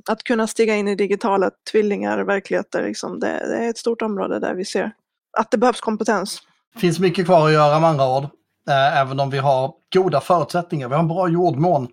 att 0.09 0.23
kunna 0.23 0.47
stiga 0.47 0.75
in 0.75 0.88
i 0.88 0.95
digitala 0.95 1.51
tvillingar, 1.71 2.19
verkligheter, 2.19 2.83
liksom, 2.83 3.19
det, 3.19 3.27
det 3.27 3.57
är 3.57 3.69
ett 3.69 3.77
stort 3.77 4.01
område 4.01 4.39
där 4.39 4.53
vi 4.53 4.65
ser 4.65 4.91
att 5.38 5.51
det 5.51 5.57
behövs 5.57 5.81
kompetens. 5.81 6.41
Det 6.78 6.82
finns 6.82 6.99
mycket 6.99 7.25
kvar 7.25 7.47
att 7.47 7.53
göra 7.53 7.80
med 7.80 7.89
andra 7.89 8.17
ord, 8.17 8.23
eh, 8.69 8.97
även 8.97 9.19
om 9.19 9.30
vi 9.30 9.38
har 9.38 9.73
goda 9.93 10.21
förutsättningar. 10.21 10.88
Vi 10.88 10.93
har 10.93 11.01
en 11.01 11.07
bra 11.07 11.30
jordmån, 11.30 11.88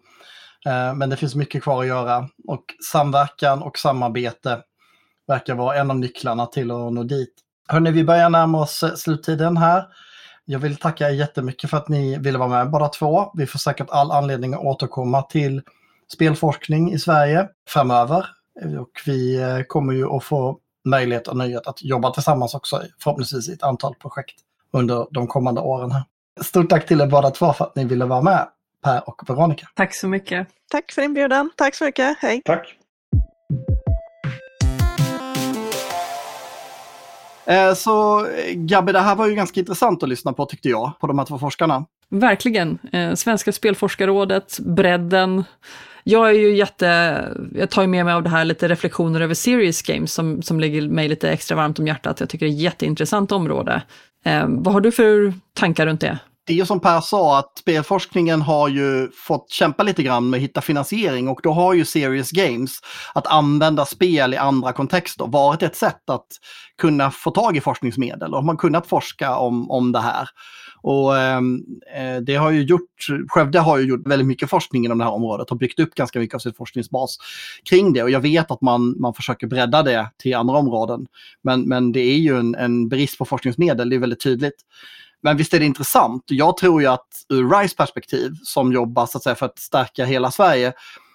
eh, 0.67 0.95
men 0.95 1.11
det 1.11 1.17
finns 1.17 1.35
mycket 1.35 1.63
kvar 1.63 1.81
att 1.81 1.87
göra. 1.87 2.29
Och 2.49 2.65
samverkan 2.91 3.63
och 3.63 3.79
samarbete 3.79 4.61
verkar 5.27 5.55
vara 5.55 5.77
en 5.77 5.91
av 5.91 5.99
nycklarna 5.99 6.47
till 6.47 6.71
att 6.71 6.93
nå 6.93 7.03
dit. 7.03 7.35
Hörni, 7.69 7.91
vi 7.91 8.05
börjar 8.05 8.31
närma 8.31 8.61
oss 8.61 8.83
eh, 8.83 8.95
sluttiden 8.95 9.57
här. 9.57 9.85
Jag 10.45 10.59
vill 10.59 10.77
tacka 10.77 11.11
er 11.11 11.15
jättemycket 11.15 11.71
för 11.71 11.77
att 11.77 11.89
ni 11.89 12.19
ville 12.19 12.39
vara 12.39 12.49
med 12.49 12.71
båda 12.71 12.89
två. 12.89 13.33
Vi 13.35 13.47
får 13.47 13.59
säkert 13.59 13.91
all 13.91 14.11
anledning 14.11 14.55
att 14.55 14.61
återkomma 14.61 15.23
till 15.23 15.63
spelforskning 16.13 16.93
i 16.93 16.99
Sverige 16.99 17.49
framöver. 17.69 18.27
Och 18.81 19.01
vi 19.07 19.41
kommer 19.69 19.93
ju 19.93 20.11
att 20.11 20.25
få 20.25 20.59
möjlighet 20.85 21.29
och 21.29 21.37
nöjet 21.37 21.67
att 21.67 21.83
jobba 21.83 22.11
tillsammans 22.11 22.55
också, 22.55 22.83
förhoppningsvis 23.03 23.49
i 23.49 23.53
ett 23.53 23.63
antal 23.63 23.95
projekt 23.95 24.41
under 24.75 25.07
de 25.11 25.27
kommande 25.27 25.61
åren. 25.61 25.91
här. 25.93 26.03
Stort 26.43 26.71
tack 26.71 26.87
till 26.87 27.01
er 27.01 27.07
båda 27.07 27.31
två 27.31 27.53
för 27.53 27.65
att 27.65 27.77
ni 27.77 27.85
ville 27.85 28.05
vara 28.05 28.23
med, 28.23 28.49
Per 28.85 29.09
och 29.09 29.23
Veronica. 29.29 29.67
Tack 29.75 29.95
så 29.95 30.09
mycket. 30.09 30.49
Tack 30.71 30.93
för 30.93 31.03
inbjudan. 31.03 31.51
Tack 31.57 31.75
så 31.75 31.85
mycket. 31.85 32.17
Hej. 32.19 32.43
Tack. 32.45 32.75
Eh, 37.47 37.75
så 37.75 38.27
Gabby, 38.55 38.93
det 38.93 39.01
här 39.01 39.17
var 39.17 39.27
ju 39.27 39.35
ganska 39.35 39.61
intressant 39.61 40.03
att 40.03 40.09
lyssna 40.09 40.33
på 40.33 40.47
tyckte 40.47 40.69
jag, 40.69 40.93
på 41.01 41.07
de 41.07 41.19
här 41.19 41.27
två 41.27 41.39
forskarna. 41.39 41.85
Verkligen. 42.09 42.79
Eh, 42.93 43.15
Svenska 43.15 43.53
spelforskarrådet, 43.53 44.59
bredden. 44.61 45.45
Jag 46.07 46.29
är 46.29 46.35
ju 46.35 46.57
jätte, 46.57 47.19
jag 47.55 47.71
tar 47.71 47.83
ju 47.83 47.89
med 47.89 48.05
mig 48.05 48.15
av 48.15 48.23
det 48.23 48.29
här 48.29 48.45
lite 48.45 48.69
reflektioner 48.69 49.21
över 49.21 49.35
serious 49.35 49.83
games 49.83 50.13
som, 50.13 50.43
som 50.43 50.61
ligger 50.61 50.89
mig 50.89 51.09
lite 51.09 51.31
extra 51.31 51.57
varmt 51.57 51.79
om 51.79 51.87
hjärtat. 51.87 52.21
Jag 52.21 52.29
tycker 52.29 52.47
det 52.47 52.53
är 52.53 52.55
ett 52.55 52.61
jätteintressant 52.61 53.33
område. 53.33 53.83
Eh, 54.25 54.45
vad 54.49 54.75
har 54.75 54.81
du 54.81 54.93
för 54.93 55.35
tankar 55.55 55.87
runt 55.87 56.01
det? 56.01 56.19
det 56.47 56.53
är 56.53 56.57
ju 56.57 56.67
som 56.67 56.81
Per 56.81 57.01
sa 57.01 57.39
att 57.39 57.59
spelforskningen 57.59 58.43
har 58.43 58.69
ju 58.69 59.11
fått 59.11 59.51
kämpa 59.51 59.83
lite 59.83 60.03
grann 60.03 60.31
med 60.31 60.39
att 60.39 60.43
hitta 60.43 60.61
finansiering 60.61 61.29
och 61.29 61.41
då 61.43 61.53
har 61.53 61.75
ju 61.75 61.85
Serious 61.85 62.31
Games, 62.31 62.73
att 63.15 63.27
använda 63.27 63.85
spel 63.85 64.35
i 64.35 64.37
andra 64.37 64.73
kontexter, 64.73 65.27
varit 65.27 65.63
ett 65.63 65.77
sätt 65.77 66.11
att 66.11 66.27
kunna 66.81 67.11
få 67.11 67.31
tag 67.31 67.57
i 67.57 67.61
forskningsmedel 67.61 68.35
och 68.35 68.45
man 68.45 68.57
kunnat 68.57 68.87
forska 68.87 69.37
om, 69.37 69.71
om 69.71 69.93
det 69.93 70.01
här. 70.01 70.29
Och 70.87 71.19
ehm, 71.19 71.65
eh, 71.97 72.17
det 72.17 72.35
har 72.35 72.51
ju 72.51 72.63
gjort, 72.63 73.07
Skövde 73.29 73.59
har 73.59 73.79
ju 73.79 73.85
gjort 73.85 74.07
väldigt 74.07 74.29
mycket 74.29 74.51
forskning 74.51 74.85
inom 74.85 74.99
det 74.99 75.05
här 75.05 75.13
området 75.13 75.51
och 75.51 75.57
byggt 75.57 75.81
upp 75.81 75.95
ganska 75.95 76.19
mycket 76.19 76.35
av 76.35 76.39
sin 76.39 76.55
forskningsbas 76.55 77.17
kring 77.71 77.93
det. 77.93 78.03
Och 78.03 78.11
jag 78.11 78.21
vet 78.21 78.51
att 78.51 78.61
man, 78.61 79.01
man 79.01 79.15
försöker 79.15 79.47
bredda 79.47 79.83
det 79.83 80.11
till 80.17 80.35
andra 80.35 80.55
områden. 80.55 81.07
Men, 81.43 81.63
men 81.63 81.93
det 81.93 82.01
är 82.01 82.19
ju 82.19 82.39
en, 82.39 82.55
en 82.55 82.89
brist 82.89 83.19
på 83.19 83.25
forskningsmedel, 83.25 83.91
det 83.91 83.97
är 83.97 84.01
väldigt 84.01 84.21
tydligt. 84.21 84.57
Men 85.23 85.37
visst 85.37 85.55
är 85.55 85.61
det 85.61 85.67
intressant. 85.67 86.23
Jag 86.27 86.57
tror 86.57 86.83
ju 86.83 86.89
att 86.89 87.09
ur 87.29 87.51
RISE 87.51 87.77
perspektiv, 87.77 88.31
som 88.43 88.73
jobbar 88.73 89.07
så 89.07 89.19
att 89.19 89.25
säga, 89.25 89.35
för 89.35 89.47
att 89.47 89.59
stärka 89.59 90.05
hela 90.05 90.31
Sverige, 90.31 90.73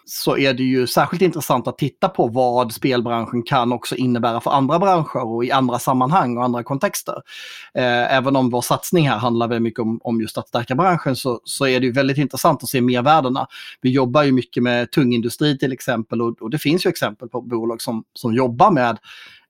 så 0.10 0.38
är 0.38 0.54
det 0.54 0.64
ju 0.64 0.88
särskilt 0.88 1.22
intressant 1.22 1.68
att 1.68 1.78
titta 1.78 2.10
på 2.10 2.28
vad 2.28 2.74
spelbranschen 2.74 3.44
kan 3.44 3.72
också 3.74 3.96
innebära 3.96 4.42
för 4.42 4.52
andra 4.52 4.80
branscher 4.80 5.28
och 5.28 5.46
i 5.46 5.52
andra 5.52 5.80
sammanhang 5.80 6.38
och 6.38 6.44
andra 6.44 6.64
kontexter. 6.64 7.16
Eh, 7.74 8.16
även 8.16 8.36
om 8.36 8.50
vår 8.50 8.62
satsning 8.62 9.10
här 9.10 9.18
handlar 9.18 9.48
väldigt 9.48 9.64
mycket 9.64 9.80
om, 9.80 10.00
om 10.04 10.22
just 10.22 10.38
att 10.38 10.48
stärka 10.48 10.76
branschen 10.76 11.16
så, 11.16 11.42
så 11.44 11.68
är 11.68 11.80
det 11.80 11.86
ju 11.86 11.92
väldigt 11.92 12.18
intressant 12.18 12.64
att 12.64 12.70
se 12.70 12.82
mervärdena. 12.82 13.48
Vi 13.82 13.90
jobbar 13.90 14.24
ju 14.24 14.32
mycket 14.32 14.64
med 14.64 14.92
tung 14.92 15.14
industri 15.14 15.58
till 15.58 15.74
exempel 15.74 16.22
och, 16.22 16.42
och 16.42 16.50
det 16.50 16.60
finns 16.60 16.86
ju 16.86 16.90
exempel 16.90 17.30
på 17.30 17.42
bolag 17.42 17.82
som, 17.82 18.04
som 18.14 18.34
jobbar 18.34 18.72
med 18.72 18.98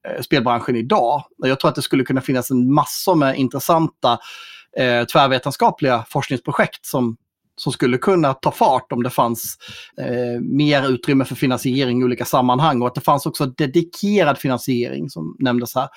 Eh, 0.07 0.21
spelbranschen 0.21 0.75
idag. 0.75 1.23
Jag 1.37 1.59
tror 1.59 1.69
att 1.69 1.75
det 1.75 1.81
skulle 1.81 2.03
kunna 2.03 2.21
finnas 2.21 2.51
en 2.51 2.73
massor 2.73 3.15
med 3.15 3.37
intressanta 3.37 4.19
eh, 4.77 5.03
tvärvetenskapliga 5.03 6.05
forskningsprojekt 6.09 6.85
som, 6.85 7.17
som 7.59 7.71
skulle 7.71 7.97
kunna 7.97 8.33
ta 8.33 8.51
fart 8.51 8.91
om 8.91 9.03
det 9.03 9.09
fanns 9.09 9.57
eh, 10.01 10.41
mer 10.41 10.89
utrymme 10.89 11.25
för 11.25 11.35
finansiering 11.35 12.01
i 12.01 12.03
olika 12.03 12.25
sammanhang 12.25 12.81
och 12.81 12.87
att 12.87 12.95
det 12.95 13.01
fanns 13.01 13.25
också 13.25 13.45
dedikerad 13.45 14.37
finansiering 14.37 15.09
som 15.09 15.35
nämndes 15.39 15.75
här. 15.75 15.89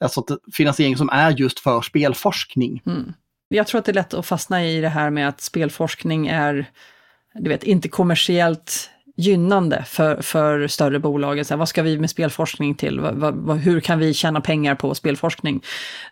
Alltså 0.00 0.24
finansiering 0.52 0.96
som 0.96 1.08
är 1.08 1.30
just 1.30 1.60
för 1.60 1.80
spelforskning. 1.80 2.82
Mm. 2.86 3.12
Jag 3.48 3.66
tror 3.66 3.78
att 3.78 3.84
det 3.84 3.92
är 3.92 3.94
lätt 3.94 4.14
att 4.14 4.26
fastna 4.26 4.64
i 4.64 4.80
det 4.80 4.88
här 4.88 5.10
med 5.10 5.28
att 5.28 5.40
spelforskning 5.40 6.26
är, 6.26 6.70
du 7.34 7.48
vet, 7.48 7.64
inte 7.64 7.88
kommersiellt 7.88 8.90
gynnande 9.16 9.84
för, 9.86 10.22
för 10.22 10.68
större 10.68 10.98
bolag. 10.98 11.46
Så 11.46 11.54
här, 11.54 11.58
vad 11.58 11.68
ska 11.68 11.82
vi 11.82 11.98
med 11.98 12.10
spelforskning 12.10 12.74
till? 12.74 13.00
Va, 13.00 13.30
va, 13.30 13.54
hur 13.54 13.80
kan 13.80 13.98
vi 13.98 14.14
tjäna 14.14 14.40
pengar 14.40 14.74
på 14.74 14.94
spelforskning? 14.94 15.62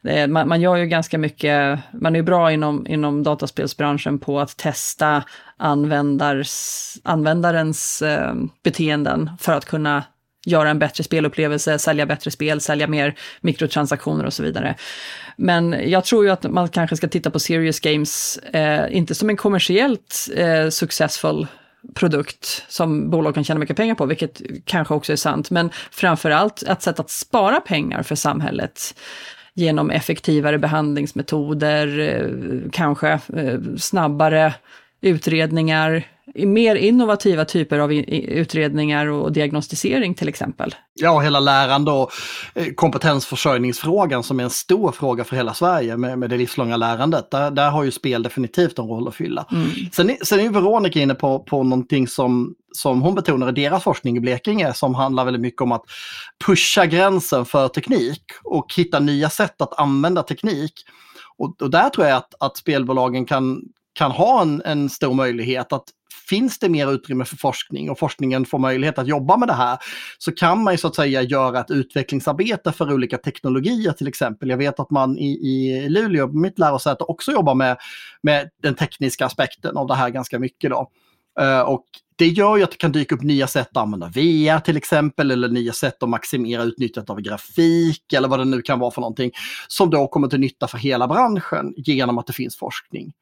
Eh, 0.03 0.27
man, 0.27 0.49
man, 0.49 0.61
gör 0.61 0.77
ju 0.77 0.87
ganska 0.87 1.19
mycket, 1.19 1.79
man 1.93 2.15
är 2.15 2.19
ju 2.19 2.23
bra 2.23 2.53
inom, 2.53 2.87
inom 2.87 3.23
dataspelsbranschen 3.23 4.19
på 4.19 4.41
att 4.41 4.57
testa 4.57 5.25
användars, 5.57 6.51
användarens 7.03 8.03
eh, 8.03 8.35
beteenden 8.63 9.31
för 9.41 9.53
att 9.53 9.65
kunna 9.65 10.05
göra 10.47 10.71
en 10.71 10.79
bättre 10.79 11.05
spelupplevelse, 11.05 11.79
sälja 11.79 12.07
bättre 12.07 12.31
spel, 12.31 12.61
sälja 12.61 12.87
mer 12.87 13.15
mikrotransaktioner 13.41 14.25
och 14.25 14.33
så 14.33 14.43
vidare. 14.43 14.75
Men 15.37 15.91
jag 15.91 16.05
tror 16.05 16.25
ju 16.25 16.31
att 16.31 16.43
man 16.43 16.69
kanske 16.69 16.97
ska 16.97 17.09
titta 17.09 17.31
på 17.31 17.39
Serious 17.39 17.81
Games, 17.81 18.37
eh, 18.37 18.97
inte 18.97 19.15
som 19.15 19.31
en 19.31 19.37
kommersiellt 19.37 20.29
eh, 20.37 20.69
successful 20.69 21.47
produkt 21.95 22.65
som 22.69 23.11
bolag 23.11 23.35
kan 23.35 23.45
tjäna 23.45 23.61
mycket 23.61 23.77
pengar 23.77 23.95
på, 23.95 24.07
vilket 24.07 24.43
kanske 24.65 24.95
också 24.95 25.13
är 25.13 25.17
sant, 25.17 25.51
men 25.51 25.71
framför 25.91 26.31
allt 26.31 26.63
ett 26.63 26.83
sätt 26.83 27.01
att 27.01 27.11
spara 27.11 27.61
pengar 27.61 28.03
för 28.03 28.15
samhället 28.15 28.95
genom 29.55 29.91
effektivare 29.91 30.59
behandlingsmetoder, 30.59 31.99
eh, 31.99 32.71
kanske 32.73 33.09
eh, 33.37 33.61
snabbare 33.79 34.55
utredningar, 35.01 36.05
mer 36.35 36.75
innovativa 36.75 37.45
typer 37.45 37.79
av 37.79 37.93
utredningar 37.93 39.07
och 39.07 39.33
diagnostisering 39.33 40.15
till 40.15 40.29
exempel. 40.29 40.75
Ja, 40.95 41.21
hela 41.21 41.41
lärande 41.41 41.91
och 41.91 42.11
eh, 42.55 42.67
kompetensförsörjningsfrågan 42.75 44.23
som 44.23 44.41
är 44.41 44.45
en 44.45 44.51
stor 44.51 44.93
fråga 44.93 45.25
för 45.25 45.37
hela 45.37 45.55
Sverige 45.55 45.97
med, 45.97 46.19
med 46.19 46.31
det 46.31 46.37
livslånga 46.37 46.77
lärandet. 46.77 47.31
Där, 47.31 47.51
där 47.51 47.71
har 47.71 47.85
ju 47.85 47.91
spel 47.91 48.23
definitivt 48.23 48.79
en 48.79 48.87
roll 48.87 49.09
att 49.09 49.15
fylla. 49.15 49.47
Mm. 49.53 49.71
Sen, 49.93 50.17
sen 50.23 50.39
är 50.39 50.43
ju 50.43 50.49
Veronica 50.49 51.01
inne 51.01 51.15
på, 51.15 51.39
på 51.39 51.63
någonting 51.63 52.09
som, 52.09 52.55
som 52.73 53.03
hon 53.03 53.15
betonar 53.15 53.49
i 53.49 53.53
deras 53.53 53.83
forskning 53.83 54.17
i 54.17 54.21
Blekinge 54.21 54.75
som 54.75 54.95
handlar 54.95 55.25
väldigt 55.25 55.43
mycket 55.43 55.61
om 55.61 55.73
att 55.73 55.85
pusha 56.47 56.87
gränsen 56.87 57.45
för 57.45 57.69
teknik 57.69 58.23
och 58.45 58.75
hitta 58.77 59.01
nya 59.01 59.31
sätt 59.31 59.63
att 59.63 59.81
använda 59.81 60.23
teknik. 60.23 60.73
Och, 61.39 61.63
och 61.63 61.71
där 61.71 61.89
tror 61.89 62.07
jag 62.07 62.17
att, 62.17 62.35
att 62.41 62.57
spelbolagen 62.57 63.25
kan, 63.25 63.61
kan 63.93 64.11
ha 64.11 64.43
en, 64.43 64.63
en 64.65 64.91
stor 64.91 65.15
möjlighet 65.15 65.73
att 65.73 65.85
finns 66.29 66.59
det 66.59 66.69
mer 66.69 66.93
utrymme 66.93 67.25
för 67.25 67.37
forskning 67.37 67.91
och 67.91 67.99
forskningen 67.99 68.47
får 68.47 68.59
möjlighet 68.59 68.99
att 68.99 69.07
jobba 69.07 69.37
med 69.37 69.49
det 69.49 69.55
här 69.55 69.79
så 70.19 70.33
kan 70.33 70.65
man 70.65 70.75
ju 70.75 70.79
så 70.79 70.89
att 70.89 70.95
säga 70.95 71.23
göra 71.23 71.61
ett 71.61 71.71
utvecklingsarbete 71.71 72.73
för 72.73 72.93
olika 72.93 73.19
teknologier 73.19 73.93
till 73.93 74.09
exempel. 74.09 74.49
Jag 74.49 74.57
vet 74.57 74.81
att 74.81 74.91
man 74.91 75.19
i, 75.19 75.31
i 75.31 75.89
Luleå, 75.89 76.27
mitt 76.27 76.59
lärosäte, 76.59 77.05
också 77.05 77.33
jobbar 77.33 77.55
med, 77.55 77.77
med 78.23 78.51
den 78.63 78.75
tekniska 78.75 79.27
aspekten 79.27 79.77
av 79.77 79.87
det 79.87 79.95
här 79.95 80.11
ganska 80.11 80.39
mycket. 80.39 80.71
Då. 80.71 80.91
Uh, 81.41 81.61
och 81.61 81.85
det 82.17 82.27
gör 82.27 82.57
ju 82.57 82.63
att 82.63 82.71
det 82.71 82.77
kan 82.77 82.93
dyka 82.93 83.15
upp 83.15 83.23
nya 83.23 83.47
sätt 83.47 83.69
att 83.71 83.77
använda 83.77 84.07
VR 84.07 84.61
till 84.61 84.77
exempel 84.77 85.31
eller 85.31 85.49
nya 85.49 85.73
sätt 85.73 86.03
att 86.03 86.09
maximera 86.09 86.63
utnyttjandet 86.63 87.11
av 87.11 87.21
grafik 87.21 88.13
eller 88.13 88.29
vad 88.29 88.39
det 88.39 88.45
nu 88.45 88.63
kan 88.63 88.79
vara 88.79 88.91
för 88.91 89.01
någonting 89.01 89.31
som 89.69 89.91
då 89.91 90.07
kommer 90.07 90.29
till 90.29 90.41
nytta 90.41 90.69
för 90.69 90.79
hela 90.79 91.09
branschen 91.09 91.75
genom 91.77 92.19
att 92.19 92.27
det 92.27 92.33
finns 92.33 92.57
forskning. 92.57 93.13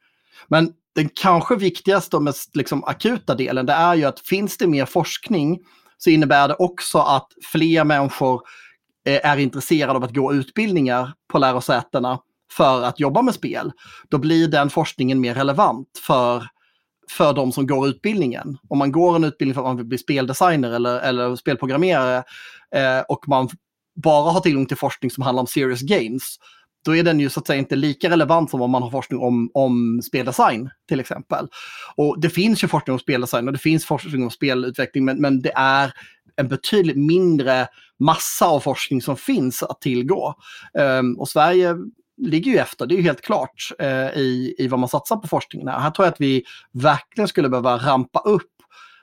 Men 0.49 0.72
den 0.95 1.09
kanske 1.14 1.57
viktigaste 1.57 2.16
och 2.16 2.22
mest 2.22 2.57
liksom, 2.57 2.84
akuta 2.84 3.34
delen 3.34 3.66
det 3.66 3.72
är 3.72 3.95
ju 3.95 4.05
att 4.05 4.20
finns 4.20 4.57
det 4.57 4.66
mer 4.66 4.86
forskning 4.86 5.59
så 5.99 6.11
innebär 6.11 6.49
det 6.49 6.55
också 6.55 6.99
att 6.99 7.26
fler 7.53 7.84
människor 7.84 8.43
eh, 9.07 9.30
är 9.30 9.36
intresserade 9.36 9.93
av 9.93 10.05
att 10.05 10.14
gå 10.14 10.34
utbildningar 10.34 11.12
på 11.28 11.38
lärosätena 11.38 12.18
för 12.53 12.82
att 12.82 13.01
jobba 13.01 13.22
med 13.22 13.34
spel. 13.34 13.72
Då 14.09 14.18
blir 14.18 14.49
den 14.49 14.70
forskningen 14.70 15.20
mer 15.20 15.34
relevant 15.34 15.88
för, 16.07 16.47
för 17.11 17.32
de 17.32 17.53
som 17.53 17.66
går 17.66 17.88
utbildningen. 17.88 18.59
Om 18.68 18.78
man 18.78 18.93
går 18.93 19.16
en 19.16 19.24
utbildning 19.24 19.55
för 19.55 19.61
att 19.61 19.66
man 19.66 19.76
vill 19.76 19.86
bli 19.86 19.99
speldesigner 19.99 20.70
eller, 20.70 21.01
eller 21.01 21.36
spelprogrammerare 21.36 22.24
eh, 22.74 23.01
och 23.09 23.28
man 23.28 23.49
bara 23.95 24.30
har 24.30 24.40
tillgång 24.40 24.66
till 24.66 24.76
forskning 24.76 25.11
som 25.11 25.22
handlar 25.22 25.40
om 25.40 25.47
serious 25.47 25.82
games, 25.82 26.36
då 26.85 26.97
är 26.97 27.03
den 27.03 27.20
ju 27.20 27.30
så 27.30 27.41
att 27.41 27.47
säga 27.47 27.59
inte 27.59 27.76
lika 27.76 28.11
relevant 28.11 28.51
som 28.51 28.62
om 28.62 28.70
man 28.70 28.83
har 28.83 28.91
forskning 28.91 29.20
om, 29.20 29.51
om 29.55 30.03
speldesign 30.03 30.70
till 30.89 31.01
exempel. 31.01 31.49
Och 31.97 32.20
det 32.20 32.30
finns 32.30 32.64
ju 32.64 32.68
forskning 32.68 32.93
om 32.93 32.99
speldesign 32.99 33.47
och 33.47 33.53
det 33.53 33.59
finns 33.59 33.87
forskning 33.87 34.24
om 34.24 34.30
spelutveckling, 34.30 35.05
men, 35.05 35.20
men 35.20 35.43
det 35.43 35.53
är 35.55 35.93
en 36.37 36.49
betydligt 36.49 36.97
mindre 36.97 37.68
massa 37.99 38.47
av 38.47 38.61
forskning 38.61 39.03
som 39.03 39.16
finns 39.16 39.62
att 39.62 39.80
tillgå. 39.80 40.35
Um, 40.78 41.18
och 41.18 41.28
Sverige 41.28 41.76
ligger 42.16 42.51
ju 42.51 42.59
efter, 42.59 42.87
det 42.87 42.95
är 42.95 42.97
ju 42.97 43.03
helt 43.03 43.20
klart, 43.20 43.72
uh, 43.83 44.18
i, 44.20 44.55
i 44.59 44.68
vad 44.68 44.80
man 44.80 44.89
satsar 44.89 45.16
på 45.16 45.28
forskningen. 45.28 45.68
Här 45.68 45.91
tror 45.91 46.07
jag 46.07 46.12
att 46.12 46.20
vi 46.20 46.45
verkligen 46.72 47.28
skulle 47.28 47.49
behöva 47.49 47.76
rampa 47.76 48.18
upp 48.18 48.49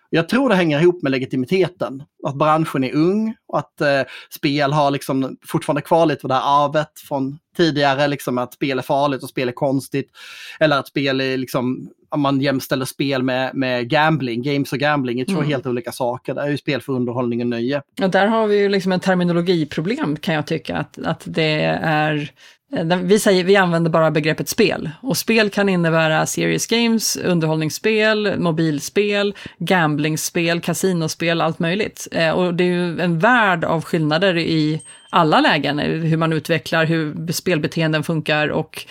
jag 0.09 0.29
tror 0.29 0.49
det 0.49 0.55
hänger 0.55 0.81
ihop 0.81 1.01
med 1.01 1.11
legitimiteten. 1.11 2.03
Att 2.23 2.35
branschen 2.35 2.83
är 2.83 2.95
ung 2.95 3.35
och 3.47 3.59
att 3.59 3.81
eh, 3.81 4.01
spel 4.29 4.73
har 4.73 4.91
liksom 4.91 5.37
fortfarande 5.45 5.81
kvar 5.81 6.05
lite 6.05 6.23
av 6.23 6.27
det 6.27 6.35
här 6.35 6.65
arvet 6.65 6.99
från 7.07 7.39
tidigare, 7.59 8.07
liksom 8.07 8.37
att 8.37 8.53
spel 8.53 8.79
är 8.79 8.83
farligt 8.83 9.23
och 9.23 9.29
spel 9.29 9.47
är 9.47 9.53
konstigt. 9.53 10.11
Eller 10.59 10.79
att 10.79 10.87
spel 10.87 11.21
är 11.21 11.37
liksom, 11.37 11.89
om 12.09 12.21
man 12.21 12.41
jämställer 12.41 12.85
spel 12.85 13.23
med, 13.23 13.55
med 13.55 13.89
gambling, 13.89 14.43
games 14.43 14.73
och 14.73 14.79
gambling 14.79 15.19
är 15.19 15.25
två 15.25 15.37
mm. 15.37 15.47
helt 15.47 15.65
olika 15.65 15.91
saker. 15.91 16.33
Det 16.33 16.41
är 16.41 16.49
ju 16.49 16.57
spel 16.57 16.81
för 16.81 16.93
underhållning 16.93 17.41
och 17.41 17.47
nöje. 17.47 17.81
Ja, 17.95 18.07
där 18.07 18.27
har 18.27 18.47
vi 18.47 18.59
ju 18.59 18.69
liksom 18.69 18.91
en 18.91 18.99
terminologiproblem 18.99 20.17
kan 20.17 20.35
jag 20.35 20.47
tycka, 20.47 20.77
att, 20.77 20.97
att 20.97 21.23
det 21.25 21.61
är 21.81 22.31
Eh, 22.75 22.97
vi, 22.97 23.19
säger, 23.19 23.43
vi 23.43 23.55
använder 23.55 23.91
bara 23.91 24.11
begreppet 24.11 24.49
spel 24.49 24.89
och 25.01 25.17
spel 25.17 25.49
kan 25.49 25.69
innebära 25.69 26.25
serious 26.25 26.67
games, 26.67 27.15
underhållningsspel, 27.15 28.39
mobilspel, 28.39 29.35
gamblingspel, 29.57 30.61
kasinospel, 30.61 31.41
allt 31.41 31.59
möjligt. 31.59 32.07
Eh, 32.11 32.31
och 32.31 32.53
det 32.53 32.63
är 32.63 32.67
ju 32.67 33.01
en 33.01 33.19
värld 33.19 33.63
av 33.63 33.83
skillnader 33.83 34.37
i 34.37 34.81
alla 35.09 35.41
lägen, 35.41 35.79
eh, 35.79 35.85
hur 35.85 36.17
man 36.17 36.33
utvecklar, 36.33 36.85
hur 36.85 37.31
spelbeteenden 37.31 38.03
funkar 38.03 38.47
och 38.47 38.85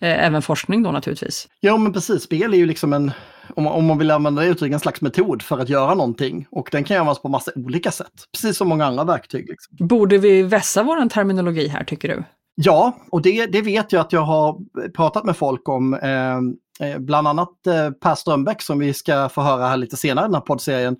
även 0.00 0.42
forskning 0.42 0.82
då 0.82 0.90
naturligtvis. 0.90 1.48
Ja 1.60 1.76
men 1.76 1.92
precis, 1.92 2.22
spel 2.22 2.54
är 2.54 2.58
ju 2.58 2.66
liksom 2.66 2.92
en, 2.92 3.12
om 3.54 3.64
man, 3.64 3.72
om 3.72 3.86
man 3.86 3.98
vill 3.98 4.10
använda 4.10 4.42
det 4.42 4.48
uttrycket, 4.48 4.74
en 4.74 4.80
slags 4.80 5.00
metod 5.00 5.42
för 5.42 5.58
att 5.58 5.68
göra 5.68 5.94
någonting. 5.94 6.46
Och 6.50 6.68
den 6.72 6.84
kan 6.84 6.96
användas 6.96 7.22
på 7.22 7.28
massa 7.28 7.50
olika 7.54 7.90
sätt, 7.90 8.12
precis 8.32 8.56
som 8.56 8.68
många 8.68 8.86
andra 8.86 9.04
verktyg. 9.04 9.48
Liksom. 9.48 9.86
Borde 9.86 10.18
vi 10.18 10.42
vässa 10.42 10.82
vår 10.82 11.08
terminologi 11.08 11.68
här 11.68 11.84
tycker 11.84 12.08
du? 12.08 12.24
Ja, 12.54 12.96
och 13.10 13.22
det, 13.22 13.46
det 13.46 13.62
vet 13.62 13.92
jag 13.92 14.00
att 14.00 14.12
jag 14.12 14.20
har 14.20 14.58
pratat 14.90 15.24
med 15.24 15.36
folk 15.36 15.68
om. 15.68 15.94
Eh, 15.94 16.88
eh, 16.88 16.98
bland 16.98 17.28
annat 17.28 17.66
eh, 17.66 17.90
Per 17.90 18.14
Strömbäck 18.14 18.62
som 18.62 18.78
vi 18.78 18.94
ska 18.94 19.28
få 19.28 19.42
höra 19.42 19.66
här 19.66 19.76
lite 19.76 19.96
senare 19.96 20.24
i 20.24 20.28
den 20.28 20.34
här 20.34 20.40
poddserien. 20.40 20.96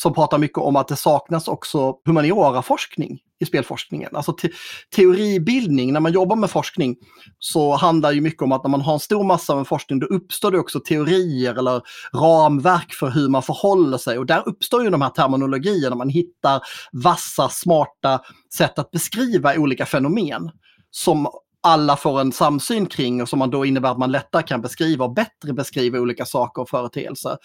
Som 0.00 0.14
pratar 0.14 0.38
mycket 0.38 0.58
om 0.58 0.76
att 0.76 0.88
det 0.88 0.96
saknas 0.96 1.48
också 1.48 1.94
humaniora-forskning 2.04 3.18
i 3.40 3.46
spelforskningen. 3.46 4.16
Alltså 4.16 4.32
te 4.32 4.48
teoribildning, 4.96 5.92
när 5.92 6.00
man 6.00 6.12
jobbar 6.12 6.36
med 6.36 6.50
forskning 6.50 6.96
så 7.38 7.76
handlar 7.76 8.12
ju 8.12 8.20
mycket 8.20 8.42
om 8.42 8.52
att 8.52 8.64
när 8.64 8.70
man 8.70 8.80
har 8.80 8.92
en 8.92 9.00
stor 9.00 9.24
massa 9.24 9.56
med 9.56 9.66
forskning 9.66 9.98
då 9.98 10.06
uppstår 10.06 10.50
det 10.50 10.58
också 10.58 10.80
teorier 10.80 11.54
eller 11.54 11.82
ramverk 12.14 12.92
för 12.92 13.10
hur 13.10 13.28
man 13.28 13.42
förhåller 13.42 13.98
sig 13.98 14.18
och 14.18 14.26
där 14.26 14.48
uppstår 14.48 14.84
ju 14.84 14.90
de 14.90 15.02
här 15.02 15.10
terminologierna, 15.10 15.96
man 15.96 16.08
hittar 16.08 16.60
vassa, 16.92 17.48
smarta 17.48 18.20
sätt 18.56 18.78
att 18.78 18.90
beskriva 18.90 19.54
olika 19.54 19.86
fenomen 19.86 20.50
som 20.90 21.28
alla 21.62 21.96
får 21.96 22.20
en 22.20 22.32
samsyn 22.32 22.86
kring 22.86 23.22
och 23.22 23.28
som 23.28 23.38
man 23.38 23.50
då 23.50 23.64
innebär 23.64 23.90
att 23.90 23.98
man 23.98 24.12
lättare 24.12 24.42
kan 24.42 24.60
beskriva 24.60 25.04
och 25.04 25.14
bättre 25.14 25.52
beskriva 25.52 25.98
olika 25.98 26.24
saker 26.24 26.62
och 26.62 26.68
företeelser. 26.68 27.36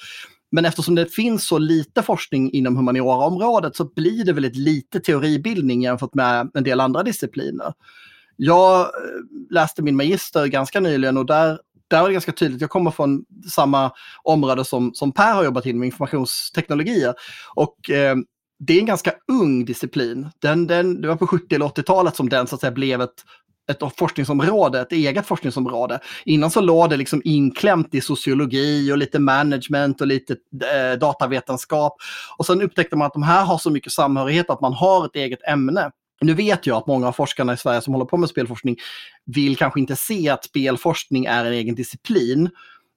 Men 0.52 0.66
eftersom 0.66 0.96
det 0.96 1.06
finns 1.06 1.48
så 1.48 1.58
lite 1.58 2.04
forskning 2.04 2.52
inom 2.52 2.76
humanioraområdet 2.76 3.76
så 3.76 3.86
blir 3.86 4.26
det 4.26 4.34
väldigt 4.34 4.56
lite 4.56 5.00
teoribildning 5.00 5.84
jämfört 5.84 6.14
med 6.14 6.52
en 6.54 6.64
del 6.64 6.80
andra 6.80 7.04
discipliner. 7.04 7.74
Jag 8.36 8.80
eh, 8.80 8.88
läste 9.50 9.82
min 9.82 9.96
magister 9.96 10.46
ganska 10.46 10.80
nyligen 10.80 11.18
och 11.18 11.26
där, 11.26 11.60
där 11.88 12.02
var 12.02 12.08
det 12.08 12.14
ganska 12.14 12.32
tydligt, 12.32 12.62
jag 12.62 12.70
kommer 12.70 12.92
från 12.92 13.26
samma 13.50 13.92
område 14.24 14.66
som, 14.66 14.94
som 14.94 15.12
Per 15.12 15.34
har 15.34 15.44
jobbat 15.44 15.66
inom, 15.66 15.84
informationsteknologier. 15.84 17.14
Och 17.56 17.90
eh, 17.90 18.16
det 18.60 18.74
är 18.74 18.80
en 18.80 18.86
ganska 18.86 19.14
ung 19.28 19.66
disciplin. 19.66 20.30
Den, 20.40 20.68
den, 20.68 21.02
det 21.02 21.08
var 21.08 21.16
på 21.16 21.28
70 21.28 21.56
eller 21.56 21.66
80-talet 21.66 22.16
som 22.16 22.30
den 22.30 22.48
så 22.48 22.56
att 22.56 22.62
säga 22.62 22.72
blev 22.72 23.02
ett 23.02 23.24
ett 23.70 23.98
forskningsområde, 23.98 24.82
ett 24.82 24.92
eget 24.92 25.28
forskningsområde. 25.28 26.00
Innan 26.26 26.52
så 26.52 26.62
låg 26.62 26.90
det 26.90 26.98
liksom 26.98 27.22
inklämt 27.26 27.96
i 27.96 28.02
sociologi 28.02 28.92
och 28.92 28.98
lite 28.98 29.20
management 29.20 30.02
och 30.02 30.08
lite 30.08 30.36
eh, 30.74 31.00
datavetenskap. 31.00 31.96
Och 32.38 32.46
sen 32.46 32.62
upptäckte 32.62 32.96
man 32.96 33.08
att 33.08 33.14
de 33.14 33.24
här 33.24 33.46
har 33.46 33.58
så 33.58 33.70
mycket 33.70 33.92
samhörighet 33.92 34.50
att 34.50 34.62
man 34.62 34.74
har 34.74 35.06
ett 35.06 35.16
eget 35.16 35.48
ämne. 35.48 35.92
Nu 36.22 36.34
vet 36.34 36.68
jag 36.68 36.78
att 36.78 36.88
många 36.88 37.08
av 37.08 37.12
forskarna 37.12 37.54
i 37.54 37.58
Sverige 37.58 37.82
som 37.82 37.94
håller 37.94 38.06
på 38.06 38.18
med 38.18 38.30
spelforskning 38.30 38.76
vill 39.26 39.58
kanske 39.58 39.80
inte 39.80 39.96
se 39.96 40.30
att 40.30 40.46
spelforskning 40.46 41.26
är 41.26 41.46
en 41.46 41.54
egen 41.54 41.76
disciplin 41.76 42.50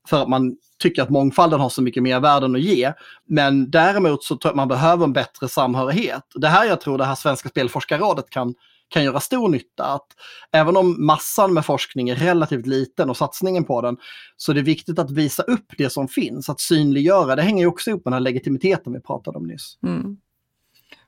för 0.09 0.23
att 0.23 0.29
man 0.29 0.57
tycker 0.79 1.03
att 1.03 1.11
mångfalden 1.11 1.61
har 1.61 1.69
så 1.69 1.83
mycket 1.83 2.03
mer 2.03 2.21
värden 2.21 2.55
att 2.55 2.61
ge. 2.61 2.93
Men 3.29 3.71
däremot 3.71 4.25
så 4.25 4.37
tror 4.37 4.49
jag 4.49 4.51
att 4.51 4.57
man 4.57 4.69
behöver 4.69 5.05
en 5.05 5.13
bättre 5.13 5.49
samhörighet. 5.49 6.23
Det 6.35 6.49
här 6.49 6.65
jag 6.65 6.81
tror 6.81 6.99
det 6.99 7.05
här 7.05 7.15
Svenska 7.15 7.49
spelforskarrådet 7.49 8.31
kan 8.31 8.55
kan 8.95 9.05
göra 9.05 9.21
stor 9.21 9.49
nytta. 9.49 9.85
Att 9.85 10.07
även 10.53 10.77
om 10.77 11.07
massan 11.07 11.55
med 11.55 11.67
forskning 11.67 12.09
är 12.09 12.17
relativt 12.17 12.67
liten 12.67 13.11
och 13.11 13.17
satsningen 13.17 13.65
på 13.65 13.81
den, 13.81 13.97
så 14.37 14.53
är 14.53 14.57
det 14.57 14.63
viktigt 14.63 14.99
att 14.99 15.11
visa 15.11 15.43
upp 15.43 15.73
det 15.79 15.91
som 15.91 16.09
finns, 16.09 16.49
att 16.49 16.61
synliggöra. 16.61 17.37
Det 17.37 17.43
hänger 17.43 17.63
ju 17.63 17.67
också 17.67 17.91
ihop 17.91 18.05
med 18.05 18.13
den 18.13 18.15
här 18.15 18.21
legitimiteten 18.21 18.93
vi 18.93 19.01
pratade 19.01 19.39
om 19.39 19.47
nyss. 19.47 19.79
Mm. 19.83 20.17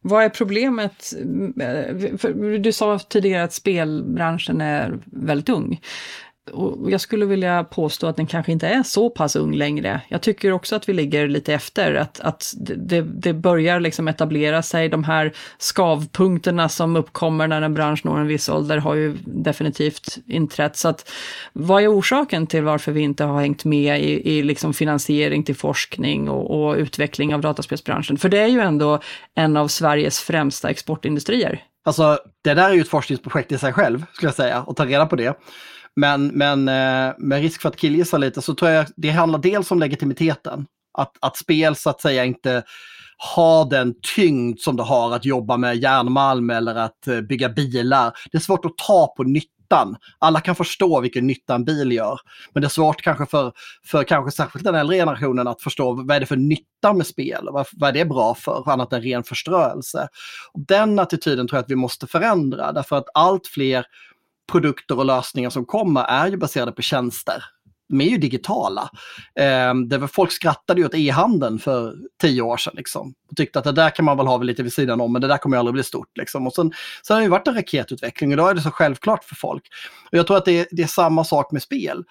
Vad 0.00 0.24
är 0.24 0.28
problemet? 0.28 1.12
Mm, 1.16 1.60
eh, 1.60 2.58
du 2.60 2.72
sa 2.72 2.98
tidigare 2.98 3.44
att 3.44 3.52
spelbranschen 3.52 4.60
är 4.60 4.98
väldigt 5.06 5.48
ung 5.48 5.80
och 6.52 6.90
jag 6.90 7.00
skulle 7.00 7.26
vilja 7.26 7.64
påstå 7.64 8.06
att 8.06 8.16
den 8.16 8.26
kanske 8.26 8.52
inte 8.52 8.68
är 8.68 8.82
så 8.82 9.10
pass 9.10 9.36
ung 9.36 9.54
längre. 9.54 10.00
Jag 10.08 10.20
tycker 10.20 10.52
också 10.52 10.76
att 10.76 10.88
vi 10.88 10.92
ligger 10.92 11.28
lite 11.28 11.54
efter, 11.54 11.94
att, 11.94 12.20
att 12.20 12.54
det, 12.76 13.00
det 13.02 13.32
börjar 13.32 13.80
liksom 13.80 14.08
etablera 14.08 14.62
sig. 14.62 14.88
De 14.88 15.04
här 15.04 15.32
skavpunkterna 15.58 16.68
som 16.68 16.96
uppkommer 16.96 17.48
när 17.48 17.62
en 17.62 17.74
bransch 17.74 18.04
når 18.04 18.18
en 18.18 18.26
viss 18.26 18.48
ålder 18.48 18.78
har 18.78 18.94
ju 18.94 19.16
definitivt 19.24 20.18
inträtt. 20.26 20.76
Så 20.76 20.88
att, 20.88 21.10
vad 21.52 21.82
är 21.82 21.98
orsaken 21.98 22.46
till 22.46 22.62
varför 22.62 22.92
vi 22.92 23.00
inte 23.00 23.24
har 23.24 23.40
hängt 23.40 23.64
med 23.64 24.02
i, 24.02 24.38
i 24.38 24.42
liksom 24.42 24.74
finansiering 24.74 25.42
till 25.42 25.56
forskning 25.56 26.28
och, 26.28 26.68
och 26.68 26.76
utveckling 26.76 27.34
av 27.34 27.40
dataspelsbranschen? 27.40 28.18
För 28.18 28.28
det 28.28 28.38
är 28.38 28.48
ju 28.48 28.60
ändå 28.60 29.00
en 29.34 29.56
av 29.56 29.68
Sveriges 29.68 30.20
främsta 30.20 30.70
exportindustrier. 30.70 31.62
Alltså, 31.84 32.18
det 32.44 32.54
där 32.54 32.70
är 32.70 32.74
ju 32.74 32.80
ett 32.80 32.88
forskningsprojekt 32.88 33.52
i 33.52 33.58
sig 33.58 33.72
själv, 33.72 34.04
skulle 34.12 34.28
jag 34.28 34.34
säga, 34.34 34.62
och 34.62 34.76
ta 34.76 34.86
reda 34.86 35.06
på 35.06 35.16
det. 35.16 35.38
Men, 35.96 36.26
men 36.26 36.68
eh, 36.68 37.14
med 37.18 37.40
risk 37.40 37.60
för 37.62 37.68
att 37.68 37.76
killgissa 37.76 38.18
lite 38.18 38.42
så 38.42 38.54
tror 38.54 38.70
jag 38.70 38.86
det 38.96 39.10
handlar 39.10 39.38
dels 39.38 39.70
om 39.70 39.78
legitimiteten. 39.78 40.66
Att, 40.98 41.12
att 41.20 41.36
spel 41.36 41.76
så 41.76 41.90
att 41.90 42.00
säga 42.00 42.24
inte 42.24 42.62
har 43.16 43.70
den 43.70 43.94
tyngd 44.16 44.60
som 44.60 44.76
det 44.76 44.82
har 44.82 45.14
att 45.14 45.24
jobba 45.24 45.56
med 45.56 45.76
järnmalm 45.76 46.50
eller 46.50 46.74
att 46.74 47.06
eh, 47.06 47.20
bygga 47.20 47.48
bilar. 47.48 48.12
Det 48.32 48.38
är 48.38 48.40
svårt 48.40 48.64
att 48.64 48.78
ta 48.78 49.14
på 49.16 49.22
nyttan. 49.22 49.96
Alla 50.18 50.40
kan 50.40 50.54
förstå 50.54 51.00
vilken 51.00 51.26
nytta 51.26 51.54
en 51.54 51.64
bil 51.64 51.92
gör. 51.92 52.20
Men 52.52 52.60
det 52.60 52.66
är 52.66 52.70
svårt 52.70 53.02
kanske 53.02 53.26
för, 53.26 53.52
för 53.86 54.04
kanske 54.04 54.36
särskilt 54.36 54.64
den 54.64 54.74
äldre 54.74 54.96
generationen 54.96 55.48
att 55.48 55.62
förstå 55.62 55.92
vad 55.92 56.16
är 56.16 56.20
det 56.20 56.26
för 56.26 56.36
nytta 56.36 56.92
med 56.92 57.06
spel? 57.06 57.48
Vad, 57.52 57.66
vad 57.72 57.88
är 57.88 57.94
det 57.94 58.04
bra 58.04 58.34
för? 58.34 58.70
Annat 58.70 58.92
än 58.92 59.02
ren 59.02 59.24
förströelse. 59.24 60.08
Den 60.54 60.98
attityden 60.98 61.48
tror 61.48 61.56
jag 61.56 61.62
att 61.64 61.70
vi 61.70 61.76
måste 61.76 62.06
förändra 62.06 62.72
därför 62.72 62.96
att 62.96 63.08
allt 63.14 63.46
fler 63.46 63.86
produkter 64.52 64.98
och 64.98 65.04
lösningar 65.04 65.50
som 65.50 65.64
kommer 65.64 66.04
är 66.04 66.28
ju 66.28 66.36
baserade 66.36 66.72
på 66.72 66.82
tjänster. 66.82 67.44
De 67.88 68.00
är 68.00 68.08
ju 68.08 68.18
digitala. 68.18 68.90
Eh, 69.38 69.74
det 69.88 69.98
var, 69.98 70.06
folk 70.06 70.32
skrattade 70.32 70.80
ju 70.80 70.86
åt 70.86 70.94
e-handeln 70.94 71.58
för 71.58 71.94
tio 72.20 72.42
år 72.42 72.56
sedan. 72.56 72.74
Liksom, 72.76 73.14
och 73.30 73.36
tyckte 73.36 73.58
att 73.58 73.64
det 73.64 73.72
där 73.72 73.90
kan 73.90 74.04
man 74.04 74.16
väl 74.16 74.26
ha 74.26 74.38
lite 74.38 74.62
vid 74.62 74.72
sidan 74.72 75.00
om, 75.00 75.12
men 75.12 75.22
det 75.22 75.28
där 75.28 75.38
kommer 75.38 75.56
ju 75.56 75.58
aldrig 75.58 75.74
bli 75.74 75.82
stort. 75.82 76.18
Liksom. 76.18 76.46
Och 76.46 76.52
sen, 76.52 76.72
sen 77.06 77.14
har 77.14 77.20
det 77.20 77.24
ju 77.24 77.30
varit 77.30 77.48
en 77.48 77.54
raketutveckling 77.54 78.30
och 78.30 78.36
då 78.36 78.46
är 78.46 78.54
det 78.54 78.60
så 78.60 78.70
självklart 78.70 79.24
för 79.24 79.34
folk. 79.34 79.62
Och 80.10 80.18
jag 80.18 80.26
tror 80.26 80.36
att 80.36 80.44
det 80.44 80.60
är, 80.60 80.66
det 80.70 80.82
är 80.82 80.86
samma 80.86 81.24
sak 81.24 81.52
med 81.52 81.62
spel. 81.62 82.04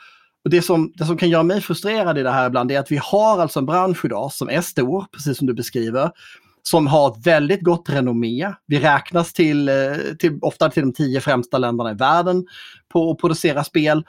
Och 0.44 0.50
det 0.52 0.62
som, 0.62 0.92
det 0.96 1.06
som 1.06 1.18
kan 1.18 1.30
göra 1.30 1.44
mig 1.44 1.62
frustrerad 1.62 2.18
i 2.18 2.24
det 2.24 2.32
här 2.32 2.48
ibland 2.48 2.72
är 2.72 2.80
att 2.80 2.92
vi 2.92 3.00
har 3.04 3.42
alltså 3.42 3.60
en 3.60 3.66
bransch 3.66 4.06
idag 4.06 4.32
som 4.32 4.50
är 4.50 4.62
stor, 4.62 5.06
precis 5.12 5.38
som 5.38 5.48
du 5.48 5.54
beskriver, 5.54 6.12
som 6.70 6.88
har 6.88 7.12
ett 7.12 7.28
väldigt 7.28 7.62
gott 7.62 7.90
renommé. 7.90 8.54
Vi 8.68 8.80
räknas 8.80 9.34
till, 9.34 9.70
eh, 9.70 9.76
till, 10.20 10.40
ofta 10.42 10.70
till 10.70 10.84
de 10.84 10.94
tio 10.94 11.22
främsta 11.22 11.58
länderna 11.58 11.92
i 11.92 11.96
världen 11.96 12.46
på 12.90 13.12
att 13.12 13.18
producera 13.18 13.64
spel. 13.64 14.06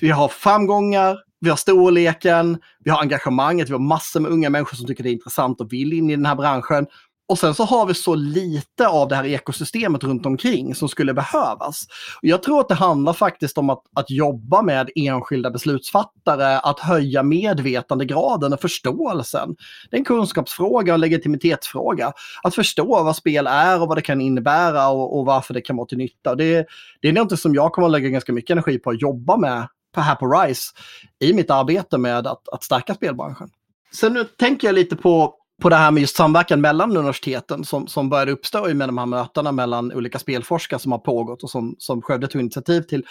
Vi 0.00 0.10
har 0.10 0.28
framgångar, 0.28 1.18
vi 1.40 1.50
har 1.50 1.56
storleken, 1.56 2.58
vi 2.84 2.90
har 2.90 3.00
engagemanget, 3.00 3.68
vi 3.68 3.72
har 3.72 3.80
massor 3.80 4.20
med 4.20 4.30
unga 4.30 4.50
människor 4.50 4.76
som 4.76 4.86
tycker 4.86 5.02
det 5.02 5.10
är 5.10 5.12
intressant 5.12 5.60
och 5.60 5.72
vill 5.72 5.92
in 5.92 6.10
i 6.10 6.16
den 6.16 6.26
här 6.26 6.34
branschen. 6.34 6.86
Och 7.30 7.38
sen 7.38 7.54
så 7.54 7.64
har 7.64 7.86
vi 7.86 7.94
så 7.94 8.14
lite 8.14 8.88
av 8.88 9.08
det 9.08 9.16
här 9.16 9.26
ekosystemet 9.26 10.04
runt 10.04 10.26
omkring 10.26 10.74
som 10.74 10.88
skulle 10.88 11.14
behövas. 11.14 11.86
Och 12.22 12.28
jag 12.28 12.42
tror 12.42 12.60
att 12.60 12.68
det 12.68 12.74
handlar 12.74 13.12
faktiskt 13.12 13.58
om 13.58 13.70
att, 13.70 13.82
att 13.96 14.10
jobba 14.10 14.62
med 14.62 14.90
enskilda 14.94 15.50
beslutsfattare, 15.50 16.58
att 16.58 16.80
höja 16.80 17.22
medvetandegraden 17.22 18.52
och 18.52 18.60
förståelsen. 18.60 19.56
Det 19.90 19.96
är 19.96 19.98
en 19.98 20.04
kunskapsfråga 20.04 20.92
och 20.92 20.94
en 20.94 21.00
legitimitetsfråga. 21.00 22.12
Att 22.42 22.54
förstå 22.54 23.02
vad 23.02 23.16
spel 23.16 23.46
är 23.46 23.82
och 23.82 23.88
vad 23.88 23.96
det 23.96 24.02
kan 24.02 24.20
innebära 24.20 24.88
och, 24.88 25.18
och 25.18 25.26
varför 25.26 25.54
det 25.54 25.60
kan 25.60 25.76
vara 25.76 25.86
till 25.86 25.98
nytta. 25.98 26.34
Det, 26.34 26.66
det 27.02 27.08
är 27.08 27.12
något 27.12 27.40
som 27.40 27.54
jag 27.54 27.72
kommer 27.72 27.88
att 27.88 27.92
lägga 27.92 28.08
ganska 28.08 28.32
mycket 28.32 28.50
energi 28.50 28.78
på 28.78 28.90
att 28.90 29.02
jobba 29.02 29.36
med 29.36 29.68
här 29.96 30.14
på 30.14 30.26
RISE 30.26 30.72
i 31.18 31.32
mitt 31.32 31.50
arbete 31.50 31.98
med 31.98 32.26
att, 32.26 32.48
att 32.48 32.62
stärka 32.62 32.94
spelbranschen. 32.94 33.50
Sen 33.94 34.12
nu 34.12 34.24
tänker 34.24 34.68
jag 34.68 34.74
lite 34.74 34.96
på 34.96 35.39
på 35.60 35.68
det 35.68 35.76
här 35.76 35.90
med 35.90 36.00
just 36.00 36.16
samverkan 36.16 36.60
mellan 36.60 36.96
universiteten 36.96 37.64
som, 37.64 37.86
som 37.86 38.08
började 38.08 38.32
uppstå 38.32 38.74
med 38.74 38.88
de 38.88 38.98
här 38.98 39.06
mötena 39.06 39.52
mellan 39.52 39.92
olika 39.92 40.18
spelforskare 40.18 40.80
som 40.80 40.92
har 40.92 40.98
pågått 40.98 41.42
och 41.42 41.50
som, 41.50 41.74
som 41.78 42.02
Skövde 42.02 42.28
tog 42.28 42.40
initiativ 42.40 42.82
till 42.82 43.04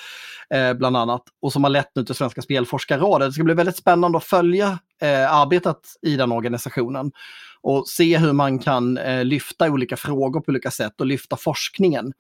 eh, 0.54 0.74
bland 0.74 0.98
annat 0.98 1.24
och 1.42 1.54
som 1.54 1.64
har 1.64 1.72
lett 1.72 1.92
nu 1.96 2.06
till 2.06 2.16
Svenska 2.16 2.42
spelforskarrådet. 2.42 3.28
Det 3.28 3.34
ska 3.34 3.44
bli 3.44 3.54
väldigt 3.54 3.78
spännande 3.78 4.18
att 4.18 4.24
följa 4.24 4.80
eh, 5.02 5.34
arbetet 5.34 5.80
i 6.02 6.16
den 6.16 6.32
organisationen 6.32 7.12
och 7.62 7.88
se 7.88 8.18
hur 8.18 8.34
man 8.34 8.60
kan 8.60 8.98
eh, 8.98 9.26
lyfta 9.26 9.70
olika 9.70 9.98
frågor 9.98 10.42
på 10.42 10.50
olika 10.50 10.72
sätt 10.72 11.02
och 11.02 11.06
lyfta 11.06 11.38
forskningen. 11.38 12.14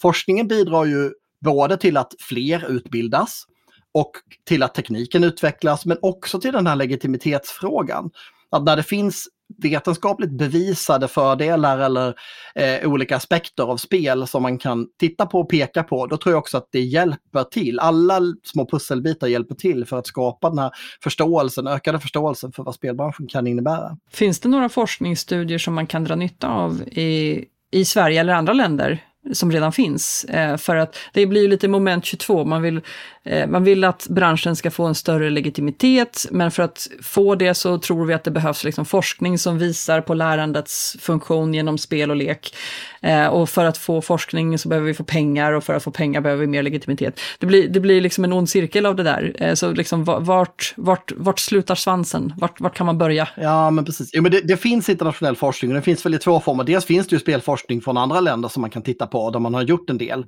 Forskningen 0.00 0.48
bidrar 0.48 0.84
ju 0.84 1.10
både 1.40 1.76
till 1.76 1.96
att 1.96 2.14
fler 2.18 2.70
utbildas 2.70 3.44
och 3.92 4.10
till 4.44 4.62
att 4.62 4.74
tekniken 4.74 5.24
utvecklas 5.24 5.86
men 5.86 5.98
också 6.02 6.40
till 6.40 6.52
den 6.52 6.66
här 6.66 6.76
legitimitetsfrågan. 6.76 8.10
Att 8.50 8.64
när 8.64 8.76
det 8.76 8.82
finns 8.82 9.28
vetenskapligt 9.62 10.30
bevisade 10.30 11.08
fördelar 11.08 11.78
eller 11.78 12.14
eh, 12.54 12.88
olika 12.88 13.16
aspekter 13.16 13.64
av 13.64 13.76
spel 13.76 14.26
som 14.26 14.42
man 14.42 14.58
kan 14.58 14.86
titta 15.00 15.26
på 15.26 15.40
och 15.40 15.50
peka 15.50 15.82
på, 15.82 16.06
då 16.06 16.16
tror 16.16 16.32
jag 16.32 16.38
också 16.38 16.56
att 16.56 16.68
det 16.72 16.80
hjälper 16.80 17.44
till. 17.44 17.78
Alla 17.78 18.20
små 18.44 18.66
pusselbitar 18.66 19.26
hjälper 19.26 19.54
till 19.54 19.84
för 19.84 19.98
att 19.98 20.06
skapa 20.06 20.50
den 20.50 20.58
här 20.58 20.70
förståelsen, 21.02 21.66
ökade 21.66 22.00
förståelsen 22.00 22.52
för 22.52 22.62
vad 22.62 22.74
spelbranschen 22.74 23.26
kan 23.26 23.46
innebära. 23.46 23.96
Finns 24.10 24.40
det 24.40 24.48
några 24.48 24.68
forskningsstudier 24.68 25.58
som 25.58 25.74
man 25.74 25.86
kan 25.86 26.04
dra 26.04 26.14
nytta 26.14 26.48
av 26.48 26.82
i, 26.82 27.44
i 27.70 27.84
Sverige 27.84 28.20
eller 28.20 28.34
andra 28.34 28.52
länder 28.52 29.02
som 29.32 29.52
redan 29.52 29.72
finns. 29.72 30.24
Eh, 30.24 30.56
för 30.56 30.76
att 30.76 30.96
det 31.12 31.26
blir 31.26 31.42
ju 31.42 31.48
lite 31.48 31.68
moment 31.68 32.04
22, 32.04 32.44
man 32.44 32.62
vill, 32.62 32.80
eh, 33.24 33.46
man 33.46 33.64
vill 33.64 33.84
att 33.84 34.06
branschen 34.10 34.56
ska 34.56 34.70
få 34.70 34.84
en 34.84 34.94
större 34.94 35.30
legitimitet, 35.30 36.26
men 36.30 36.50
för 36.50 36.62
att 36.62 36.88
få 37.02 37.34
det 37.34 37.54
så 37.54 37.78
tror 37.78 38.06
vi 38.06 38.14
att 38.14 38.24
det 38.24 38.30
behövs 38.30 38.64
liksom 38.64 38.84
forskning 38.84 39.38
som 39.38 39.58
visar 39.58 40.00
på 40.00 40.14
lärandets 40.14 40.96
funktion 41.00 41.54
genom 41.54 41.78
spel 41.78 42.10
och 42.10 42.16
lek. 42.16 42.54
Eh, 43.00 43.26
och 43.26 43.48
för 43.48 43.64
att 43.64 43.78
få 43.78 44.02
forskning 44.02 44.58
så 44.58 44.68
behöver 44.68 44.86
vi 44.86 44.94
få 44.94 45.04
pengar 45.04 45.52
och 45.52 45.64
för 45.64 45.74
att 45.74 45.82
få 45.82 45.90
pengar 45.90 46.20
behöver 46.20 46.40
vi 46.40 46.46
mer 46.46 46.62
legitimitet. 46.62 47.20
Det 47.38 47.46
blir, 47.46 47.68
det 47.68 47.80
blir 47.80 48.00
liksom 48.00 48.24
en 48.24 48.32
ond 48.32 48.50
cirkel 48.50 48.86
av 48.86 48.96
det 48.96 49.02
där. 49.02 49.36
Eh, 49.38 49.54
så 49.54 49.72
liksom 49.72 50.04
vart, 50.04 50.74
vart, 50.76 51.12
vart 51.16 51.38
slutar 51.38 51.74
svansen? 51.74 52.32
Vart, 52.36 52.60
vart 52.60 52.76
kan 52.76 52.86
man 52.86 52.98
börja? 52.98 53.28
Ja, 53.36 53.70
men 53.70 53.84
precis. 53.84 54.10
Jo, 54.12 54.22
men 54.22 54.32
det, 54.32 54.40
det 54.40 54.56
finns 54.56 54.88
internationell 54.88 55.36
forskning 55.36 55.70
och 55.70 55.74
det 55.74 55.82
finns 55.82 56.06
väl 56.06 56.14
i 56.14 56.18
två 56.18 56.40
former. 56.40 56.64
Dels 56.64 56.84
finns 56.84 57.06
det 57.06 57.16
ju 57.16 57.20
spelforskning 57.20 57.80
från 57.80 57.96
andra 57.96 58.20
länder 58.20 58.48
som 58.48 58.60
man 58.60 58.70
kan 58.70 58.82
titta 58.82 59.06
på, 59.06 59.13
där 59.30 59.40
man 59.40 59.54
har 59.54 59.62
gjort 59.62 59.90
en 59.90 59.98
del 59.98 60.24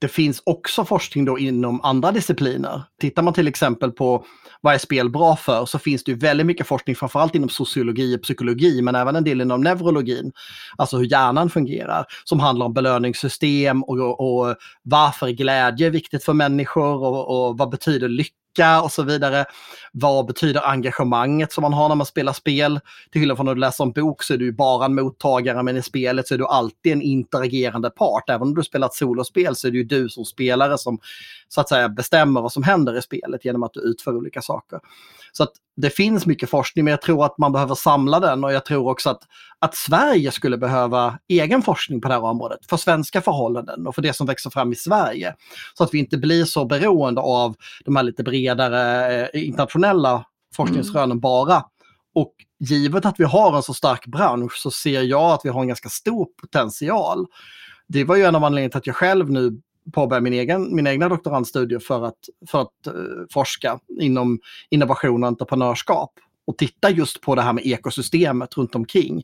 det 0.00 0.08
finns 0.08 0.42
också 0.46 0.84
forskning 0.84 1.24
då 1.24 1.38
inom 1.38 1.80
andra 1.80 2.12
discipliner. 2.12 2.82
Tittar 3.00 3.22
man 3.22 3.34
till 3.34 3.48
exempel 3.48 3.92
på 3.92 4.24
vad 4.60 4.74
är 4.74 4.78
spel 4.78 5.10
bra 5.10 5.36
för 5.36 5.66
så 5.66 5.78
finns 5.78 6.04
det 6.04 6.12
ju 6.12 6.18
väldigt 6.18 6.46
mycket 6.46 6.66
forskning 6.66 6.96
framförallt 6.96 7.34
inom 7.34 7.48
sociologi 7.48 8.16
och 8.16 8.22
psykologi 8.22 8.82
men 8.82 8.94
även 8.94 9.16
en 9.16 9.24
del 9.24 9.40
inom 9.40 9.60
neurologin. 9.60 10.32
Alltså 10.76 10.96
hur 10.96 11.04
hjärnan 11.04 11.50
fungerar 11.50 12.04
som 12.24 12.40
handlar 12.40 12.66
om 12.66 12.74
belöningssystem 12.74 13.82
och, 13.82 14.20
och 14.20 14.56
varför 14.82 15.28
glädje 15.28 15.86
är 15.86 15.90
viktigt 15.90 16.24
för 16.24 16.32
människor 16.32 17.02
och, 17.04 17.48
och 17.48 17.58
vad 17.58 17.70
betyder 17.70 18.08
lycka 18.08 18.34
lycka 18.58 18.82
och 18.82 18.92
så 18.92 19.02
vidare. 19.02 19.44
Vad 19.92 20.26
betyder 20.26 20.68
engagemanget 20.68 21.52
som 21.52 21.62
man 21.62 21.72
har 21.72 21.88
när 21.88 21.96
man 21.96 22.06
spelar 22.06 22.32
spel? 22.32 22.80
Till 23.12 23.20
skillnad 23.20 23.36
från 23.36 23.46
när 23.46 23.54
du 23.54 23.60
läser 23.60 23.84
en 23.84 23.92
bok 23.92 24.22
så 24.22 24.34
är 24.34 24.38
du 24.38 24.52
bara 24.52 24.84
en 24.84 24.94
mottagare 24.94 25.62
men 25.62 25.76
i 25.76 25.82
spelet 25.82 26.28
så 26.28 26.34
är 26.34 26.38
du 26.38 26.46
alltid 26.46 26.92
en 26.92 27.02
interagerande 27.02 27.90
part. 27.90 28.30
Även 28.30 28.42
om 28.42 28.54
du 28.54 28.62
spelar 28.62 28.86
ett 28.86 28.94
solospel 28.94 29.56
så 29.56 29.66
är 29.66 29.70
det 29.70 29.78
ju 29.78 29.84
du 29.84 30.08
som 30.08 30.24
spelare 30.24 30.78
som 30.78 30.98
så 31.48 31.60
att 31.60 31.68
säga 31.68 31.88
bestämmer 31.88 32.40
vad 32.40 32.52
som 32.52 32.62
händer 32.62 32.98
i 32.98 33.02
spelet 33.02 33.44
genom 33.44 33.62
att 33.62 33.72
du 33.72 33.80
utför 33.80 34.16
olika 34.16 34.42
saker. 34.42 34.80
Så 35.32 35.42
att 35.42 35.52
det 35.76 35.90
finns 35.90 36.26
mycket 36.26 36.50
forskning 36.50 36.84
men 36.84 36.90
jag 36.90 37.02
tror 37.02 37.24
att 37.24 37.38
man 37.38 37.52
behöver 37.52 37.74
samla 37.74 38.20
den 38.20 38.44
och 38.44 38.52
jag 38.52 38.64
tror 38.64 38.90
också 38.90 39.10
att, 39.10 39.22
att 39.58 39.74
Sverige 39.74 40.30
skulle 40.30 40.58
behöva 40.58 41.18
egen 41.28 41.62
forskning 41.62 42.00
på 42.00 42.08
det 42.08 42.14
här 42.14 42.22
området 42.22 42.58
för 42.68 42.76
svenska 42.76 43.20
förhållanden 43.20 43.86
och 43.86 43.94
för 43.94 44.02
det 44.02 44.12
som 44.12 44.26
växer 44.26 44.50
fram 44.50 44.72
i 44.72 44.76
Sverige. 44.76 45.34
Så 45.74 45.84
att 45.84 45.94
vi 45.94 45.98
inte 45.98 46.18
blir 46.18 46.44
så 46.44 46.64
beroende 46.64 47.20
av 47.20 47.56
de 47.84 47.96
här 47.96 48.02
lite 48.02 48.22
bredare 48.22 49.26
eh, 49.26 49.46
internationella 49.46 50.24
forskningsrönen 50.54 51.10
mm. 51.10 51.20
bara. 51.20 51.64
Och 52.14 52.34
givet 52.60 53.06
att 53.06 53.20
vi 53.20 53.24
har 53.24 53.56
en 53.56 53.62
så 53.62 53.74
stark 53.74 54.06
bransch 54.06 54.56
så 54.56 54.70
ser 54.70 55.02
jag 55.02 55.32
att 55.32 55.40
vi 55.44 55.48
har 55.48 55.60
en 55.60 55.68
ganska 55.68 55.88
stor 55.88 56.26
potential. 56.40 57.26
Det 57.88 58.04
var 58.04 58.16
ju 58.16 58.22
en 58.22 58.34
av 58.34 58.44
anledningarna 58.44 58.70
till 58.70 58.78
att 58.78 58.86
jag 58.86 58.96
själv 58.96 59.30
nu 59.30 59.60
påbörja 59.92 60.20
min 60.20 60.32
egen, 60.32 60.74
mina 60.74 60.90
egna 60.90 61.08
doktorandstudier 61.08 61.78
för 61.78 62.04
att, 62.04 62.18
för 62.50 62.60
att 62.60 62.86
uh, 62.86 63.26
forska 63.32 63.78
inom 64.00 64.38
innovation 64.70 65.22
och 65.22 65.28
entreprenörskap 65.28 66.12
och 66.46 66.58
titta 66.58 66.90
just 66.90 67.20
på 67.20 67.34
det 67.34 67.42
här 67.42 67.52
med 67.52 67.66
ekosystemet 67.66 68.56
runt 68.56 68.74
omkring 68.74 69.22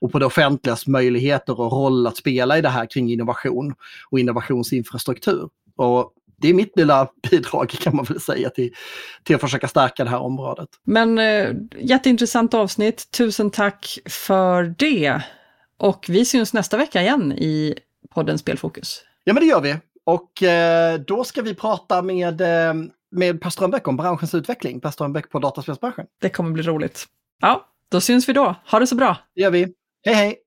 och 0.00 0.12
på 0.12 0.18
det 0.18 0.26
offentligas 0.26 0.86
möjligheter 0.86 1.60
och 1.60 1.72
roll 1.72 2.06
att 2.06 2.16
spela 2.16 2.58
i 2.58 2.60
det 2.60 2.68
här 2.68 2.86
kring 2.90 3.12
innovation 3.12 3.74
och 4.10 4.20
innovationsinfrastruktur. 4.20 5.48
Och 5.76 6.12
det 6.36 6.48
är 6.48 6.54
mitt 6.54 6.76
lilla 6.76 7.08
bidrag 7.30 7.70
kan 7.70 7.96
man 7.96 8.04
väl 8.04 8.20
säga 8.20 8.50
till, 8.50 8.74
till 9.22 9.34
att 9.34 9.40
försöka 9.40 9.68
stärka 9.68 10.04
det 10.04 10.10
här 10.10 10.20
området. 10.20 10.68
Men 10.84 11.18
eh, 11.18 11.50
jätteintressant 11.78 12.54
avsnitt. 12.54 13.10
Tusen 13.10 13.50
tack 13.50 13.98
för 14.06 14.74
det. 14.78 15.20
Och 15.78 16.06
vi 16.08 16.24
syns 16.24 16.52
nästa 16.52 16.76
vecka 16.76 17.02
igen 17.02 17.32
i 17.32 17.74
podden 18.14 18.38
Spelfokus. 18.38 19.02
Ja, 19.24 19.32
men 19.32 19.40
det 19.40 19.46
gör 19.46 19.60
vi. 19.60 19.76
Och 20.04 20.42
eh, 20.42 21.00
då 21.00 21.24
ska 21.24 21.42
vi 21.42 21.54
prata 21.54 22.02
med, 22.02 22.40
eh, 22.40 22.74
med 23.10 23.40
Per 23.40 23.50
Strömbäck 23.50 23.88
om 23.88 23.96
branschens 23.96 24.34
utveckling. 24.34 24.80
Per 24.80 24.90
Strömbäck 24.90 25.30
på 25.30 25.38
dataspelsbranschen. 25.38 26.06
Det 26.20 26.28
kommer 26.28 26.50
bli 26.50 26.62
roligt. 26.62 27.04
Ja, 27.40 27.68
då 27.88 28.00
syns 28.00 28.28
vi 28.28 28.32
då. 28.32 28.54
Ha 28.70 28.78
det 28.78 28.86
så 28.86 28.94
bra. 28.94 29.16
Det 29.34 29.40
gör 29.40 29.50
vi. 29.50 29.74
Hej 30.04 30.14
hej! 30.14 30.43